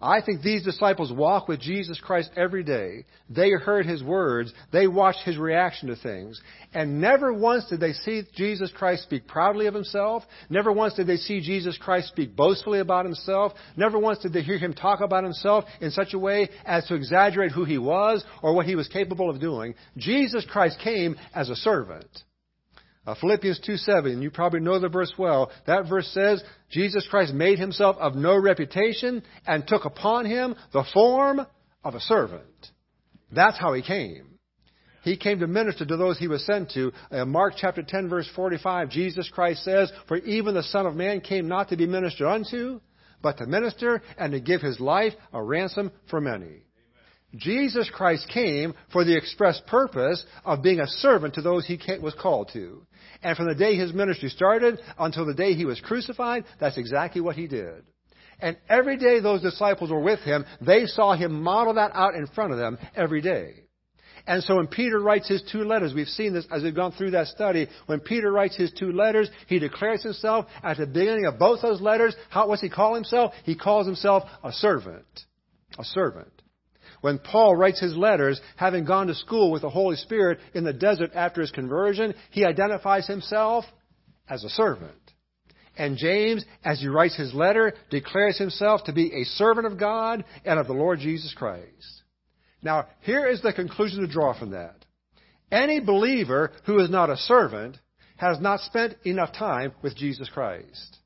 I 0.05 0.21
think 0.21 0.43
these 0.43 0.61
disciples 0.61 1.11
walk 1.11 1.47
with 1.47 1.59
Jesus 1.59 1.99
Christ 1.99 2.29
every 2.37 2.63
day. 2.63 3.05
They 3.27 3.49
heard 3.49 3.87
his 3.87 4.03
words. 4.03 4.53
They 4.71 4.85
watched 4.85 5.23
his 5.25 5.35
reaction 5.35 5.87
to 5.87 5.95
things. 5.95 6.39
And 6.75 7.01
never 7.01 7.33
once 7.33 7.65
did 7.65 7.79
they 7.79 7.93
see 7.93 8.21
Jesus 8.35 8.71
Christ 8.71 9.01
speak 9.01 9.27
proudly 9.27 9.65
of 9.65 9.73
himself. 9.73 10.23
Never 10.47 10.71
once 10.71 10.93
did 10.93 11.07
they 11.07 11.17
see 11.17 11.41
Jesus 11.41 11.75
Christ 11.79 12.09
speak 12.09 12.35
boastfully 12.35 12.81
about 12.81 13.05
himself. 13.05 13.53
Never 13.75 13.97
once 13.97 14.19
did 14.19 14.31
they 14.31 14.43
hear 14.43 14.59
him 14.59 14.75
talk 14.75 15.01
about 15.01 15.23
himself 15.23 15.65
in 15.81 15.89
such 15.89 16.13
a 16.13 16.19
way 16.19 16.49
as 16.65 16.85
to 16.85 16.93
exaggerate 16.93 17.51
who 17.51 17.65
he 17.65 17.79
was 17.79 18.23
or 18.43 18.53
what 18.53 18.67
he 18.67 18.75
was 18.75 18.87
capable 18.87 19.31
of 19.31 19.41
doing. 19.41 19.73
Jesus 19.97 20.45
Christ 20.47 20.77
came 20.83 21.15
as 21.33 21.49
a 21.49 21.55
servant. 21.55 22.05
Uh, 23.05 23.13
Philippians 23.19 23.59
2 23.65 23.77
7, 23.77 24.21
you 24.21 24.31
probably 24.31 24.59
know 24.59 24.79
the 24.79 24.89
verse 24.89 25.13
well. 25.17 25.51
That 25.67 25.87
verse 25.87 26.07
says, 26.07 26.43
Jesus 26.71 27.07
Christ 27.09 27.33
made 27.33 27.59
himself 27.59 27.97
of 27.97 28.15
no 28.15 28.35
reputation 28.37 29.21
and 29.45 29.67
took 29.67 29.85
upon 29.85 30.25
him 30.25 30.55
the 30.73 30.85
form 30.93 31.45
of 31.83 31.93
a 31.93 31.99
servant. 31.99 32.43
That's 33.31 33.59
how 33.59 33.73
he 33.73 33.83
came. 33.83 34.39
He 35.03 35.17
came 35.17 35.39
to 35.39 35.47
minister 35.47 35.85
to 35.85 35.97
those 35.97 36.17
he 36.17 36.27
was 36.27 36.43
sent 36.47 36.71
to. 36.71 36.91
Uh, 37.11 37.25
Mark 37.25 37.53
chapter 37.57 37.83
10 37.83 38.09
verse 38.09 38.27
45, 38.35 38.89
Jesus 38.89 39.29
Christ 39.31 39.63
says, 39.63 39.91
For 40.07 40.17
even 40.17 40.55
the 40.55 40.63
Son 40.63 40.87
of 40.87 40.95
Man 40.95 41.21
came 41.21 41.47
not 41.47 41.69
to 41.69 41.77
be 41.77 41.85
ministered 41.85 42.27
unto, 42.27 42.81
but 43.21 43.37
to 43.37 43.45
minister 43.45 44.01
and 44.17 44.33
to 44.33 44.39
give 44.39 44.61
his 44.61 44.79
life 44.79 45.13
a 45.31 45.41
ransom 45.41 45.91
for 46.09 46.19
many. 46.19 46.63
Jesus 47.35 47.89
Christ 47.93 48.27
came 48.33 48.73
for 48.91 49.03
the 49.03 49.15
express 49.15 49.61
purpose 49.67 50.25
of 50.43 50.63
being 50.63 50.79
a 50.79 50.87
servant 50.87 51.35
to 51.35 51.41
those 51.41 51.65
he 51.65 51.79
was 52.01 52.15
called 52.19 52.49
to. 52.53 52.85
And 53.25 53.35
from 53.35 53.47
the 53.47 53.55
day 53.55 53.75
his 53.75 53.91
ministry 53.91 54.29
started 54.29 54.77
until 54.99 55.25
the 55.25 55.33
day 55.33 55.55
he 55.55 55.65
was 55.65 55.81
crucified, 55.81 56.45
that's 56.59 56.77
exactly 56.77 57.21
what 57.21 57.35
he 57.35 57.47
did. 57.47 57.83
And 58.39 58.55
every 58.69 58.97
day 58.97 59.19
those 59.19 59.41
disciples 59.41 59.89
were 59.89 59.99
with 59.99 60.19
him, 60.19 60.45
they 60.61 60.85
saw 60.85 61.15
him 61.15 61.41
model 61.41 61.73
that 61.73 61.89
out 61.95 62.13
in 62.13 62.27
front 62.27 62.51
of 62.51 62.59
them 62.59 62.77
every 62.95 63.21
day. 63.21 63.63
And 64.27 64.43
so 64.43 64.57
when 64.57 64.67
Peter 64.67 64.99
writes 64.99 65.27
his 65.27 65.41
two 65.51 65.63
letters, 65.63 65.91
we've 65.91 66.07
seen 66.07 66.33
this 66.33 66.45
as 66.51 66.61
we've 66.61 66.75
gone 66.75 66.91
through 66.91 67.11
that 67.11 67.25
study, 67.25 67.67
when 67.87 67.99
Peter 67.99 68.31
writes 68.31 68.55
his 68.55 68.71
two 68.71 68.91
letters, 68.91 69.27
he 69.47 69.57
declares 69.57 70.03
himself 70.03 70.45
at 70.61 70.77
the 70.77 70.85
beginning 70.85 71.25
of 71.25 71.39
both 71.39 71.63
those 71.63 71.81
letters, 71.81 72.15
how, 72.29 72.47
what's 72.47 72.61
he 72.61 72.69
call 72.69 72.93
himself? 72.93 73.33
He 73.43 73.55
calls 73.55 73.87
himself 73.87 74.21
a 74.43 74.51
servant. 74.51 75.05
A 75.79 75.83
servant. 75.83 76.34
When 77.01 77.19
Paul 77.19 77.55
writes 77.55 77.79
his 77.79 77.95
letters, 77.95 78.39
having 78.55 78.85
gone 78.85 79.07
to 79.07 79.15
school 79.15 79.51
with 79.51 79.61
the 79.61 79.69
Holy 79.69 79.95
Spirit 79.95 80.39
in 80.53 80.63
the 80.63 80.73
desert 80.73 81.11
after 81.13 81.41
his 81.41 81.51
conversion, 81.51 82.13
he 82.31 82.45
identifies 82.45 83.07
himself 83.07 83.65
as 84.29 84.43
a 84.43 84.49
servant. 84.49 84.93
And 85.77 85.97
James, 85.97 86.45
as 86.63 86.79
he 86.79 86.87
writes 86.87 87.15
his 87.15 87.33
letter, 87.33 87.73
declares 87.89 88.37
himself 88.37 88.85
to 88.85 88.93
be 88.93 89.13
a 89.13 89.25
servant 89.25 89.67
of 89.67 89.79
God 89.79 90.23
and 90.45 90.59
of 90.59 90.67
the 90.67 90.73
Lord 90.73 90.99
Jesus 90.99 91.33
Christ. 91.33 92.03
Now, 92.61 92.87
here 93.01 93.27
is 93.27 93.41
the 93.41 93.53
conclusion 93.53 94.01
to 94.01 94.07
draw 94.07 94.37
from 94.37 94.51
that. 94.51 94.85
Any 95.51 95.79
believer 95.79 96.51
who 96.65 96.79
is 96.79 96.89
not 96.89 97.09
a 97.09 97.17
servant 97.17 97.77
has 98.17 98.39
not 98.39 98.61
spent 98.61 98.95
enough 99.03 99.33
time 99.33 99.73
with 99.81 99.95
Jesus 99.95 100.29
Christ. 100.29 100.97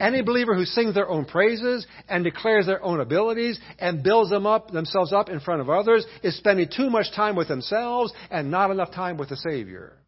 Any 0.00 0.22
believer 0.22 0.54
who 0.54 0.64
sings 0.64 0.94
their 0.94 1.08
own 1.08 1.24
praises 1.24 1.86
and 2.08 2.24
declares 2.24 2.66
their 2.66 2.82
own 2.82 3.00
abilities 3.00 3.58
and 3.78 4.02
builds 4.02 4.30
them 4.30 4.46
up, 4.46 4.70
themselves 4.70 5.12
up 5.12 5.28
in 5.28 5.40
front 5.40 5.60
of 5.60 5.70
others 5.70 6.04
is 6.22 6.36
spending 6.36 6.68
too 6.74 6.90
much 6.90 7.06
time 7.14 7.36
with 7.36 7.48
themselves 7.48 8.12
and 8.30 8.50
not 8.50 8.70
enough 8.70 8.92
time 8.92 9.16
with 9.16 9.28
the 9.28 9.36
Savior. 9.36 9.98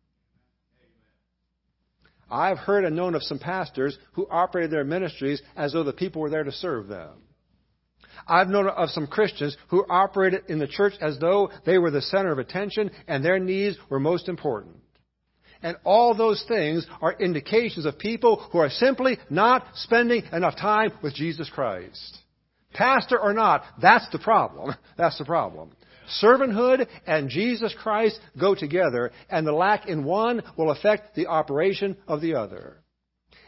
I've 2.31 2.59
heard 2.59 2.85
and 2.85 2.97
known 2.97 3.15
of 3.15 3.23
some 3.23 3.39
pastors 3.39 3.97
who 4.13 4.27
operated 4.29 4.73
their 4.73 4.85
ministries 4.85 5.41
as 5.57 5.73
though 5.73 5.85
the 5.85 5.93
people 5.93 6.21
were 6.21 6.31
there 6.31 6.45
to 6.45 6.53
serve 6.53 6.89
them. 6.89 7.23
I've 8.27 8.49
known 8.49 8.69
of 8.69 8.91
some 8.91 9.07
Christians 9.07 9.57
who 9.69 9.85
operated 9.89 10.45
in 10.49 10.59
the 10.59 10.67
church 10.67 10.95
as 11.01 11.19
though 11.19 11.51
they 11.65 11.79
were 11.79 11.91
the 11.91 12.03
center 12.03 12.33
of 12.33 12.39
attention 12.39 12.91
and 13.07 13.25
their 13.25 13.39
needs 13.39 13.77
were 13.89 14.01
most 14.01 14.29
important. 14.29 14.77
And 15.63 15.77
all 15.85 16.15
those 16.15 16.45
things 16.49 16.87
are 17.01 17.13
indications 17.13 17.87
of 17.87 17.99
people 17.99 18.49
who 18.53 18.59
are 18.59 18.71
simply 18.71 19.19
not 19.31 19.67
spending 19.75 20.23
enough 20.33 20.57
time 20.57 20.93
with 21.03 21.15
Jesus 21.15 21.51
Christ. 21.51 22.19
Pastor 22.73 23.19
or 23.19 23.33
not, 23.33 23.65
that's 23.81 24.09
the 24.11 24.19
problem. 24.19 24.75
That's 24.99 25.19
the 25.19 25.25
problem. 25.25 25.71
Servanthood 26.23 26.87
and 27.07 27.29
Jesus 27.29 27.75
Christ 27.83 28.21
go 28.39 28.55
together, 28.55 29.13
and 29.29 29.47
the 29.47 29.53
lack 29.53 29.89
in 29.89 30.05
one 30.05 30.43
will 30.57 30.71
affect 30.71 31.15
the 31.15 31.27
operation 31.27 31.97
of 32.07 32.21
the 32.21 32.35
other. 32.35 32.79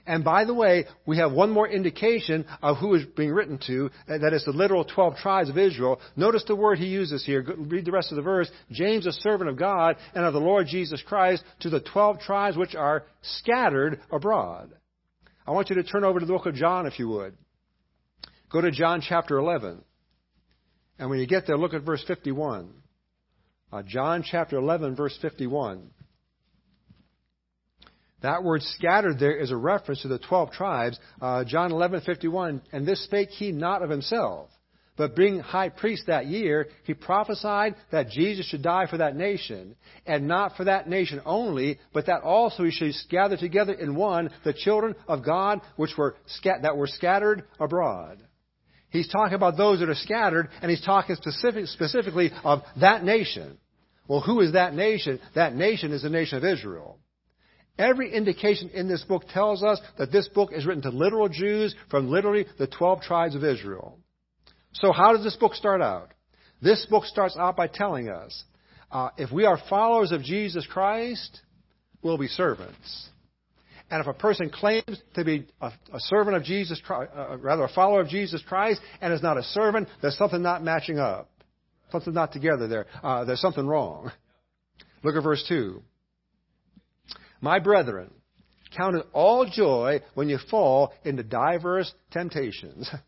And 0.09 0.25
by 0.25 0.47
the 0.47 0.55
way, 0.55 0.87
we 1.05 1.19
have 1.19 1.33
one 1.33 1.51
more 1.51 1.69
indication 1.69 2.47
of 2.63 2.79
who 2.79 2.95
is 2.95 3.05
being 3.15 3.31
written 3.31 3.59
to, 3.67 3.91
that 4.07 4.33
is 4.33 4.43
the 4.43 4.53
literal 4.53 4.87
12 4.87 5.17
tribes 5.17 5.51
of 5.51 5.59
Israel. 5.59 6.01
Notice 6.17 6.45
the 6.49 6.57
word 6.57 6.79
he 6.79 6.87
uses 6.87 7.27
here. 7.27 7.45
Read 7.59 7.85
the 7.85 7.93
rest 7.93 8.11
of 8.11 8.17
the 8.17 8.23
verse. 8.23 8.51
James, 8.71 9.07
a 9.07 9.13
servant 9.13 9.51
of 9.51 9.59
God 9.59 9.97
and 10.15 10.25
of 10.25 10.33
the 10.33 10.41
Lord 10.41 10.67
Jesus 10.67 11.03
Christ, 11.07 11.45
to 11.61 11.69
the 11.69 11.81
12 11.81 12.21
tribes 12.21 12.57
which 12.57 12.75
are 12.75 13.05
scattered 13.21 14.01
abroad. 14.11 14.71
I 15.47 15.51
want 15.51 15.69
you 15.69 15.77
to 15.77 15.83
turn 15.83 16.05
over 16.05 16.19
to 16.19 16.25
the 16.25 16.33
book 16.33 16.47
of 16.47 16.55
John, 16.55 16.87
if 16.87 16.99
you 16.99 17.11
would. 17.11 17.37
Go 18.51 18.63
to 18.63 18.71
John 18.71 19.03
chapter 19.07 19.37
11. 19.37 19.85
And 20.99 21.11
when 21.11 21.19
you 21.19 21.27
get 21.27 21.47
there, 21.47 21.59
look 21.59 21.75
at 21.75 21.83
verse 21.83 22.03
51. 22.09 22.73
Uh, 23.71 23.83
John 23.83 24.25
chapter 24.25 24.57
11, 24.57 24.97
verse 24.97 25.19
51. 25.21 25.91
That 28.23 28.43
word 28.43 28.63
scattered 28.63 29.19
there 29.19 29.37
is 29.37 29.51
a 29.51 29.57
reference 29.57 30.03
to 30.03 30.09
the 30.09 30.19
12 30.19 30.51
tribes. 30.51 30.99
Uh, 31.21 31.45
John 31.45 31.71
11:51, 31.71 32.63
and 32.73 32.87
this 32.87 33.05
spake 33.05 33.31
he 33.31 33.53
not 33.53 33.83
of 33.83 33.91
himself, 33.91 34.51
but 34.97 35.15
being 35.15 35.39
high 35.39 35.69
priest 35.69 36.07
that 36.09 36.27
year, 36.27 36.69
he 36.83 36.95
prophesied 36.95 37.77
that 37.93 38.11
Jesus 38.11 38.47
should 38.47 38.63
die 38.63 38.87
for 38.87 38.97
that 38.97 39.15
nation, 39.15 39.77
and 40.05 40.27
not 40.27 40.57
for 40.57 40.65
that 40.65 40.89
nation 40.89 41.21
only, 41.25 41.79
but 41.93 42.07
that 42.07 42.23
also 42.23 42.65
he 42.65 42.73
should 42.73 42.93
gather 43.09 43.37
together 43.37 43.73
in 43.73 43.95
one 43.95 44.31
the 44.43 44.53
children 44.53 44.97
of 45.07 45.25
God 45.25 45.61
which 45.77 45.97
were 45.97 46.17
that 46.45 46.77
were 46.77 46.89
scattered 46.89 47.45
abroad. 47.61 48.19
He's 48.91 49.09
talking 49.09 49.35
about 49.35 49.57
those 49.57 49.79
that 49.79 49.91
are 49.91 49.95
scattered, 49.95 50.49
and 50.61 50.71
he's 50.71 50.85
talking 50.85 51.15
specific, 51.15 51.67
specifically 51.67 52.33
of 52.43 52.63
that 52.81 53.05
nation. 53.05 53.59
Well, 54.09 54.21
who 54.21 54.41
is 54.41 54.55
that 54.55 54.75
nation? 54.75 55.21
That 55.35 55.55
nation 55.55 55.93
is 55.93 56.03
the 56.03 56.11
nation 56.11 56.39
of 56.39 56.45
Israel. 56.45 56.99
Every 57.79 58.13
indication 58.13 58.71
in 58.71 58.89
this 58.89 59.03
book 59.03 59.23
tells 59.33 59.63
us 59.63 59.81
that 59.99 60.11
this 60.11 60.29
book 60.29 60.51
is 60.53 60.67
written 60.67 60.83
to 60.83 60.91
literal 60.91 61.29
Jews 61.29 61.75
from 61.91 62.11
literally 62.11 62.47
the 62.59 62.67
12 62.67 63.03
tribes 63.03 63.37
of 63.37 63.45
Israel. 63.45 63.99
So 64.73 64.93
how 64.93 65.15
does 65.15 65.25
this 65.25 65.37
book 65.37 65.55
start 65.55 65.81
out? 65.81 66.13
This 66.61 66.85
book 66.91 67.05
starts 67.05 67.37
out 67.37 67.57
by 67.57 67.69
telling 67.69 68.09
us, 68.09 68.45
uh, 68.91 69.11
if 69.17 69.31
we 69.31 69.45
are 69.45 69.59
followers 69.69 70.11
of 70.13 70.23
Jesus 70.23 70.67
Christ, 70.67 71.41
we'll 72.03 72.19
be 72.19 72.27
servants. 72.27 73.09
And 73.91 74.01
if 74.01 74.07
a 74.07 74.13
person 74.13 74.51
claims 74.51 75.01
to 75.15 75.25
be 75.25 75.47
a, 75.61 75.73
a 75.93 76.01
servant 76.01 76.37
of 76.37 76.43
Jesus 76.43 76.81
Christ, 76.85 77.13
uh, 77.17 77.39
rather 77.39 77.63
a 77.63 77.69
follower 77.69 78.01
of 78.01 78.09
Jesus 78.09 78.43
Christ, 78.47 78.81
and 79.01 79.13
is 79.13 79.23
not 79.23 79.39
a 79.39 79.43
servant, 79.43 79.89
there's 80.03 80.19
something 80.19 80.43
not 80.43 80.63
matching 80.63 80.99
up. 80.99 81.31
Something 81.91 82.13
not 82.13 82.33
together 82.33 82.69
there. 82.69 82.87
Uh, 83.03 83.25
there's 83.25 83.41
something 83.41 83.67
wrong. 83.67 84.11
Look 85.03 85.17
at 85.17 85.23
verse 85.23 85.45
2. 85.49 85.83
My 87.41 87.59
brethren, 87.59 88.11
count 88.77 88.97
it 88.97 89.07
all 89.13 89.49
joy 89.51 90.01
when 90.15 90.29
you 90.29 90.39
fall 90.51 90.93
into 91.05 91.23
diverse 91.23 91.93
temptations. 92.13 92.89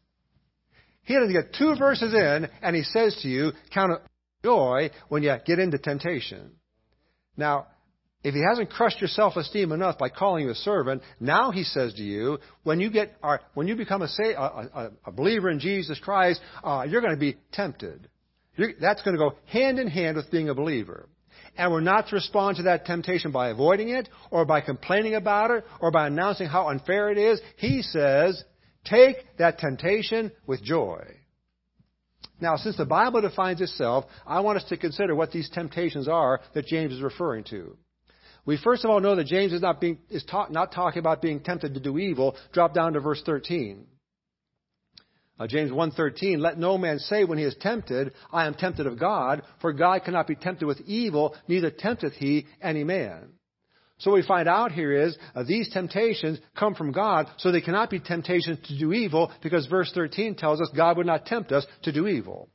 He 1.04 1.14
doesn't 1.14 1.32
get 1.32 1.54
two 1.58 1.74
verses 1.76 2.14
in, 2.14 2.48
and 2.62 2.76
he 2.76 2.82
says 2.82 3.18
to 3.22 3.28
you, 3.28 3.50
count 3.74 3.90
it 3.90 3.98
joy 4.44 4.90
when 5.08 5.24
you 5.24 5.34
get 5.44 5.58
into 5.58 5.76
temptation. 5.78 6.52
Now, 7.36 7.66
if 8.22 8.34
he 8.34 8.42
hasn't 8.48 8.70
crushed 8.70 9.00
your 9.00 9.08
self-esteem 9.08 9.72
enough 9.72 9.98
by 9.98 10.10
calling 10.10 10.44
you 10.44 10.50
a 10.50 10.54
servant, 10.54 11.02
now 11.18 11.50
he 11.50 11.64
says 11.64 11.94
to 11.94 12.02
you, 12.02 12.38
when 12.64 12.78
you 12.78 12.90
get, 12.90 13.16
when 13.54 13.66
you 13.66 13.76
become 13.76 14.02
a, 14.02 14.08
a, 14.36 14.90
a 15.06 15.12
believer 15.12 15.50
in 15.50 15.58
Jesus 15.58 15.98
Christ, 15.98 16.40
uh, 16.62 16.84
you're 16.88 17.00
going 17.00 17.14
to 17.14 17.20
be 17.20 17.38
tempted. 17.52 18.08
You're, 18.56 18.72
that's 18.78 19.02
going 19.02 19.16
to 19.16 19.18
go 19.18 19.36
hand 19.46 19.78
in 19.78 19.88
hand 19.88 20.16
with 20.16 20.30
being 20.30 20.50
a 20.50 20.54
believer. 20.54 21.08
And 21.56 21.72
we're 21.72 21.80
not 21.80 22.08
to 22.08 22.16
respond 22.16 22.56
to 22.56 22.62
that 22.64 22.86
temptation 22.86 23.32
by 23.32 23.48
avoiding 23.50 23.90
it, 23.90 24.08
or 24.30 24.44
by 24.44 24.60
complaining 24.60 25.14
about 25.14 25.50
it, 25.50 25.64
or 25.80 25.90
by 25.90 26.06
announcing 26.06 26.46
how 26.46 26.68
unfair 26.68 27.10
it 27.10 27.18
is. 27.18 27.40
He 27.56 27.82
says, 27.82 28.42
take 28.84 29.16
that 29.38 29.58
temptation 29.58 30.32
with 30.46 30.62
joy. 30.62 31.04
Now, 32.40 32.56
since 32.56 32.76
the 32.76 32.86
Bible 32.86 33.20
defines 33.20 33.60
itself, 33.60 34.06
I 34.26 34.40
want 34.40 34.56
us 34.56 34.64
to 34.70 34.76
consider 34.76 35.14
what 35.14 35.30
these 35.30 35.50
temptations 35.50 36.08
are 36.08 36.40
that 36.54 36.66
James 36.66 36.92
is 36.92 37.02
referring 37.02 37.44
to. 37.44 37.76
We 38.46 38.56
first 38.56 38.84
of 38.84 38.90
all 38.90 39.00
know 39.00 39.16
that 39.16 39.26
James 39.26 39.52
is 39.52 39.60
not, 39.60 39.80
being, 39.80 39.98
is 40.08 40.24
ta- 40.24 40.48
not 40.48 40.72
talking 40.72 40.98
about 40.98 41.20
being 41.20 41.40
tempted 41.40 41.74
to 41.74 41.80
do 41.80 41.98
evil. 41.98 42.36
Drop 42.52 42.72
down 42.72 42.94
to 42.94 43.00
verse 43.00 43.22
13. 43.24 43.86
Uh, 45.40 45.46
James 45.46 45.70
1.13, 45.70 46.38
let 46.38 46.58
no 46.58 46.76
man 46.76 46.98
say 46.98 47.24
when 47.24 47.38
he 47.38 47.44
is 47.44 47.56
tempted, 47.60 48.12
I 48.30 48.46
am 48.46 48.52
tempted 48.52 48.86
of 48.86 49.00
God, 49.00 49.40
for 49.62 49.72
God 49.72 50.04
cannot 50.04 50.26
be 50.26 50.34
tempted 50.34 50.66
with 50.66 50.82
evil, 50.82 51.34
neither 51.48 51.70
tempteth 51.70 52.12
he 52.12 52.46
any 52.60 52.84
man. 52.84 53.30
So 53.96 54.10
what 54.10 54.16
we 54.16 54.26
find 54.26 54.50
out 54.50 54.70
here 54.70 54.92
is 54.92 55.16
uh, 55.34 55.44
these 55.44 55.70
temptations 55.70 56.38
come 56.54 56.74
from 56.74 56.92
God, 56.92 57.26
so 57.38 57.50
they 57.50 57.62
cannot 57.62 57.88
be 57.88 58.00
temptations 58.00 58.58
to 58.68 58.78
do 58.78 58.92
evil, 58.92 59.32
because 59.42 59.66
verse 59.66 59.90
13 59.94 60.34
tells 60.34 60.60
us 60.60 60.68
God 60.76 60.98
would 60.98 61.06
not 61.06 61.24
tempt 61.24 61.52
us 61.52 61.66
to 61.84 61.92
do 61.92 62.06
evil. 62.06 62.50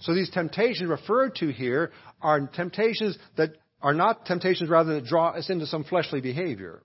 So 0.00 0.12
these 0.12 0.30
temptations 0.30 0.90
referred 0.90 1.36
to 1.36 1.52
here 1.52 1.92
are 2.20 2.48
temptations 2.48 3.16
that 3.36 3.50
are 3.80 3.94
not 3.94 4.26
temptations 4.26 4.68
rather 4.68 4.94
that 4.94 5.06
draw 5.06 5.30
us 5.30 5.50
into 5.50 5.66
some 5.66 5.84
fleshly 5.84 6.20
behavior. 6.20 6.82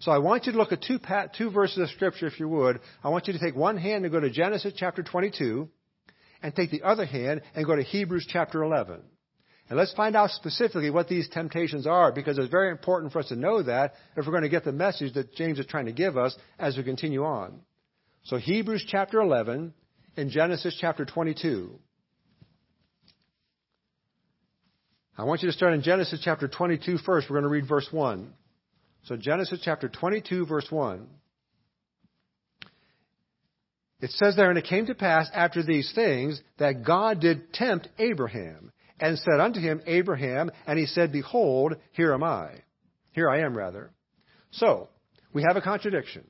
So 0.00 0.12
I 0.12 0.18
want 0.18 0.46
you 0.46 0.52
to 0.52 0.58
look 0.58 0.72
at 0.72 0.82
two, 0.82 0.98
two 1.36 1.50
verses 1.50 1.78
of 1.78 1.88
Scripture, 1.90 2.26
if 2.26 2.38
you 2.38 2.48
would. 2.48 2.80
I 3.02 3.08
want 3.08 3.26
you 3.26 3.32
to 3.32 3.38
take 3.38 3.56
one 3.56 3.76
hand 3.78 4.04
and 4.04 4.12
go 4.12 4.20
to 4.20 4.30
Genesis 4.30 4.74
chapter 4.76 5.02
22, 5.02 5.68
and 6.42 6.54
take 6.54 6.70
the 6.70 6.82
other 6.82 7.06
hand 7.06 7.42
and 7.54 7.66
go 7.66 7.74
to 7.74 7.82
Hebrews 7.82 8.28
chapter 8.30 8.62
11. 8.62 9.00
And 9.68 9.76
let's 9.76 9.94
find 9.94 10.14
out 10.14 10.30
specifically 10.30 10.90
what 10.90 11.08
these 11.08 11.28
temptations 11.28 11.86
are, 11.86 12.12
because 12.12 12.38
it's 12.38 12.50
very 12.50 12.70
important 12.70 13.12
for 13.12 13.18
us 13.18 13.28
to 13.28 13.36
know 13.36 13.62
that 13.62 13.94
if 14.16 14.24
we're 14.24 14.32
going 14.32 14.42
to 14.42 14.48
get 14.48 14.64
the 14.64 14.72
message 14.72 15.14
that 15.14 15.34
James 15.34 15.58
is 15.58 15.66
trying 15.66 15.86
to 15.86 15.92
give 15.92 16.16
us 16.16 16.36
as 16.58 16.76
we 16.76 16.84
continue 16.84 17.24
on. 17.24 17.60
So 18.24 18.36
Hebrews 18.36 18.84
chapter 18.86 19.20
11 19.20 19.74
and 20.16 20.30
Genesis 20.30 20.76
chapter 20.80 21.04
22. 21.04 21.78
I 25.18 25.24
want 25.24 25.42
you 25.42 25.48
to 25.48 25.52
start 25.52 25.72
in 25.72 25.82
Genesis 25.82 26.20
chapter 26.22 26.46
22 26.46 26.98
first. 26.98 27.28
We're 27.28 27.40
going 27.40 27.44
to 27.44 27.48
read 27.48 27.68
verse 27.68 27.88
1. 27.90 28.32
So 29.06 29.16
Genesis 29.16 29.60
chapter 29.62 29.88
22 29.88 30.46
verse 30.46 30.66
1. 30.68 31.06
It 34.00 34.10
says 34.10 34.36
there, 34.36 34.50
and 34.50 34.58
it 34.58 34.66
came 34.66 34.86
to 34.86 34.94
pass 34.94 35.30
after 35.32 35.62
these 35.62 35.90
things 35.94 36.40
that 36.58 36.84
God 36.84 37.20
did 37.20 37.52
tempt 37.54 37.88
Abraham 37.98 38.72
and 39.00 39.18
said 39.18 39.40
unto 39.40 39.60
him, 39.60 39.80
Abraham, 39.86 40.50
and 40.66 40.78
he 40.78 40.86
said, 40.86 41.12
Behold, 41.12 41.76
here 41.92 42.12
am 42.12 42.22
I. 42.22 42.50
Here 43.12 43.30
I 43.30 43.40
am, 43.40 43.56
rather. 43.56 43.90
So, 44.50 44.88
we 45.32 45.42
have 45.46 45.56
a 45.56 45.62
contradiction. 45.62 46.24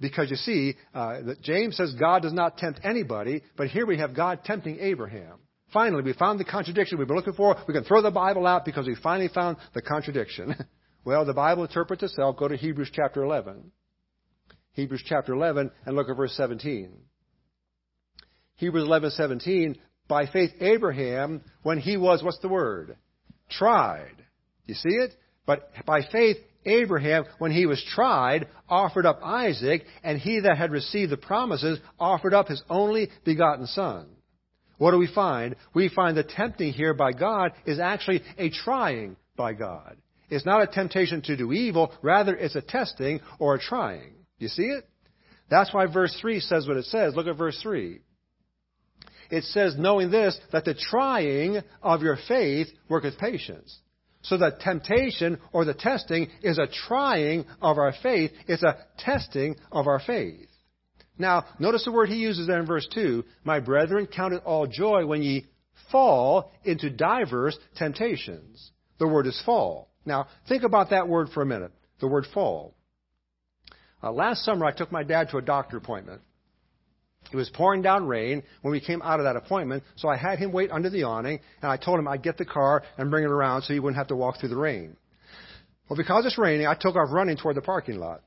Because 0.00 0.30
you 0.30 0.36
see, 0.36 0.76
uh, 0.94 1.22
that 1.22 1.42
James 1.42 1.76
says 1.76 1.94
God 1.98 2.22
does 2.22 2.32
not 2.32 2.56
tempt 2.56 2.80
anybody, 2.82 3.42
but 3.56 3.68
here 3.68 3.86
we 3.86 3.98
have 3.98 4.14
God 4.14 4.44
tempting 4.44 4.78
Abraham. 4.80 5.38
Finally, 5.72 6.02
we 6.02 6.12
found 6.14 6.40
the 6.40 6.44
contradiction 6.44 6.98
we've 6.98 7.06
been 7.06 7.16
looking 7.16 7.34
for. 7.34 7.56
We 7.68 7.74
can 7.74 7.84
throw 7.84 8.00
the 8.00 8.10
Bible 8.10 8.46
out 8.46 8.64
because 8.64 8.86
we 8.86 8.96
finally 8.96 9.28
found 9.28 9.58
the 9.74 9.82
contradiction. 9.82 10.56
Well, 11.08 11.24
the 11.24 11.32
Bible 11.32 11.62
interprets 11.62 12.02
itself. 12.02 12.36
Go 12.36 12.48
to 12.48 12.56
Hebrews 12.58 12.90
chapter 12.92 13.22
11. 13.22 13.72
Hebrews 14.72 15.02
chapter 15.06 15.32
11 15.32 15.70
and 15.86 15.96
look 15.96 16.10
at 16.10 16.16
verse 16.18 16.34
17. 16.34 16.92
Hebrews 18.56 18.86
11:17 18.86 19.76
by 20.06 20.26
faith 20.26 20.50
Abraham 20.60 21.40
when 21.62 21.78
he 21.78 21.96
was 21.96 22.22
what's 22.22 22.40
the 22.40 22.48
word? 22.48 22.98
tried. 23.48 24.16
You 24.66 24.74
see 24.74 24.96
it? 24.96 25.14
But 25.46 25.70
by 25.86 26.02
faith 26.02 26.36
Abraham 26.66 27.24
when 27.38 27.52
he 27.52 27.64
was 27.64 27.82
tried 27.94 28.46
offered 28.68 29.06
up 29.06 29.20
Isaac 29.22 29.86
and 30.02 30.18
he 30.18 30.40
that 30.40 30.58
had 30.58 30.70
received 30.70 31.10
the 31.10 31.16
promises 31.16 31.80
offered 31.98 32.34
up 32.34 32.48
his 32.48 32.62
only 32.68 33.08
begotten 33.24 33.66
son. 33.66 34.10
What 34.76 34.90
do 34.90 34.98
we 34.98 35.06
find? 35.06 35.56
We 35.72 35.88
find 35.88 36.18
the 36.18 36.22
tempting 36.22 36.74
here 36.74 36.92
by 36.92 37.12
God 37.12 37.52
is 37.64 37.78
actually 37.78 38.22
a 38.36 38.50
trying 38.50 39.16
by 39.38 39.54
God. 39.54 39.96
It's 40.30 40.46
not 40.46 40.62
a 40.62 40.66
temptation 40.66 41.22
to 41.22 41.36
do 41.36 41.52
evil, 41.52 41.92
rather, 42.02 42.34
it's 42.36 42.56
a 42.56 42.62
testing 42.62 43.20
or 43.38 43.54
a 43.54 43.58
trying. 43.58 44.14
You 44.38 44.48
see 44.48 44.64
it? 44.64 44.88
That's 45.50 45.72
why 45.72 45.86
verse 45.86 46.16
3 46.20 46.40
says 46.40 46.68
what 46.68 46.76
it 46.76 46.84
says. 46.86 47.14
Look 47.14 47.26
at 47.26 47.36
verse 47.36 47.58
3. 47.62 48.00
It 49.30 49.44
says, 49.44 49.76
knowing 49.78 50.10
this, 50.10 50.38
that 50.52 50.64
the 50.64 50.74
trying 50.74 51.62
of 51.82 52.02
your 52.02 52.18
faith 52.28 52.68
worketh 52.88 53.18
patience. 53.18 53.78
So 54.22 54.36
the 54.36 54.56
temptation 54.60 55.38
or 55.52 55.64
the 55.64 55.74
testing 55.74 56.28
is 56.42 56.58
a 56.58 56.66
trying 56.66 57.44
of 57.60 57.78
our 57.78 57.94
faith. 58.02 58.32
It's 58.46 58.62
a 58.62 58.76
testing 58.98 59.56
of 59.70 59.86
our 59.86 60.00
faith. 60.00 60.48
Now, 61.18 61.44
notice 61.58 61.84
the 61.84 61.92
word 61.92 62.08
he 62.08 62.16
uses 62.16 62.46
there 62.46 62.60
in 62.60 62.66
verse 62.66 62.88
2. 62.94 63.24
My 63.44 63.60
brethren, 63.60 64.06
count 64.06 64.34
it 64.34 64.42
all 64.44 64.66
joy 64.66 65.04
when 65.06 65.22
ye 65.22 65.46
fall 65.90 66.52
into 66.64 66.90
diverse 66.90 67.58
temptations. 67.76 68.70
The 68.98 69.08
word 69.08 69.26
is 69.26 69.40
fall. 69.44 69.87
Now, 70.08 70.26
think 70.48 70.64
about 70.64 70.90
that 70.90 71.06
word 71.06 71.28
for 71.32 71.42
a 71.42 71.46
minute, 71.46 71.70
the 72.00 72.08
word 72.08 72.26
fall. 72.34 72.74
Uh, 74.02 74.10
last 74.10 74.44
summer, 74.44 74.64
I 74.64 74.72
took 74.72 74.90
my 74.90 75.04
dad 75.04 75.28
to 75.30 75.36
a 75.36 75.42
doctor 75.42 75.76
appointment. 75.76 76.22
It 77.30 77.36
was 77.36 77.50
pouring 77.50 77.82
down 77.82 78.06
rain 78.06 78.42
when 78.62 78.72
we 78.72 78.80
came 78.80 79.02
out 79.02 79.20
of 79.20 79.24
that 79.24 79.36
appointment, 79.36 79.82
so 79.96 80.08
I 80.08 80.16
had 80.16 80.38
him 80.38 80.50
wait 80.50 80.70
under 80.70 80.88
the 80.88 81.02
awning, 81.02 81.40
and 81.60 81.70
I 81.70 81.76
told 81.76 81.98
him 81.98 82.08
I'd 82.08 82.22
get 82.22 82.38
the 82.38 82.44
car 82.44 82.82
and 82.96 83.10
bring 83.10 83.24
it 83.24 83.30
around 83.30 83.62
so 83.62 83.74
he 83.74 83.80
wouldn't 83.80 83.98
have 83.98 84.08
to 84.08 84.16
walk 84.16 84.40
through 84.40 84.48
the 84.48 84.56
rain. 84.56 84.96
Well, 85.88 85.96
because 85.96 86.24
it's 86.24 86.38
raining, 86.38 86.66
I 86.66 86.74
took 86.74 86.96
off 86.96 87.08
running 87.12 87.36
toward 87.36 87.56
the 87.56 87.62
parking 87.62 87.98
lot. 87.98 88.22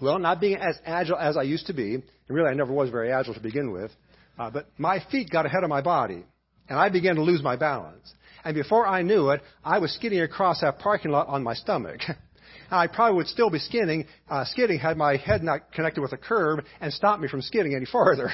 Well, 0.00 0.18
not 0.18 0.40
being 0.40 0.56
as 0.56 0.78
agile 0.84 1.18
as 1.18 1.36
I 1.36 1.42
used 1.42 1.66
to 1.66 1.74
be, 1.74 1.94
and 1.94 2.04
really 2.28 2.48
I 2.48 2.54
never 2.54 2.72
was 2.72 2.90
very 2.90 3.12
agile 3.12 3.34
to 3.34 3.40
begin 3.40 3.70
with, 3.70 3.90
uh, 4.38 4.50
but 4.50 4.68
my 4.78 5.00
feet 5.10 5.30
got 5.30 5.46
ahead 5.46 5.62
of 5.62 5.68
my 5.68 5.82
body, 5.82 6.24
and 6.68 6.78
I 6.78 6.88
began 6.88 7.16
to 7.16 7.22
lose 7.22 7.42
my 7.42 7.56
balance. 7.56 8.14
And 8.46 8.54
before 8.54 8.86
I 8.86 9.02
knew 9.02 9.30
it, 9.30 9.42
I 9.64 9.80
was 9.80 9.92
skidding 9.92 10.20
across 10.20 10.60
that 10.60 10.78
parking 10.78 11.10
lot 11.10 11.26
on 11.26 11.42
my 11.42 11.54
stomach. 11.54 11.98
I 12.70 12.86
probably 12.86 13.16
would 13.16 13.26
still 13.26 13.50
be 13.50 13.58
skidding, 13.58 14.06
uh, 14.30 14.44
skidding 14.44 14.78
had 14.78 14.96
my 14.96 15.16
head 15.16 15.42
not 15.42 15.72
connected 15.72 16.00
with 16.00 16.12
a 16.12 16.16
curb 16.16 16.64
and 16.80 16.92
stopped 16.92 17.20
me 17.20 17.26
from 17.26 17.42
skidding 17.42 17.74
any 17.74 17.86
farther. 17.92 18.30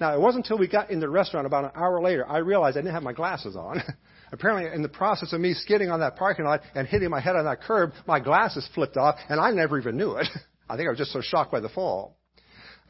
now, 0.00 0.16
it 0.16 0.20
wasn't 0.20 0.44
until 0.44 0.58
we 0.58 0.66
got 0.66 0.90
in 0.90 0.98
the 0.98 1.08
restaurant 1.08 1.46
about 1.46 1.66
an 1.66 1.70
hour 1.76 2.02
later 2.02 2.26
I 2.26 2.38
realized 2.38 2.76
I 2.76 2.80
didn't 2.80 2.94
have 2.94 3.04
my 3.04 3.12
glasses 3.12 3.54
on. 3.54 3.80
Apparently, 4.32 4.68
in 4.74 4.82
the 4.82 4.88
process 4.88 5.32
of 5.32 5.40
me 5.40 5.54
skidding 5.54 5.90
on 5.90 6.00
that 6.00 6.16
parking 6.16 6.44
lot 6.44 6.62
and 6.74 6.88
hitting 6.88 7.08
my 7.08 7.20
head 7.20 7.36
on 7.36 7.44
that 7.44 7.62
curb, 7.62 7.92
my 8.08 8.18
glasses 8.18 8.68
flipped 8.74 8.96
off, 8.96 9.14
and 9.28 9.38
I 9.38 9.52
never 9.52 9.78
even 9.78 9.96
knew 9.96 10.14
it. 10.16 10.26
I 10.68 10.76
think 10.76 10.88
I 10.88 10.90
was 10.90 10.98
just 10.98 11.12
so 11.12 11.20
shocked 11.20 11.52
by 11.52 11.60
the 11.60 11.68
fall. 11.68 12.18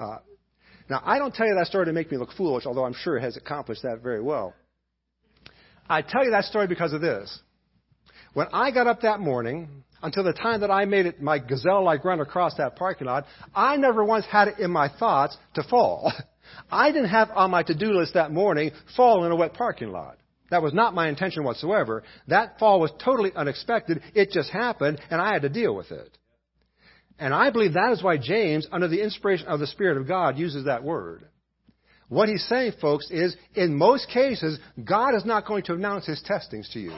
Uh, 0.01 0.21
Now, 0.89 1.03
I 1.05 1.19
don't 1.19 1.35
tell 1.35 1.47
you 1.47 1.55
that 1.57 1.67
story 1.67 1.85
to 1.85 1.93
make 1.93 2.11
me 2.11 2.17
look 2.17 2.33
foolish, 2.33 2.65
although 2.65 2.87
I'm 2.87 2.95
sure 2.95 3.19
it 3.19 3.21
has 3.21 3.37
accomplished 3.37 3.83
that 3.83 4.01
very 4.03 4.23
well. 4.23 4.55
I 5.89 6.03
tell 6.03 6.25
you 6.25 6.31
that 6.33 6.45
story 6.45 6.67
because 6.67 6.93
of 6.93 7.01
this. 7.01 7.41
When 8.35 8.47
I 8.53 8.71
got 8.71 8.87
up 8.87 9.01
that 9.03 9.21
morning, 9.21 9.85
until 10.03 10.23
the 10.23 10.33
time 10.33 10.61
that 10.61 10.71
I 10.71 10.85
made 10.85 11.07
it 11.07 11.21
my 11.21 11.39
gazelle 11.39 11.83
like 11.83 12.05
run 12.05 12.21
across 12.21 12.57
that 12.57 12.77
parking 12.77 13.07
lot, 13.07 13.25
I 13.55 13.77
never 13.77 14.05
once 14.05 14.25
had 14.27 14.49
it 14.49 14.59
in 14.59 14.71
my 14.71 14.89
thoughts 14.89 15.37
to 15.55 15.63
fall. 15.65 16.13
I 16.71 16.93
didn't 16.93 17.09
have 17.09 17.31
on 17.35 17.51
my 17.51 17.63
to 17.65 17.75
do 17.75 17.93
list 17.93 18.15
that 18.15 18.31
morning 18.31 18.71
fall 18.97 19.25
in 19.25 19.33
a 19.33 19.37
wet 19.37 19.55
parking 19.55 19.91
lot. 19.91 20.19
That 20.51 20.63
was 20.63 20.73
not 20.73 20.95
my 20.95 21.09
intention 21.09 21.45
whatsoever. 21.45 22.05
That 22.29 22.59
fall 22.59 22.81
was 22.81 22.91
totally 23.05 23.33
unexpected. 23.35 24.03
It 24.15 24.31
just 24.31 24.51
happened, 24.51 25.01
and 25.11 25.21
I 25.21 25.33
had 25.33 25.43
to 25.43 25.51
deal 25.51 25.75
with 25.75 25.91
it. 25.91 26.17
And 27.19 27.35
I 27.35 27.51
believe 27.51 27.75
that 27.75 27.93
is 27.93 28.03
why 28.03 28.17
James, 28.17 28.67
under 28.71 28.89
the 28.89 29.03
inspiration 29.03 29.47
of 29.49 29.61
the 29.61 29.67
Spirit 29.67 29.99
of 29.99 30.09
God, 30.09 30.39
uses 30.39 30.65
that 30.65 30.85
word. 30.85 31.27
What 32.09 32.29
he's 32.29 32.47
saying, 32.49 32.73
folks, 32.81 33.11
is 33.11 33.37
in 33.55 33.77
most 33.77 34.09
cases, 34.09 34.59
God 34.83 35.15
is 35.15 35.25
not 35.25 35.47
going 35.47 35.65
to 35.65 35.75
announce 35.75 36.07
his 36.07 36.23
testings 36.23 36.69
to 36.71 36.81
you. 36.81 36.97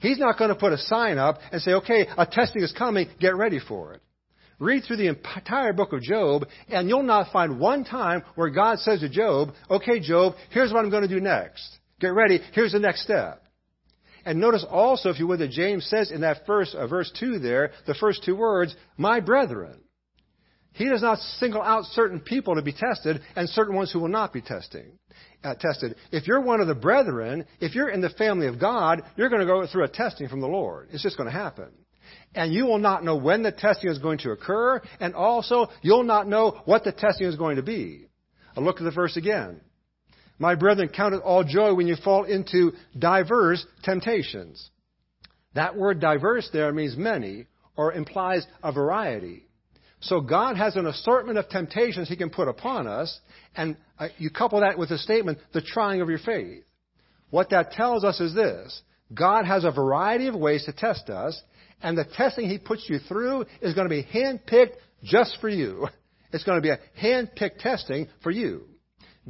He's 0.00 0.18
not 0.18 0.38
going 0.38 0.50
to 0.50 0.54
put 0.54 0.72
a 0.72 0.78
sign 0.78 1.18
up 1.18 1.38
and 1.50 1.60
say, 1.60 1.72
okay, 1.72 2.06
a 2.16 2.26
testing 2.26 2.62
is 2.62 2.72
coming, 2.72 3.08
get 3.18 3.36
ready 3.36 3.58
for 3.58 3.94
it. 3.94 4.02
Read 4.58 4.84
through 4.84 4.96
the 4.96 5.08
entire 5.08 5.72
book 5.72 5.92
of 5.92 6.02
Job, 6.02 6.46
and 6.68 6.88
you'll 6.88 7.02
not 7.04 7.32
find 7.32 7.60
one 7.60 7.84
time 7.84 8.22
where 8.34 8.50
God 8.50 8.78
says 8.80 9.00
to 9.00 9.08
Job, 9.08 9.50
okay, 9.70 10.00
Job, 10.00 10.34
here's 10.50 10.72
what 10.72 10.84
I'm 10.84 10.90
going 10.90 11.02
to 11.02 11.08
do 11.08 11.20
next. 11.20 11.78
Get 12.00 12.08
ready, 12.08 12.40
here's 12.52 12.72
the 12.72 12.78
next 12.78 13.02
step. 13.02 13.42
And 14.24 14.40
notice 14.40 14.64
also, 14.68 15.10
if 15.10 15.18
you 15.18 15.26
would, 15.28 15.38
that 15.38 15.50
James 15.50 15.86
says 15.86 16.10
in 16.10 16.20
that 16.20 16.44
first, 16.44 16.74
uh, 16.74 16.86
verse 16.86 17.10
2 17.18 17.38
there, 17.38 17.70
the 17.86 17.94
first 17.94 18.24
two 18.24 18.36
words, 18.36 18.74
my 18.96 19.20
brethren. 19.20 19.80
He 20.72 20.88
does 20.88 21.02
not 21.02 21.18
single 21.18 21.62
out 21.62 21.84
certain 21.86 22.20
people 22.20 22.54
to 22.54 22.62
be 22.62 22.72
tested 22.72 23.20
and 23.34 23.48
certain 23.48 23.74
ones 23.74 23.92
who 23.92 24.00
will 24.00 24.08
not 24.08 24.32
be 24.32 24.40
testing, 24.40 24.98
uh, 25.42 25.54
tested. 25.58 25.96
If 26.12 26.26
you're 26.26 26.40
one 26.40 26.60
of 26.60 26.68
the 26.68 26.74
brethren, 26.74 27.46
if 27.60 27.74
you're 27.74 27.88
in 27.88 28.00
the 28.00 28.10
family 28.10 28.46
of 28.46 28.60
God, 28.60 29.02
you're 29.16 29.28
going 29.28 29.40
to 29.40 29.46
go 29.46 29.66
through 29.66 29.84
a 29.84 29.88
testing 29.88 30.28
from 30.28 30.40
the 30.40 30.46
Lord. 30.46 30.88
It's 30.92 31.02
just 31.02 31.16
going 31.16 31.28
to 31.28 31.36
happen. 31.36 31.70
And 32.34 32.52
you 32.52 32.66
will 32.66 32.78
not 32.78 33.04
know 33.04 33.16
when 33.16 33.42
the 33.42 33.52
testing 33.52 33.90
is 33.90 33.98
going 33.98 34.18
to 34.18 34.30
occur, 34.30 34.80
and 35.00 35.14
also 35.14 35.68
you'll 35.82 36.04
not 36.04 36.28
know 36.28 36.60
what 36.64 36.84
the 36.84 36.92
testing 36.92 37.26
is 37.26 37.36
going 37.36 37.56
to 37.56 37.62
be. 37.62 38.06
I'll 38.56 38.62
look 38.62 38.78
at 38.78 38.84
the 38.84 38.90
verse 38.90 39.16
again. 39.16 39.60
My 40.38 40.54
brethren, 40.54 40.90
count 40.94 41.14
it 41.14 41.22
all 41.22 41.42
joy 41.42 41.74
when 41.74 41.88
you 41.88 41.96
fall 41.96 42.24
into 42.24 42.72
diverse 42.96 43.66
temptations. 43.82 44.70
That 45.54 45.76
word 45.76 46.00
diverse 46.00 46.48
there 46.52 46.72
means 46.72 46.96
many 46.96 47.46
or 47.76 47.92
implies 47.92 48.46
a 48.62 48.72
variety. 48.72 49.47
So 50.00 50.20
God 50.20 50.56
has 50.56 50.76
an 50.76 50.86
assortment 50.86 51.38
of 51.38 51.48
temptations 51.48 52.08
He 52.08 52.16
can 52.16 52.30
put 52.30 52.48
upon 52.48 52.86
us, 52.86 53.18
and 53.56 53.76
uh, 53.98 54.08
you 54.18 54.30
couple 54.30 54.60
that 54.60 54.78
with 54.78 54.90
the 54.90 54.98
statement, 54.98 55.38
the 55.52 55.62
trying 55.62 56.00
of 56.00 56.08
your 56.08 56.18
faith. 56.18 56.62
What 57.30 57.50
that 57.50 57.72
tells 57.72 58.04
us 58.04 58.20
is 58.20 58.34
this 58.34 58.82
God 59.12 59.44
has 59.44 59.64
a 59.64 59.70
variety 59.70 60.28
of 60.28 60.34
ways 60.34 60.64
to 60.66 60.72
test 60.72 61.10
us, 61.10 61.40
and 61.82 61.96
the 61.96 62.04
testing 62.04 62.48
He 62.48 62.58
puts 62.58 62.86
you 62.88 62.98
through 63.00 63.46
is 63.60 63.74
going 63.74 63.88
to 63.88 63.94
be 63.94 64.04
handpicked 64.04 64.74
just 65.02 65.38
for 65.40 65.48
you. 65.48 65.88
It's 66.30 66.44
going 66.44 66.58
to 66.58 66.62
be 66.62 66.68
a 66.68 66.78
handpicked 67.02 67.60
testing 67.60 68.06
for 68.22 68.30
you. 68.30 68.66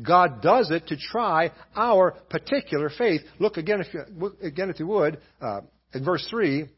God 0.02 0.42
does 0.42 0.72
it 0.72 0.88
to 0.88 0.96
try 0.96 1.52
our 1.76 2.12
particular 2.28 2.90
faith. 2.90 3.20
Look 3.38 3.56
again, 3.56 3.80
if 3.80 3.94
you, 3.94 4.32
again, 4.42 4.68
if 4.68 4.80
you 4.80 4.88
would, 4.88 5.18
uh, 5.40 5.60
in 5.94 6.04
verse 6.04 6.26
3, 6.28 6.68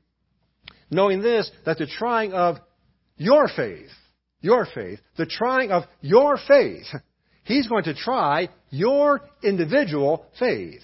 knowing 0.91 1.23
this, 1.23 1.51
that 1.65 1.79
the 1.79 1.87
trying 1.87 2.35
of 2.35 2.57
your 3.21 3.49
faith, 3.55 3.91
your 4.41 4.67
faith, 4.75 4.99
the 5.19 5.27
trying 5.27 5.71
of 5.71 5.85
your 6.01 6.39
faith, 6.49 6.87
He's 7.45 7.69
going 7.69 7.85
to 7.85 7.95
try 7.95 8.49
your 8.71 9.21
individual 9.43 10.25
faith. 10.39 10.81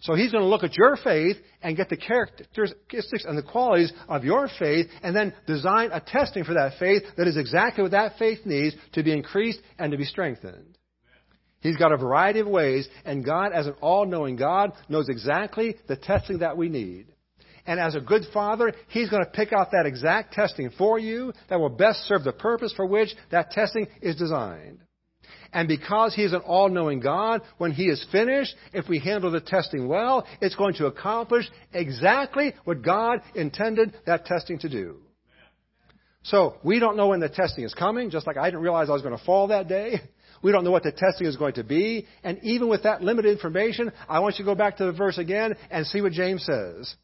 So 0.00 0.14
He's 0.14 0.32
going 0.32 0.42
to 0.42 0.48
look 0.48 0.64
at 0.64 0.76
your 0.78 0.96
faith 0.96 1.36
and 1.62 1.76
get 1.76 1.90
the 1.90 1.98
characteristics 1.98 3.24
and 3.26 3.36
the 3.36 3.42
qualities 3.42 3.92
of 4.08 4.24
your 4.24 4.48
faith 4.58 4.86
and 5.02 5.14
then 5.14 5.34
design 5.46 5.90
a 5.92 6.00
testing 6.00 6.44
for 6.44 6.54
that 6.54 6.78
faith 6.78 7.02
that 7.18 7.28
is 7.28 7.36
exactly 7.36 7.82
what 7.82 7.92
that 7.92 8.18
faith 8.18 8.40
needs 8.46 8.74
to 8.94 9.02
be 9.02 9.12
increased 9.12 9.60
and 9.78 9.92
to 9.92 9.98
be 9.98 10.04
strengthened. 10.04 10.78
He's 11.60 11.76
got 11.76 11.92
a 11.92 11.98
variety 11.98 12.40
of 12.40 12.46
ways, 12.46 12.88
and 13.04 13.24
God, 13.24 13.52
as 13.52 13.66
an 13.66 13.74
all 13.82 14.06
knowing 14.06 14.36
God, 14.36 14.72
knows 14.88 15.08
exactly 15.10 15.76
the 15.86 15.96
testing 15.96 16.38
that 16.38 16.56
we 16.56 16.70
need. 16.70 17.13
And 17.66 17.80
as 17.80 17.94
a 17.94 18.00
good 18.00 18.24
father, 18.32 18.72
He's 18.88 19.08
going 19.08 19.24
to 19.24 19.30
pick 19.30 19.52
out 19.52 19.70
that 19.72 19.86
exact 19.86 20.34
testing 20.34 20.70
for 20.76 20.98
you 20.98 21.32
that 21.48 21.58
will 21.58 21.70
best 21.70 22.00
serve 22.06 22.24
the 22.24 22.32
purpose 22.32 22.72
for 22.74 22.86
which 22.86 23.14
that 23.30 23.50
testing 23.50 23.86
is 24.02 24.16
designed. 24.16 24.80
And 25.52 25.68
because 25.68 26.14
He 26.14 26.24
is 26.24 26.32
an 26.32 26.40
all 26.40 26.68
knowing 26.68 27.00
God, 27.00 27.42
when 27.58 27.72
He 27.72 27.84
is 27.84 28.04
finished, 28.12 28.54
if 28.72 28.88
we 28.88 28.98
handle 28.98 29.30
the 29.30 29.40
testing 29.40 29.88
well, 29.88 30.26
it's 30.40 30.56
going 30.56 30.74
to 30.74 30.86
accomplish 30.86 31.48
exactly 31.72 32.54
what 32.64 32.82
God 32.82 33.20
intended 33.34 33.94
that 34.06 34.26
testing 34.26 34.58
to 34.60 34.68
do. 34.68 34.98
So, 36.24 36.56
we 36.64 36.78
don't 36.78 36.96
know 36.96 37.08
when 37.08 37.20
the 37.20 37.28
testing 37.28 37.64
is 37.64 37.74
coming, 37.74 38.08
just 38.10 38.26
like 38.26 38.38
I 38.38 38.46
didn't 38.46 38.62
realize 38.62 38.88
I 38.88 38.94
was 38.94 39.02
going 39.02 39.16
to 39.16 39.24
fall 39.24 39.48
that 39.48 39.68
day. 39.68 40.00
We 40.42 40.52
don't 40.52 40.64
know 40.64 40.70
what 40.70 40.82
the 40.82 40.92
testing 40.92 41.26
is 41.26 41.36
going 41.36 41.54
to 41.54 41.64
be. 41.64 42.06
And 42.22 42.38
even 42.42 42.68
with 42.68 42.82
that 42.82 43.02
limited 43.02 43.30
information, 43.30 43.90
I 44.06 44.18
want 44.20 44.38
you 44.38 44.44
to 44.44 44.50
go 44.50 44.54
back 44.54 44.76
to 44.76 44.84
the 44.84 44.92
verse 44.92 45.16
again 45.16 45.54
and 45.70 45.86
see 45.86 46.02
what 46.02 46.12
James 46.12 46.44
says. 46.44 46.94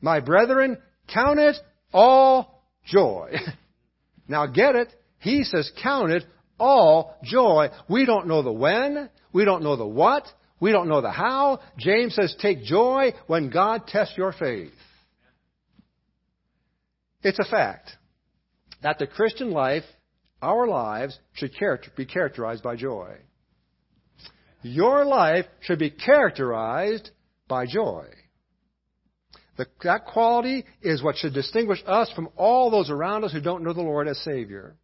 My 0.00 0.20
brethren, 0.20 0.78
count 1.12 1.38
it 1.38 1.56
all 1.92 2.64
joy. 2.84 3.32
now 4.28 4.46
get 4.46 4.76
it. 4.76 4.92
He 5.18 5.44
says 5.44 5.70
count 5.82 6.10
it 6.10 6.24
all 6.58 7.16
joy. 7.24 7.68
We 7.88 8.06
don't 8.06 8.26
know 8.26 8.42
the 8.42 8.52
when. 8.52 9.10
We 9.32 9.44
don't 9.44 9.62
know 9.62 9.76
the 9.76 9.86
what. 9.86 10.24
We 10.60 10.72
don't 10.72 10.88
know 10.88 11.00
the 11.00 11.10
how. 11.10 11.60
James 11.78 12.14
says 12.14 12.34
take 12.40 12.62
joy 12.62 13.12
when 13.26 13.50
God 13.50 13.86
tests 13.86 14.16
your 14.16 14.32
faith. 14.32 14.72
It's 17.22 17.38
a 17.38 17.50
fact 17.50 17.90
that 18.82 18.98
the 18.98 19.06
Christian 19.06 19.50
life 19.50 19.84
our 20.42 20.66
lives 20.66 21.18
should 21.34 21.52
be 21.96 22.06
characterized 22.06 22.62
by 22.62 22.76
joy. 22.76 23.16
Your 24.62 25.04
life 25.04 25.46
should 25.60 25.78
be 25.78 25.90
characterized 25.90 27.10
by 27.48 27.66
joy. 27.66 28.06
The, 29.60 29.66
that 29.82 30.06
quality 30.06 30.64
is 30.80 31.02
what 31.02 31.18
should 31.18 31.34
distinguish 31.34 31.82
us 31.86 32.10
from 32.12 32.30
all 32.34 32.70
those 32.70 32.88
around 32.88 33.24
us 33.24 33.32
who 33.32 33.42
don't 33.42 33.62
know 33.62 33.74
the 33.74 33.82
Lord 33.82 34.08
as 34.08 34.16
Savior. 34.24 34.74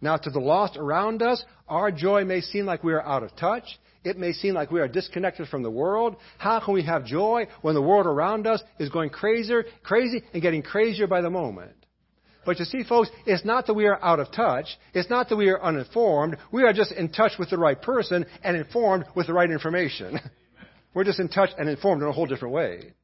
Now, 0.00 0.16
to 0.16 0.30
the 0.30 0.40
lost 0.40 0.78
around 0.78 1.20
us, 1.20 1.44
our 1.68 1.92
joy 1.92 2.24
may 2.24 2.40
seem 2.40 2.64
like 2.64 2.82
we 2.82 2.94
are 2.94 3.02
out 3.02 3.22
of 3.22 3.36
touch. 3.36 3.64
It 4.02 4.16
may 4.16 4.32
seem 4.32 4.54
like 4.54 4.70
we 4.70 4.80
are 4.80 4.88
disconnected 4.88 5.48
from 5.48 5.62
the 5.62 5.70
world. 5.70 6.16
How 6.38 6.58
can 6.58 6.72
we 6.72 6.84
have 6.84 7.04
joy 7.04 7.48
when 7.60 7.74
the 7.74 7.82
world 7.82 8.06
around 8.06 8.46
us 8.46 8.62
is 8.78 8.88
going 8.88 9.10
crazier, 9.10 9.66
crazy, 9.82 10.22
and 10.32 10.40
getting 10.40 10.62
crazier 10.62 11.06
by 11.06 11.20
the 11.20 11.28
moment? 11.28 11.76
But 12.46 12.60
you 12.60 12.64
see, 12.64 12.84
folks, 12.84 13.10
it's 13.26 13.44
not 13.44 13.66
that 13.66 13.74
we 13.74 13.84
are 13.84 14.02
out 14.02 14.20
of 14.20 14.32
touch. 14.32 14.68
It's 14.94 15.10
not 15.10 15.28
that 15.28 15.36
we 15.36 15.50
are 15.50 15.62
uninformed. 15.62 16.38
We 16.50 16.62
are 16.62 16.72
just 16.72 16.92
in 16.92 17.10
touch 17.10 17.32
with 17.38 17.50
the 17.50 17.58
right 17.58 17.80
person 17.80 18.24
and 18.42 18.56
informed 18.56 19.04
with 19.14 19.26
the 19.26 19.34
right 19.34 19.50
information. 19.50 20.18
We're 20.94 21.04
just 21.04 21.20
in 21.20 21.28
touch 21.28 21.50
and 21.58 21.68
informed 21.68 22.00
in 22.00 22.08
a 22.08 22.12
whole 22.12 22.24
different 22.26 22.54
way. 22.54 22.94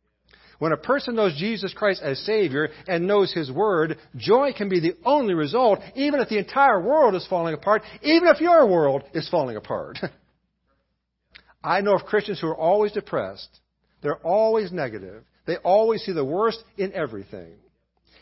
When 0.58 0.72
a 0.72 0.76
person 0.76 1.14
knows 1.14 1.36
Jesus 1.36 1.72
Christ 1.72 2.02
as 2.02 2.18
Savior 2.20 2.70
and 2.88 3.06
knows 3.06 3.32
His 3.32 3.50
Word, 3.50 3.96
joy 4.16 4.52
can 4.56 4.68
be 4.68 4.80
the 4.80 4.96
only 5.04 5.34
result, 5.34 5.78
even 5.94 6.20
if 6.20 6.28
the 6.28 6.38
entire 6.38 6.80
world 6.80 7.14
is 7.14 7.26
falling 7.28 7.54
apart, 7.54 7.82
even 8.02 8.28
if 8.28 8.40
your 8.40 8.66
world 8.66 9.04
is 9.14 9.28
falling 9.28 9.56
apart. 9.56 9.98
I 11.62 11.80
know 11.80 11.94
of 11.94 12.06
Christians 12.06 12.40
who 12.40 12.48
are 12.48 12.56
always 12.56 12.92
depressed. 12.92 13.48
They're 14.02 14.18
always 14.18 14.72
negative. 14.72 15.24
They 15.46 15.56
always 15.56 16.02
see 16.02 16.12
the 16.12 16.24
worst 16.24 16.62
in 16.76 16.92
everything. 16.92 17.54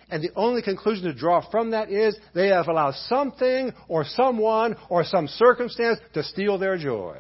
And 0.09 0.23
the 0.23 0.31
only 0.37 0.63
conclusion 0.63 1.05
to 1.05 1.15
draw 1.15 1.49
from 1.51 1.71
that 1.71 1.91
is 1.91 2.17
they 2.35 2.49
have 2.49 2.69
allowed 2.69 2.95
something 3.09 3.73
or 3.89 4.05
someone 4.05 4.77
or 4.89 5.05
some 5.05 5.27
circumstance 5.27 5.99
to 6.15 6.23
steal 6.23 6.59
their 6.59 6.79
joy. 6.79 7.19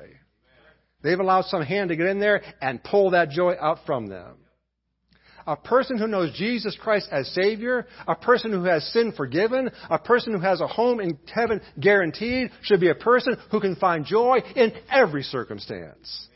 They've 1.02 1.18
allowed 1.18 1.46
some 1.46 1.62
hand 1.62 1.88
to 1.88 1.96
get 1.96 2.06
in 2.06 2.20
there 2.20 2.42
and 2.60 2.82
pull 2.82 3.10
that 3.10 3.30
joy 3.30 3.54
out 3.60 3.78
from 3.86 4.06
them. 4.06 4.36
A 5.46 5.56
person 5.56 5.96
who 5.98 6.08
knows 6.08 6.36
Jesus 6.36 6.76
Christ 6.80 7.08
as 7.12 7.28
Savior, 7.28 7.86
a 8.08 8.16
person 8.16 8.50
who 8.50 8.64
has 8.64 8.84
sin 8.92 9.12
forgiven, 9.12 9.70
a 9.88 9.98
person 9.98 10.32
who 10.32 10.40
has 10.40 10.60
a 10.60 10.66
home 10.66 11.00
in 11.00 11.18
heaven 11.32 11.60
guaranteed, 11.78 12.50
should 12.62 12.80
be 12.80 12.90
a 12.90 12.96
person 12.96 13.36
who 13.50 13.60
can 13.60 13.76
find 13.76 14.04
joy 14.04 14.38
in 14.56 14.72
every 14.90 15.22
circumstance. 15.22 16.28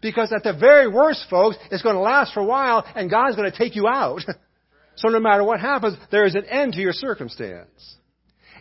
Because 0.00 0.32
at 0.32 0.42
the 0.42 0.52
very 0.52 0.88
worst, 0.88 1.26
folks, 1.28 1.56
it's 1.70 1.82
going 1.82 1.96
to 1.96 2.00
last 2.00 2.34
for 2.34 2.40
a 2.40 2.44
while 2.44 2.84
and 2.94 3.10
God's 3.10 3.36
going 3.36 3.50
to 3.50 3.56
take 3.56 3.76
you 3.76 3.88
out. 3.88 4.20
So 4.96 5.08
no 5.08 5.20
matter 5.20 5.42
what 5.42 5.58
happens, 5.58 5.96
there 6.10 6.26
is 6.26 6.34
an 6.34 6.44
end 6.44 6.74
to 6.74 6.80
your 6.80 6.92
circumstance. 6.92 7.96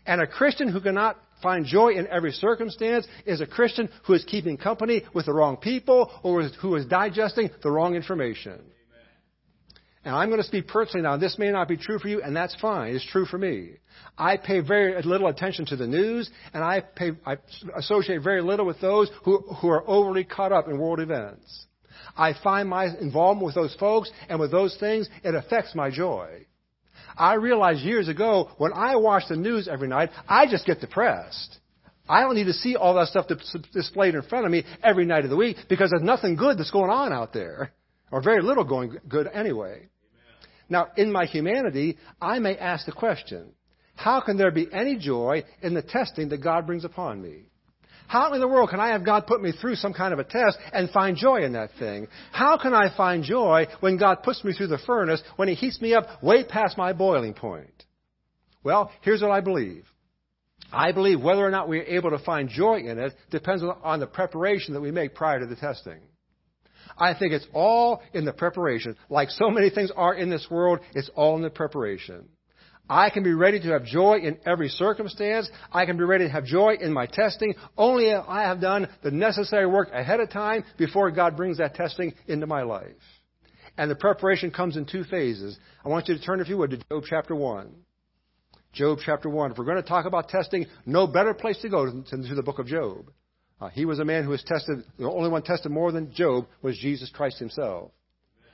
And 0.05 0.21
a 0.21 0.25
Christian 0.25 0.69
who 0.69 0.79
cannot 0.79 1.17
find 1.41 1.65
joy 1.65 1.89
in 1.89 2.07
every 2.07 2.31
circumstance 2.31 3.07
is 3.25 3.41
a 3.41 3.45
Christian 3.45 3.89
who 4.05 4.13
is 4.13 4.23
keeping 4.23 4.57
company 4.57 5.03
with 5.13 5.25
the 5.25 5.33
wrong 5.33 5.57
people 5.57 6.09
or 6.23 6.43
who 6.43 6.75
is 6.75 6.85
digesting 6.85 7.49
the 7.61 7.69
wrong 7.69 7.95
information. 7.95 8.61
And 10.03 10.15
I'm 10.15 10.29
going 10.29 10.41
to 10.41 10.47
speak 10.47 10.67
personally 10.67 11.03
now. 11.03 11.17
This 11.17 11.37
may 11.37 11.51
not 11.51 11.67
be 11.67 11.77
true 11.77 11.99
for 11.99 12.07
you, 12.07 12.23
and 12.23 12.35
that's 12.35 12.55
fine. 12.59 12.95
It's 12.95 13.05
true 13.05 13.25
for 13.25 13.37
me. 13.37 13.73
I 14.17 14.37
pay 14.37 14.61
very 14.61 14.99
little 15.03 15.27
attention 15.27 15.65
to 15.67 15.75
the 15.75 15.85
news, 15.85 16.29
and 16.53 16.63
I, 16.63 16.81
pay, 16.81 17.11
I 17.25 17.37
associate 17.75 18.23
very 18.23 18.41
little 18.41 18.65
with 18.65 18.81
those 18.81 19.11
who, 19.23 19.39
who 19.61 19.69
are 19.69 19.87
overly 19.87 20.23
caught 20.23 20.51
up 20.51 20.67
in 20.67 20.79
world 20.79 20.99
events. 20.99 21.67
I 22.17 22.33
find 22.43 22.67
my 22.67 22.87
involvement 22.97 23.45
with 23.45 23.55
those 23.55 23.75
folks 23.75 24.11
and 24.27 24.39
with 24.39 24.51
those 24.51 24.75
things, 24.79 25.07
it 25.23 25.35
affects 25.35 25.75
my 25.75 25.91
joy. 25.91 26.45
I 27.17 27.35
realized 27.35 27.81
years 27.81 28.07
ago 28.07 28.51
when 28.57 28.73
I 28.73 28.95
watch 28.95 29.23
the 29.29 29.35
news 29.35 29.67
every 29.67 29.87
night, 29.87 30.09
I 30.27 30.47
just 30.47 30.65
get 30.65 30.79
depressed. 30.79 31.59
I 32.09 32.21
don't 32.21 32.35
need 32.35 32.45
to 32.45 32.53
see 32.53 32.75
all 32.75 32.95
that 32.95 33.07
stuff 33.07 33.27
displayed 33.71 34.15
in 34.15 34.21
front 34.23 34.45
of 34.45 34.51
me 34.51 34.65
every 34.83 35.05
night 35.05 35.23
of 35.23 35.29
the 35.29 35.37
week 35.37 35.57
because 35.69 35.91
there's 35.91 36.01
nothing 36.01 36.35
good 36.35 36.57
that's 36.57 36.71
going 36.71 36.89
on 36.89 37.13
out 37.13 37.31
there, 37.33 37.71
or 38.11 38.21
very 38.21 38.41
little 38.41 38.63
going 38.63 38.97
good 39.07 39.27
anyway. 39.27 39.87
Now, 40.69 40.87
in 40.95 41.11
my 41.11 41.25
humanity, 41.25 41.97
I 42.21 42.39
may 42.39 42.57
ask 42.57 42.85
the 42.85 42.91
question, 42.91 43.51
how 43.95 44.21
can 44.21 44.37
there 44.37 44.51
be 44.51 44.67
any 44.71 44.97
joy 44.97 45.43
in 45.61 45.73
the 45.73 45.81
testing 45.81 46.29
that 46.29 46.43
God 46.43 46.65
brings 46.65 46.85
upon 46.85 47.21
me? 47.21 47.43
How 48.07 48.33
in 48.33 48.41
the 48.41 48.47
world 48.47 48.69
can 48.69 48.79
I 48.81 48.89
have 48.89 49.05
God 49.05 49.25
put 49.25 49.41
me 49.41 49.53
through 49.53 49.75
some 49.75 49.93
kind 49.93 50.11
of 50.11 50.19
a 50.19 50.25
test 50.25 50.57
and 50.73 50.89
find 50.89 51.15
joy 51.15 51.43
in 51.43 51.53
that 51.53 51.69
thing? 51.79 52.07
How 52.31 52.57
can 52.57 52.73
I 52.73 52.95
find 52.95 53.23
joy 53.23 53.67
when 53.79 53.97
God 53.97 54.23
puts 54.23 54.43
me 54.43 54.53
through 54.53 54.67
the 54.67 54.79
furnace, 54.79 55.21
when 55.37 55.47
He 55.47 55.55
heats 55.55 55.79
me 55.79 55.93
up 55.93 56.21
way 56.21 56.43
past 56.43 56.77
my 56.77 56.91
boiling 56.91 57.33
point? 57.33 57.85
Well, 58.63 58.91
here's 59.01 59.21
what 59.21 59.31
I 59.31 59.39
believe. 59.39 59.85
I 60.73 60.91
believe 60.91 61.21
whether 61.21 61.45
or 61.45 61.51
not 61.51 61.69
we're 61.69 61.83
able 61.83 62.09
to 62.11 62.19
find 62.19 62.49
joy 62.49 62.79
in 62.79 62.97
it 62.97 63.13
depends 63.29 63.63
on 63.63 63.99
the 63.99 64.07
preparation 64.07 64.73
that 64.73 64.81
we 64.81 64.91
make 64.91 65.15
prior 65.15 65.39
to 65.39 65.45
the 65.45 65.55
testing. 65.55 65.99
I 66.97 67.13
think 67.13 67.33
it's 67.33 67.47
all 67.53 68.01
in 68.13 68.25
the 68.25 68.33
preparation. 68.33 68.95
Like 69.09 69.29
so 69.29 69.49
many 69.49 69.69
things 69.69 69.91
are 69.95 70.13
in 70.13 70.29
this 70.29 70.47
world, 70.49 70.79
it's 70.93 71.09
all 71.15 71.35
in 71.35 71.41
the 71.41 71.49
preparation. 71.49 72.27
I 72.89 73.09
can 73.09 73.23
be 73.23 73.33
ready 73.33 73.57
to 73.61 73.69
have 73.69 73.85
joy 73.85 74.17
in 74.17 74.37
every 74.45 74.67
circumstance. 74.67 75.49
I 75.71 75.85
can 75.85 75.97
be 75.97 76.03
ready 76.03 76.25
to 76.25 76.31
have 76.31 76.43
joy 76.43 76.75
in 76.79 76.91
my 76.91 77.05
testing 77.05 77.53
only 77.77 78.09
if 78.09 78.23
I 78.27 78.41
have 78.41 78.59
done 78.59 78.89
the 79.01 79.11
necessary 79.11 79.65
work 79.65 79.89
ahead 79.93 80.19
of 80.19 80.29
time 80.29 80.65
before 80.77 81.09
God 81.11 81.37
brings 81.37 81.59
that 81.59 81.75
testing 81.75 82.13
into 82.27 82.47
my 82.47 82.63
life. 82.63 82.87
And 83.77 83.89
the 83.89 83.95
preparation 83.95 84.51
comes 84.51 84.75
in 84.75 84.85
two 84.85 85.05
phases. 85.05 85.57
I 85.85 85.87
want 85.89 86.09
you 86.09 86.15
to 86.15 86.21
turn, 86.21 86.41
if 86.41 86.49
you 86.49 86.57
would, 86.57 86.71
to 86.71 86.77
Job 86.89 87.03
chapter 87.07 87.33
1. 87.33 87.73
Job 88.73 88.99
chapter 89.05 89.29
1. 89.29 89.51
If 89.51 89.57
we're 89.57 89.65
going 89.65 89.81
to 89.81 89.87
talk 89.87 90.05
about 90.05 90.27
testing, 90.27 90.65
no 90.85 91.07
better 91.07 91.33
place 91.33 91.59
to 91.61 91.69
go 91.69 91.89
than 91.89 92.03
to 92.03 92.35
the 92.35 92.43
book 92.43 92.59
of 92.59 92.67
Job. 92.67 93.09
Uh, 93.61 93.69
he 93.69 93.85
was 93.85 93.99
a 93.99 94.05
man 94.05 94.23
who 94.23 94.31
was 94.31 94.43
tested, 94.43 94.83
the 94.97 95.07
only 95.09 95.29
one 95.29 95.43
tested 95.43 95.71
more 95.71 95.91
than 95.91 96.11
Job 96.13 96.47
was 96.63 96.77
Jesus 96.79 97.11
Christ 97.13 97.37
himself. 97.37 97.91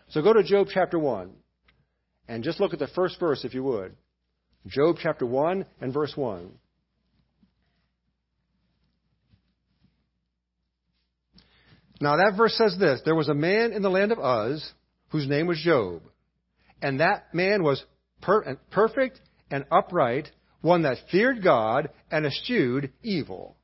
So 0.09 0.21
go 0.21 0.33
to 0.33 0.43
Job 0.43 0.67
chapter 0.73 0.99
1 0.99 1.31
and 2.27 2.43
just 2.43 2.59
look 2.59 2.73
at 2.73 2.79
the 2.79 2.87
first 2.87 3.17
verse 3.19 3.45
if 3.45 3.53
you 3.53 3.63
would. 3.63 3.95
Job 4.67 4.97
chapter 5.01 5.25
1 5.25 5.65
and 5.79 5.93
verse 5.93 6.11
1. 6.15 6.51
Now 12.01 12.17
that 12.17 12.35
verse 12.35 12.55
says 12.57 12.75
this 12.77 13.01
There 13.05 13.15
was 13.15 13.29
a 13.29 13.33
man 13.33 13.71
in 13.71 13.81
the 13.81 13.89
land 13.89 14.11
of 14.11 14.19
Uz 14.19 14.73
whose 15.09 15.27
name 15.27 15.47
was 15.47 15.59
Job, 15.63 16.01
and 16.81 16.99
that 16.99 17.33
man 17.33 17.63
was 17.63 17.83
per- 18.21 18.59
perfect 18.71 19.19
and 19.49 19.65
upright, 19.71 20.29
one 20.61 20.83
that 20.83 20.97
feared 21.09 21.41
God 21.41 21.89
and 22.11 22.25
eschewed 22.25 22.91
evil. 23.01 23.56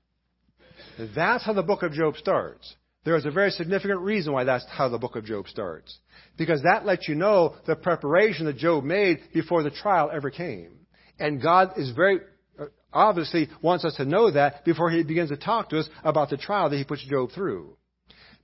That's 1.15 1.45
how 1.45 1.53
the 1.53 1.63
book 1.63 1.84
of 1.84 1.93
Job 1.93 2.15
starts. 2.17 2.75
There 3.06 3.17
is 3.17 3.25
a 3.25 3.32
very 3.32 3.51
significant 3.51 3.99
reason 3.99 4.32
why 4.32 4.45
that's 4.45 4.65
how 4.69 4.89
the 4.89 4.97
book 4.97 5.15
of 5.15 5.25
Job 5.25 5.47
starts. 5.47 5.97
Because 6.38 6.62
that 6.63 6.86
lets 6.86 7.08
you 7.08 7.15
know 7.15 7.56
the 7.67 7.75
preparation 7.75 8.45
that 8.45 8.58
Job 8.58 8.84
made 8.84 9.19
before 9.34 9.63
the 9.63 9.71
trial 9.71 10.10
ever 10.13 10.29
came. 10.29 10.71
And 11.19 11.41
God 11.41 11.73
is 11.77 11.91
very, 11.91 12.19
uh, 12.60 12.65
obviously 12.93 13.49
wants 13.62 13.84
us 13.84 13.95
to 13.95 14.06
know 14.06 14.32
that 14.32 14.63
before 14.63 14.89
he 14.89 15.03
begins 15.03 15.29
to 15.29 15.38
talk 15.38 15.69
to 15.69 15.79
us 15.79 15.89
about 16.03 16.29
the 16.29 16.38
trial 16.38 16.69
that 16.69 16.77
he 16.77 16.86
puts 16.86 17.06
Job 17.06 17.32
through. 17.32 17.75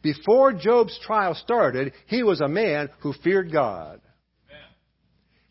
Before 0.01 0.53
Job's 0.53 0.97
trial 1.03 1.35
started, 1.35 1.93
he 2.07 2.23
was 2.23 2.41
a 2.41 2.47
man 2.47 2.89
who 2.99 3.13
feared 3.23 3.51
God. 3.51 4.01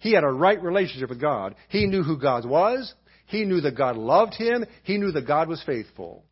He 0.01 0.13
had 0.13 0.23
a 0.23 0.29
right 0.29 0.63
relationship 0.63 1.09
with 1.09 1.21
God. 1.21 1.55
He 1.69 1.87
knew 1.87 2.03
who 2.03 2.19
God 2.21 2.47
was. 2.47 2.95
He 3.27 3.45
knew 3.45 3.61
that 3.63 3.77
God 3.77 3.97
loved 3.97 4.35
him. 4.35 4.65
He 4.85 4.97
knew 4.97 5.13
that 5.13 5.27
God 5.27 5.49
was 5.49 5.63
faithful 5.65 6.25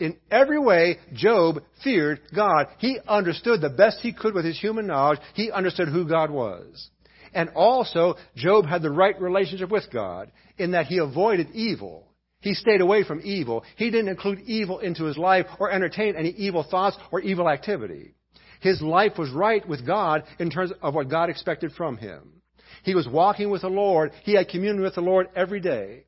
in 0.00 0.16
every 0.30 0.58
way, 0.58 0.98
Job 1.12 1.62
feared 1.84 2.20
God. 2.34 2.66
He 2.78 2.98
understood 3.06 3.60
the 3.60 3.70
best 3.70 3.98
he 4.00 4.12
could 4.12 4.34
with 4.34 4.44
his 4.44 4.58
human 4.58 4.86
knowledge. 4.86 5.20
He 5.34 5.50
understood 5.50 5.88
who 5.88 6.08
God 6.08 6.30
was. 6.30 6.90
And 7.32 7.50
also, 7.50 8.16
Job 8.34 8.66
had 8.66 8.82
the 8.82 8.90
right 8.90 9.18
relationship 9.20 9.70
with 9.70 9.84
God 9.92 10.32
in 10.58 10.72
that 10.72 10.86
he 10.86 10.98
avoided 10.98 11.50
evil. 11.52 12.06
He 12.40 12.54
stayed 12.54 12.80
away 12.80 13.04
from 13.04 13.20
evil. 13.22 13.64
He 13.76 13.90
didn't 13.90 14.08
include 14.08 14.40
evil 14.40 14.78
into 14.78 15.04
his 15.04 15.18
life 15.18 15.46
or 15.58 15.70
entertain 15.70 16.16
any 16.16 16.30
evil 16.30 16.66
thoughts 16.68 16.96
or 17.12 17.20
evil 17.20 17.48
activity. 17.48 18.14
His 18.60 18.80
life 18.80 19.12
was 19.18 19.30
right 19.30 19.66
with 19.66 19.86
God 19.86 20.24
in 20.38 20.50
terms 20.50 20.72
of 20.82 20.94
what 20.94 21.08
God 21.08 21.30
expected 21.30 21.72
from 21.72 21.96
him. 21.96 22.42
He 22.82 22.94
was 22.94 23.06
walking 23.06 23.50
with 23.50 23.62
the 23.62 23.68
Lord. 23.68 24.12
He 24.22 24.34
had 24.34 24.48
communion 24.48 24.82
with 24.82 24.94
the 24.94 25.00
Lord 25.00 25.28
every 25.36 25.60
day. 25.60 26.04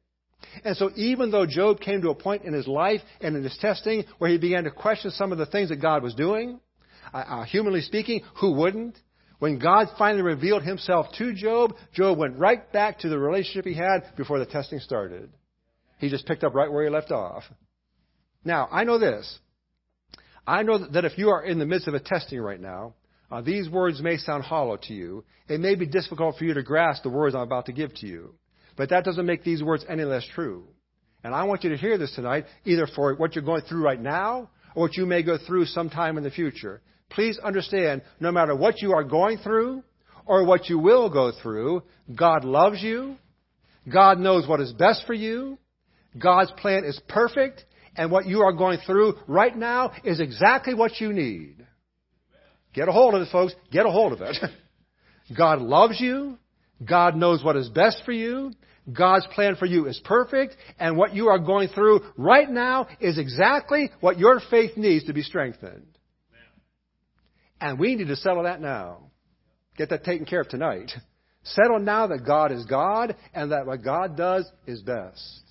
And 0.64 0.76
so 0.76 0.90
even 0.96 1.31
though 1.31 1.46
Job 1.46 1.81
came 1.81 2.02
to 2.02 2.11
a 2.11 2.14
point 2.14 2.44
in 2.44 2.52
his 2.52 2.66
life 2.66 3.00
and 3.20 3.37
in 3.37 3.42
his 3.42 3.57
testing 3.59 4.05
where 4.18 4.31
he 4.31 4.38
began 4.38 4.64
to 4.64 4.70
question 4.70 5.11
some 5.11 5.33
of 5.33 5.38
the 5.38 5.46
things 5.46 5.68
that 5.70 5.76
God 5.76 6.02
was 6.02 6.14
doing, 6.14 6.61
uh, 7.12 7.16
uh, 7.16 7.44
humanly 7.44 7.81
speaking, 7.81 8.22
who 8.40 8.52
wouldn't? 8.52 8.98
When 9.38 9.59
God 9.59 9.88
finally 9.98 10.22
revealed 10.22 10.62
himself 10.62 11.07
to 11.18 11.35
Job, 11.35 11.74
Job 11.92 12.16
went 12.16 12.38
right 12.38 12.72
back 12.72 13.00
to 13.00 13.09
the 13.09 13.18
relationship 13.18 13.64
he 13.64 13.74
had 13.74 14.16
before 14.16 14.38
the 14.38 14.46
testing 14.46 14.78
started. 14.78 15.31
He 15.98 16.09
just 16.09 16.26
picked 16.26 16.44
up 16.44 16.55
right 16.55 16.70
where 16.70 16.85
he 16.85 16.90
left 16.90 17.11
off. 17.11 17.42
Now, 18.44 18.68
I 18.70 18.85
know 18.85 18.98
this. 18.98 19.38
I 20.46 20.62
know 20.62 20.78
that 20.88 21.05
if 21.05 21.18
you 21.18 21.31
are 21.31 21.44
in 21.44 21.59
the 21.59 21.66
midst 21.66 21.88
of 21.88 21.94
a 21.94 22.00
testing 22.00 22.40
right 22.40 22.61
now, 22.61 22.94
uh, 23.31 23.40
these 23.40 23.68
words 23.68 24.00
may 24.00 24.16
sound 24.16 24.44
hollow 24.44 24.76
to 24.76 24.92
you. 24.92 25.24
It 25.48 25.61
may 25.61 25.74
be 25.74 25.87
difficult 25.87 26.37
for 26.37 26.44
you 26.44 26.55
to 26.55 26.62
grasp 26.62 27.02
the 27.02 27.09
words 27.09 27.35
I'm 27.35 27.42
about 27.42 27.66
to 27.66 27.72
give 27.72 27.94
to 27.96 28.07
you. 28.07 28.35
But 28.77 28.91
that 28.91 29.05
doesn't 29.05 29.27
make 29.27 29.45
these 29.45 29.63
words 29.63 29.85
any 29.89 30.05
less 30.05 30.27
true. 30.35 30.65
And 31.25 31.35
I 31.35 31.45
want 31.45 31.65
you 31.65 31.71
to 31.71 31.77
hear 31.77 31.99
this 31.99 32.15
tonight, 32.15 32.47
either 32.65 32.87
for 32.95 33.15
what 33.15 33.35
you're 33.35 33.45
going 33.45 33.63
through 33.63 33.85
right 33.85 34.01
now 34.01 34.51
or 34.75 34.83
what 34.85 34.97
you 34.97 35.07
may 35.07 35.23
go 35.23 35.39
through 35.39 35.67
sometime 35.67 36.17
in 36.17 36.25
the 36.25 36.31
future. 36.31 36.81
Please 37.11 37.39
understand, 37.39 38.03
no 38.21 38.33
matter 38.33 38.57
what 38.57 38.81
you 38.81 38.93
are 38.93 39.05
going 39.05 39.39
through 39.39 39.83
or 40.27 40.45
what 40.45 40.69
you 40.69 40.79
will 40.79 41.11
go 41.11 41.33
through, 41.43 41.83
God 42.17 42.45
loves 42.45 42.83
you. 42.83 43.17
God 43.93 44.19
knows 44.19 44.49
what 44.49 44.61
is 44.61 44.73
best 44.73 45.05
for 45.07 45.15
you. 45.15 45.59
God's 46.19 46.53
plan 46.53 46.85
is 46.85 47.01
perfect. 47.09 47.65
And 47.95 48.11
what 48.11 48.27
you 48.27 48.41
are 48.41 48.53
going 48.53 48.79
through 48.87 49.15
right 49.27 49.57
now 49.57 49.93
is 50.05 50.21
exactly 50.21 50.75
what 50.75 51.01
you 51.01 51.13
need. 51.13 51.67
Get 52.73 52.89
a 52.89 52.93
hold 52.93 53.15
of 53.15 53.23
it, 53.23 53.29
folks. 53.31 53.55
Get 53.71 53.85
a 53.85 53.91
hold 53.91 54.13
of 54.15 54.23
it. 54.23 54.37
God 55.37 55.61
loves 55.61 56.01
you. 56.01 56.39
God 56.85 57.16
knows 57.16 57.42
what 57.45 57.57
is 57.57 57.68
best 57.68 58.03
for 58.05 58.12
you. 58.12 58.53
God's 58.92 59.27
plan 59.35 59.55
for 59.57 59.66
you 59.66 59.87
is 59.87 60.01
perfect, 60.05 60.57
and 60.79 60.97
what 60.97 61.14
you 61.14 61.29
are 61.29 61.38
going 61.38 61.68
through 61.68 62.01
right 62.16 62.51
now 62.51 62.88
is 63.01 63.16
exactly 63.16 63.90
what 64.01 64.18
your 64.18 64.40
faith 64.51 64.77
needs 64.77 65.05
to 65.05 65.12
be 65.12 65.23
strengthened. 65.23 65.87
And 67.61 67.79
we 67.79 67.95
need 67.95 68.09
to 68.09 68.16
settle 68.16 68.42
that 68.42 68.61
now. 68.61 69.11
Get 69.77 69.90
that 69.90 70.03
taken 70.03 70.27
care 70.27 70.40
of 70.40 70.49
tonight. 70.49 70.90
Settle 71.45 71.79
now 71.79 72.09
that 72.09 72.27
God 72.27 72.51
is 72.51 72.64
God 72.66 73.14
and 73.33 73.53
that 73.53 73.66
what 73.66 73.85
God 73.85 74.16
does 74.16 74.51
is 74.66 74.83
best. 74.83 75.42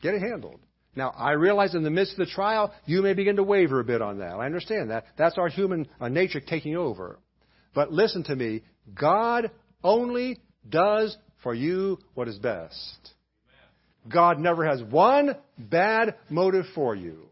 Get 0.00 0.14
it 0.14 0.22
handled. 0.22 0.60
Now, 0.94 1.10
I 1.10 1.32
realize 1.32 1.74
in 1.74 1.82
the 1.82 1.90
midst 1.90 2.12
of 2.12 2.18
the 2.26 2.32
trial, 2.32 2.72
you 2.86 3.02
may 3.02 3.12
begin 3.12 3.36
to 3.36 3.42
waver 3.42 3.80
a 3.80 3.84
bit 3.84 4.00
on 4.00 4.18
that. 4.18 4.34
I 4.34 4.46
understand 4.46 4.90
that. 4.90 5.04
That's 5.18 5.36
our 5.38 5.48
human 5.48 5.88
uh, 6.00 6.08
nature 6.08 6.40
taking 6.40 6.76
over. 6.76 7.18
But 7.74 7.92
listen 7.92 8.22
to 8.24 8.36
me. 8.36 8.62
God 8.94 9.50
only 9.86 10.40
does 10.68 11.16
for 11.42 11.54
you 11.54 11.98
what 12.14 12.28
is 12.28 12.38
best. 12.38 13.12
God 14.12 14.38
never 14.38 14.66
has 14.66 14.82
one 14.82 15.36
bad 15.56 16.16
motive 16.28 16.66
for 16.74 16.94
you. 16.94 17.22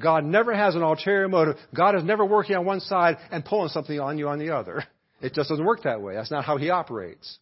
God 0.00 0.24
never 0.24 0.54
has 0.54 0.74
an 0.74 0.82
ulterior 0.82 1.28
motive. 1.28 1.56
God 1.74 1.94
is 1.94 2.02
never 2.02 2.24
working 2.24 2.56
on 2.56 2.64
one 2.64 2.80
side 2.80 3.18
and 3.30 3.44
pulling 3.44 3.68
something 3.68 4.00
on 4.00 4.18
you 4.18 4.28
on 4.28 4.38
the 4.38 4.54
other. 4.54 4.84
It 5.20 5.34
just 5.34 5.50
doesn't 5.50 5.64
work 5.64 5.82
that 5.84 6.00
way. 6.00 6.14
That's 6.14 6.30
not 6.30 6.44
how 6.44 6.56
He 6.56 6.70
operates. 6.70 7.38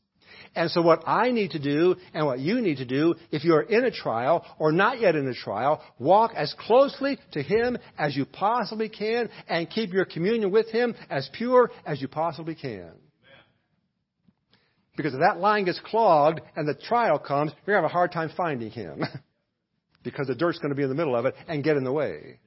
And 0.55 0.71
so 0.71 0.83
what 0.83 1.05
I 1.07 1.31
need 1.31 1.53
to 1.53 1.59
do 1.59 1.95
and 2.13 2.27
what 2.27 2.41
you 2.41 2.61
need 2.61 2.79
to 2.79 2.85
do, 2.85 3.15
if 3.31 3.45
you're 3.45 3.63
in 3.63 3.85
a 3.85 3.91
trial 3.91 4.45
or 4.59 4.73
not 4.73 5.01
yet 5.01 5.15
in 5.15 5.29
a 5.29 5.35
trial, 5.35 5.83
walk 5.99 6.33
as 6.35 6.55
closely 6.59 7.19
to 7.33 7.43
Him 7.43 7.79
as 7.97 8.17
you 8.17 8.27
possibly 8.27 8.89
can 8.89 9.31
and 9.49 9.71
keep 9.71 9.93
your 9.93 10.05
communion 10.05 10.51
with 10.51 10.69
Him 10.71 10.95
as 11.09 11.31
pure 11.33 11.71
as 11.87 12.03
you 12.03 12.09
possibly 12.09 12.55
can. 12.55 12.91
Because 15.03 15.15
if 15.15 15.21
that 15.21 15.41
line 15.41 15.65
gets 15.65 15.81
clogged 15.81 16.41
and 16.57 16.69
the 16.69 16.75
trial 16.75 17.19
comes, 17.19 17.53
you're 17.67 17.77
going 17.77 17.83
to 17.83 17.89
have 17.89 17.91
a 17.91 17.93
hard 17.93 18.13
time 18.13 18.31
finding 18.37 18.71
him. 18.71 19.03
because 20.03 20.27
the 20.27 20.35
dirt's 20.35 20.59
going 20.59 20.71
to 20.71 20.75
be 20.75 20.83
in 20.83 20.89
the 20.89 20.95
middle 20.95 21.17
of 21.17 21.27
it 21.27 21.35
and 21.49 21.65
get 21.65 21.77
in 21.77 21.85
the 21.85 21.93
way. 21.93 22.39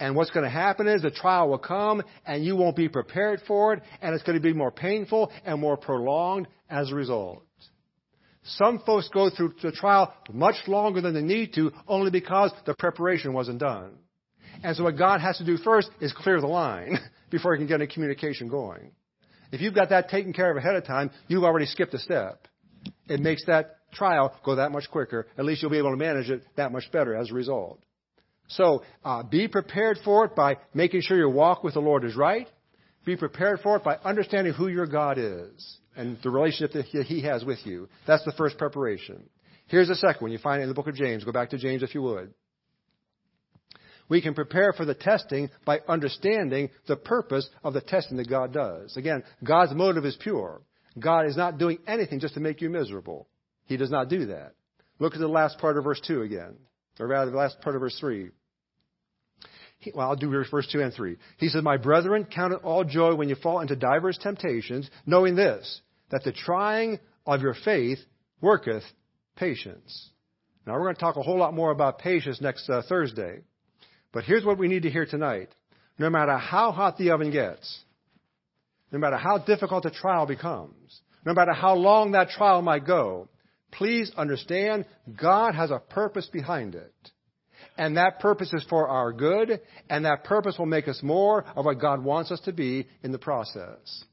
And 0.00 0.14
what's 0.14 0.30
going 0.30 0.44
to 0.44 0.50
happen 0.50 0.86
is 0.86 1.02
the 1.02 1.10
trial 1.10 1.48
will 1.48 1.58
come 1.58 2.02
and 2.24 2.44
you 2.44 2.54
won't 2.54 2.76
be 2.76 2.88
prepared 2.88 3.40
for 3.48 3.72
it 3.72 3.82
and 4.00 4.14
it's 4.14 4.22
going 4.22 4.38
to 4.38 4.42
be 4.42 4.52
more 4.52 4.70
painful 4.70 5.32
and 5.44 5.60
more 5.60 5.76
prolonged 5.76 6.46
as 6.70 6.92
a 6.92 6.94
result. 6.94 7.42
Some 8.44 8.80
folks 8.86 9.08
go 9.12 9.28
through 9.28 9.54
the 9.60 9.72
trial 9.72 10.14
much 10.32 10.56
longer 10.68 11.00
than 11.00 11.14
they 11.14 11.22
need 11.22 11.52
to 11.54 11.72
only 11.88 12.12
because 12.12 12.52
the 12.64 12.74
preparation 12.74 13.32
wasn't 13.32 13.58
done. 13.58 13.98
And 14.62 14.76
so 14.76 14.84
what 14.84 14.96
God 14.96 15.20
has 15.20 15.38
to 15.38 15.44
do 15.44 15.56
first 15.56 15.90
is 16.00 16.12
clear 16.12 16.40
the 16.40 16.46
line 16.46 16.98
before 17.30 17.54
he 17.54 17.58
can 17.58 17.66
get 17.66 17.80
a 17.80 17.86
communication 17.88 18.48
going. 18.48 18.92
If 19.50 19.60
you've 19.60 19.74
got 19.74 19.90
that 19.90 20.08
taken 20.08 20.32
care 20.32 20.50
of 20.50 20.56
ahead 20.56 20.74
of 20.74 20.84
time, 20.84 21.10
you've 21.26 21.44
already 21.44 21.66
skipped 21.66 21.94
a 21.94 21.98
step. 21.98 22.46
It 23.08 23.20
makes 23.20 23.44
that 23.46 23.76
trial 23.92 24.34
go 24.44 24.56
that 24.56 24.72
much 24.72 24.90
quicker. 24.90 25.26
At 25.38 25.44
least 25.44 25.62
you'll 25.62 25.70
be 25.70 25.78
able 25.78 25.90
to 25.90 25.96
manage 25.96 26.30
it 26.30 26.42
that 26.56 26.72
much 26.72 26.90
better 26.92 27.14
as 27.14 27.30
a 27.30 27.34
result. 27.34 27.82
So 28.48 28.82
uh, 29.04 29.22
be 29.22 29.48
prepared 29.48 29.98
for 30.04 30.24
it 30.24 30.34
by 30.34 30.56
making 30.74 31.02
sure 31.02 31.16
your 31.16 31.30
walk 31.30 31.62
with 31.62 31.74
the 31.74 31.80
Lord 31.80 32.04
is 32.04 32.16
right. 32.16 32.48
Be 33.04 33.16
prepared 33.16 33.60
for 33.60 33.76
it 33.76 33.84
by 33.84 33.96
understanding 34.04 34.52
who 34.52 34.68
your 34.68 34.86
God 34.86 35.18
is 35.18 35.78
and 35.96 36.18
the 36.22 36.30
relationship 36.30 36.72
that 36.72 37.06
He 37.06 37.22
has 37.22 37.44
with 37.44 37.58
you. 37.64 37.88
That's 38.06 38.24
the 38.24 38.32
first 38.32 38.58
preparation. 38.58 39.28
Here's 39.66 39.88
the 39.88 39.94
second 39.96 40.22
one. 40.22 40.32
You 40.32 40.38
find 40.38 40.60
it 40.60 40.64
in 40.64 40.68
the 40.68 40.74
book 40.74 40.88
of 40.88 40.94
James. 40.94 41.24
Go 41.24 41.32
back 41.32 41.50
to 41.50 41.58
James 41.58 41.82
if 41.82 41.94
you 41.94 42.02
would. 42.02 42.32
We 44.08 44.22
can 44.22 44.34
prepare 44.34 44.72
for 44.72 44.84
the 44.84 44.94
testing 44.94 45.50
by 45.66 45.80
understanding 45.86 46.70
the 46.86 46.96
purpose 46.96 47.48
of 47.62 47.74
the 47.74 47.80
testing 47.80 48.16
that 48.16 48.28
God 48.28 48.52
does. 48.52 48.96
Again, 48.96 49.22
God's 49.44 49.74
motive 49.74 50.04
is 50.04 50.16
pure. 50.20 50.62
God 50.98 51.26
is 51.26 51.36
not 51.36 51.58
doing 51.58 51.78
anything 51.86 52.20
just 52.20 52.34
to 52.34 52.40
make 52.40 52.60
you 52.60 52.70
miserable. 52.70 53.28
He 53.66 53.76
does 53.76 53.90
not 53.90 54.08
do 54.08 54.26
that. 54.26 54.54
Look 54.98 55.14
at 55.14 55.20
the 55.20 55.28
last 55.28 55.58
part 55.58 55.76
of 55.76 55.84
verse 55.84 56.00
2 56.06 56.22
again, 56.22 56.56
or 56.98 57.06
rather 57.06 57.30
the 57.30 57.36
last 57.36 57.60
part 57.60 57.76
of 57.76 57.80
verse 57.80 57.96
3. 58.00 58.30
He, 59.80 59.92
well, 59.94 60.08
I'll 60.08 60.16
do 60.16 60.30
verse 60.30 60.68
2 60.72 60.80
and 60.80 60.92
3. 60.92 61.16
He 61.36 61.48
says, 61.48 61.62
My 61.62 61.76
brethren, 61.76 62.24
count 62.24 62.52
it 62.52 62.60
all 62.64 62.82
joy 62.84 63.14
when 63.14 63.28
you 63.28 63.36
fall 63.36 63.60
into 63.60 63.76
diverse 63.76 64.18
temptations, 64.18 64.90
knowing 65.06 65.36
this, 65.36 65.80
that 66.10 66.24
the 66.24 66.32
trying 66.32 66.98
of 67.26 67.42
your 67.42 67.54
faith 67.64 67.98
worketh 68.40 68.82
patience. 69.36 70.10
Now, 70.66 70.74
we're 70.74 70.84
going 70.84 70.96
to 70.96 71.00
talk 71.00 71.16
a 71.16 71.22
whole 71.22 71.38
lot 71.38 71.54
more 71.54 71.70
about 71.70 72.00
patience 72.00 72.40
next 72.40 72.68
uh, 72.68 72.82
Thursday. 72.88 73.42
But 74.12 74.24
here's 74.24 74.44
what 74.44 74.58
we 74.58 74.68
need 74.68 74.82
to 74.82 74.90
hear 74.90 75.06
tonight. 75.06 75.48
No 75.98 76.10
matter 76.10 76.36
how 76.36 76.72
hot 76.72 76.96
the 76.96 77.10
oven 77.10 77.30
gets, 77.30 77.80
no 78.92 78.98
matter 78.98 79.16
how 79.16 79.38
difficult 79.38 79.82
the 79.82 79.90
trial 79.90 80.26
becomes, 80.26 81.00
no 81.26 81.34
matter 81.34 81.52
how 81.52 81.74
long 81.74 82.12
that 82.12 82.30
trial 82.30 82.62
might 82.62 82.86
go, 82.86 83.28
please 83.72 84.10
understand 84.16 84.86
God 85.20 85.54
has 85.54 85.70
a 85.70 85.78
purpose 85.78 86.26
behind 86.32 86.74
it. 86.74 86.94
And 87.76 87.96
that 87.96 88.20
purpose 88.20 88.52
is 88.52 88.64
for 88.68 88.88
our 88.88 89.12
good, 89.12 89.60
and 89.90 90.04
that 90.04 90.24
purpose 90.24 90.56
will 90.58 90.66
make 90.66 90.88
us 90.88 91.00
more 91.02 91.44
of 91.54 91.64
what 91.64 91.80
God 91.80 92.02
wants 92.02 92.30
us 92.30 92.40
to 92.40 92.52
be 92.52 92.88
in 93.02 93.12
the 93.12 93.18
process. 93.18 94.04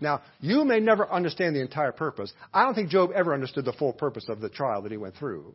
Now, 0.00 0.22
you 0.40 0.64
may 0.64 0.80
never 0.80 1.10
understand 1.10 1.54
the 1.54 1.60
entire 1.60 1.92
purpose. 1.92 2.32
I 2.54 2.64
don't 2.64 2.74
think 2.74 2.88
Job 2.88 3.10
ever 3.14 3.34
understood 3.34 3.66
the 3.66 3.74
full 3.74 3.92
purpose 3.92 4.26
of 4.28 4.40
the 4.40 4.48
trial 4.48 4.82
that 4.82 4.92
he 4.92 4.96
went 4.96 5.16
through. 5.16 5.54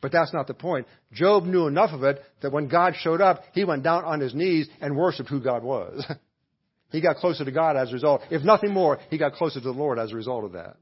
But 0.00 0.12
that's 0.12 0.32
not 0.32 0.46
the 0.46 0.54
point. 0.54 0.86
Job 1.12 1.44
knew 1.44 1.66
enough 1.66 1.92
of 1.92 2.02
it 2.04 2.22
that 2.40 2.52
when 2.52 2.68
God 2.68 2.94
showed 2.98 3.20
up, 3.20 3.42
he 3.52 3.64
went 3.64 3.82
down 3.82 4.04
on 4.04 4.20
his 4.20 4.34
knees 4.34 4.68
and 4.80 4.96
worshiped 4.96 5.28
who 5.28 5.40
God 5.40 5.62
was. 5.62 6.04
he 6.90 7.00
got 7.00 7.16
closer 7.16 7.44
to 7.44 7.52
God 7.52 7.76
as 7.76 7.90
a 7.90 7.94
result. 7.94 8.22
If 8.30 8.42
nothing 8.42 8.72
more, 8.72 8.98
he 9.10 9.18
got 9.18 9.34
closer 9.34 9.60
to 9.60 9.66
the 9.66 9.72
Lord 9.72 9.98
as 9.98 10.12
a 10.12 10.16
result 10.16 10.44
of 10.44 10.52
that. 10.52 10.76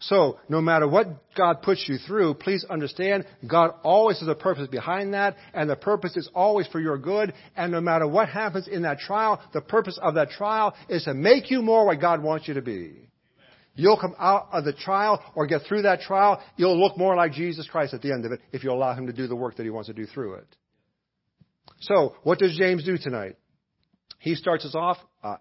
So, 0.00 0.38
no 0.48 0.60
matter 0.60 0.86
what 0.86 1.08
God 1.34 1.62
puts 1.62 1.84
you 1.88 1.98
through, 1.98 2.34
please 2.34 2.64
understand 2.70 3.26
God 3.44 3.72
always 3.82 4.20
has 4.20 4.28
a 4.28 4.34
purpose 4.34 4.68
behind 4.68 5.14
that, 5.14 5.34
and 5.52 5.68
the 5.68 5.74
purpose 5.74 6.16
is 6.16 6.30
always 6.36 6.68
for 6.68 6.78
your 6.78 6.98
good, 6.98 7.34
and 7.56 7.72
no 7.72 7.80
matter 7.80 8.06
what 8.06 8.28
happens 8.28 8.68
in 8.68 8.82
that 8.82 9.00
trial, 9.00 9.42
the 9.52 9.60
purpose 9.60 9.98
of 10.00 10.14
that 10.14 10.30
trial 10.30 10.76
is 10.88 11.02
to 11.04 11.14
make 11.14 11.50
you 11.50 11.62
more 11.62 11.84
what 11.84 12.00
God 12.00 12.22
wants 12.22 12.46
you 12.46 12.54
to 12.54 12.62
be. 12.62 13.08
You'll 13.78 13.96
come 13.96 14.16
out 14.18 14.48
of 14.50 14.64
the 14.64 14.72
trial 14.72 15.22
or 15.36 15.46
get 15.46 15.62
through 15.68 15.82
that 15.82 16.00
trial, 16.00 16.42
you'll 16.56 16.78
look 16.78 16.98
more 16.98 17.14
like 17.14 17.30
Jesus 17.30 17.68
Christ 17.68 17.94
at 17.94 18.02
the 18.02 18.12
end 18.12 18.26
of 18.26 18.32
it 18.32 18.40
if 18.52 18.64
you 18.64 18.72
allow 18.72 18.92
Him 18.92 19.06
to 19.06 19.12
do 19.12 19.28
the 19.28 19.36
work 19.36 19.56
that 19.56 19.62
He 19.62 19.70
wants 19.70 19.86
to 19.86 19.94
do 19.94 20.04
through 20.04 20.34
it. 20.34 20.56
So, 21.82 22.16
what 22.24 22.40
does 22.40 22.58
James 22.58 22.84
do 22.84 22.98
tonight? 22.98 23.36
He 24.18 24.34
starts 24.34 24.64
us 24.64 24.74
off 24.74 24.98
uh, 25.22 25.36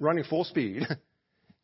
running 0.00 0.24
full 0.24 0.44
speed. 0.44 0.82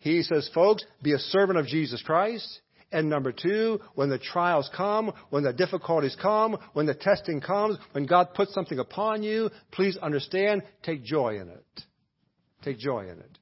He 0.03 0.23
says, 0.23 0.49
folks, 0.55 0.83
be 1.03 1.13
a 1.13 1.19
servant 1.19 1.59
of 1.59 1.67
Jesus 1.67 2.03
Christ. 2.03 2.61
And 2.91 3.11
number 3.11 3.33
two, 3.33 3.81
when 3.95 4.09
the 4.09 4.19
trials 4.19 4.71
come, 4.75 5.13
when 5.29 5.43
the 5.43 5.53
difficulties 5.53 6.17
come, 6.21 6.57
when 6.73 6.87
the 6.87 6.95
testing 6.95 7.43
comes, 7.43 7.77
when 7.93 8.07
God 8.07 8.33
puts 8.33 8.55
something 8.55 8.79
upon 8.79 9.23
you, 9.23 9.51
please 9.73 9.99
understand, 9.99 10.63
take 10.83 11.05
joy 11.05 11.39
in 11.39 11.51
it. 11.51 11.83
Take 12.65 12.79
joy 12.79 13.03
in 13.03 13.19
it. 13.19 13.39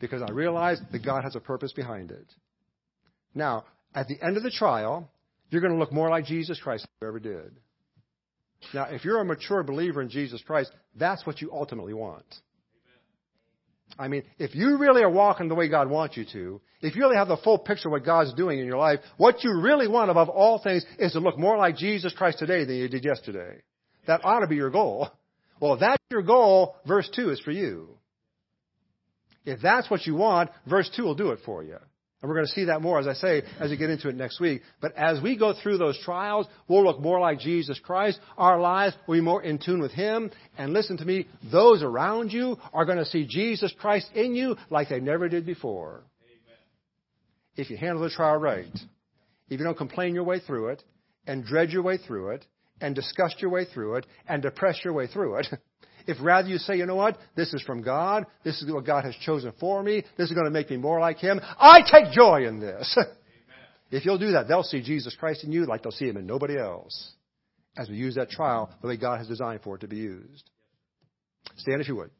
Because 0.00 0.22
I 0.22 0.30
realize 0.32 0.80
that 0.92 1.04
God 1.04 1.24
has 1.24 1.36
a 1.36 1.40
purpose 1.40 1.72
behind 1.72 2.10
it. 2.10 2.26
Now, 3.34 3.64
at 3.94 4.08
the 4.08 4.16
end 4.22 4.36
of 4.36 4.42
the 4.42 4.50
trial, 4.50 5.10
you're 5.50 5.60
going 5.60 5.72
to 5.72 5.78
look 5.78 5.92
more 5.92 6.08
like 6.08 6.24
Jesus 6.24 6.58
Christ 6.60 6.86
than 6.86 7.06
you 7.06 7.08
ever 7.08 7.20
did. 7.20 7.52
Now, 8.74 8.84
if 8.90 9.04
you're 9.04 9.20
a 9.20 9.24
mature 9.24 9.62
believer 9.62 10.02
in 10.02 10.08
Jesus 10.08 10.42
Christ, 10.46 10.70
that's 10.98 11.24
what 11.26 11.40
you 11.40 11.52
ultimately 11.52 11.94
want. 11.94 12.24
I 13.98 14.08
mean, 14.08 14.22
if 14.38 14.54
you 14.54 14.78
really 14.78 15.02
are 15.02 15.10
walking 15.10 15.48
the 15.48 15.54
way 15.54 15.68
God 15.68 15.90
wants 15.90 16.16
you 16.16 16.24
to, 16.32 16.60
if 16.80 16.94
you 16.94 17.02
really 17.02 17.16
have 17.16 17.28
the 17.28 17.36
full 17.38 17.58
picture 17.58 17.88
of 17.88 17.92
what 17.92 18.04
God's 18.04 18.32
doing 18.34 18.58
in 18.58 18.66
your 18.66 18.78
life, 18.78 19.00
what 19.16 19.42
you 19.42 19.60
really 19.60 19.88
want 19.88 20.10
above 20.10 20.28
all 20.28 20.58
things 20.62 20.84
is 20.98 21.12
to 21.12 21.20
look 21.20 21.38
more 21.38 21.58
like 21.58 21.76
Jesus 21.76 22.12
Christ 22.14 22.38
today 22.38 22.64
than 22.64 22.76
you 22.76 22.88
did 22.88 23.04
yesterday. 23.04 23.60
That 24.06 24.24
ought 24.24 24.40
to 24.40 24.46
be 24.46 24.56
your 24.56 24.70
goal. 24.70 25.10
Well, 25.60 25.74
if 25.74 25.80
that's 25.80 26.02
your 26.10 26.22
goal, 26.22 26.76
verse 26.86 27.10
2 27.14 27.30
is 27.30 27.40
for 27.40 27.50
you. 27.50 27.99
If 29.44 29.60
that's 29.60 29.90
what 29.90 30.06
you 30.06 30.14
want, 30.14 30.50
verse 30.68 30.90
2 30.96 31.02
will 31.02 31.14
do 31.14 31.30
it 31.30 31.40
for 31.44 31.62
you. 31.62 31.76
And 32.22 32.28
we're 32.28 32.34
going 32.34 32.46
to 32.46 32.52
see 32.52 32.64
that 32.66 32.82
more, 32.82 32.98
as 32.98 33.08
I 33.08 33.14
say, 33.14 33.42
as 33.58 33.70
we 33.70 33.78
get 33.78 33.88
into 33.88 34.08
it 34.10 34.14
next 34.14 34.40
week. 34.40 34.60
But 34.82 34.94
as 34.94 35.22
we 35.22 35.38
go 35.38 35.54
through 35.54 35.78
those 35.78 35.98
trials, 36.04 36.46
we'll 36.68 36.84
look 36.84 37.00
more 37.00 37.18
like 37.18 37.38
Jesus 37.38 37.80
Christ. 37.82 38.20
Our 38.36 38.60
lives 38.60 38.94
will 39.06 39.14
be 39.14 39.22
more 39.22 39.42
in 39.42 39.58
tune 39.58 39.80
with 39.80 39.92
Him. 39.92 40.30
And 40.58 40.74
listen 40.74 40.98
to 40.98 41.04
me, 41.06 41.26
those 41.50 41.82
around 41.82 42.30
you 42.30 42.58
are 42.74 42.84
going 42.84 42.98
to 42.98 43.06
see 43.06 43.26
Jesus 43.26 43.72
Christ 43.80 44.10
in 44.14 44.34
you 44.34 44.56
like 44.68 44.90
they 44.90 45.00
never 45.00 45.30
did 45.30 45.46
before. 45.46 46.02
Amen. 46.22 46.58
If 47.56 47.70
you 47.70 47.78
handle 47.78 48.02
the 48.02 48.10
trial 48.10 48.36
right, 48.36 48.66
if 49.48 49.58
you 49.58 49.64
don't 49.64 49.78
complain 49.78 50.14
your 50.14 50.24
way 50.24 50.40
through 50.40 50.68
it, 50.68 50.84
and 51.26 51.44
dread 51.44 51.70
your 51.70 51.82
way 51.82 51.96
through 51.96 52.32
it, 52.32 52.44
and 52.82 52.94
disgust 52.94 53.40
your 53.40 53.50
way 53.50 53.64
through 53.64 53.96
it, 53.96 54.06
and 54.28 54.42
depress 54.42 54.78
your 54.84 54.92
way 54.92 55.06
through 55.06 55.36
it, 55.36 55.46
If 56.06 56.18
rather 56.20 56.48
you 56.48 56.58
say, 56.58 56.76
you 56.76 56.86
know 56.86 56.96
what, 56.96 57.18
this 57.36 57.52
is 57.52 57.62
from 57.62 57.82
God, 57.82 58.26
this 58.44 58.60
is 58.62 58.72
what 58.72 58.86
God 58.86 59.04
has 59.04 59.14
chosen 59.16 59.52
for 59.58 59.82
me, 59.82 60.04
this 60.16 60.28
is 60.28 60.34
going 60.34 60.46
to 60.46 60.50
make 60.50 60.70
me 60.70 60.76
more 60.76 61.00
like 61.00 61.18
Him, 61.18 61.40
I 61.42 61.80
take 61.80 62.12
joy 62.12 62.46
in 62.46 62.60
this. 62.60 62.98
if 63.90 64.04
you'll 64.04 64.18
do 64.18 64.32
that, 64.32 64.48
they'll 64.48 64.62
see 64.62 64.82
Jesus 64.82 65.16
Christ 65.18 65.44
in 65.44 65.52
you 65.52 65.66
like 65.66 65.82
they'll 65.82 65.92
see 65.92 66.08
Him 66.08 66.16
in 66.16 66.26
nobody 66.26 66.58
else. 66.58 67.12
As 67.76 67.88
we 67.88 67.96
use 67.96 68.16
that 68.16 68.30
trial 68.30 68.70
the 68.82 68.88
way 68.88 68.96
God 68.96 69.18
has 69.18 69.28
designed 69.28 69.62
for 69.62 69.76
it 69.76 69.80
to 69.80 69.88
be 69.88 69.96
used. 69.96 70.50
Stand 71.56 71.80
if 71.80 71.88
you 71.88 71.96
would. 71.96 72.10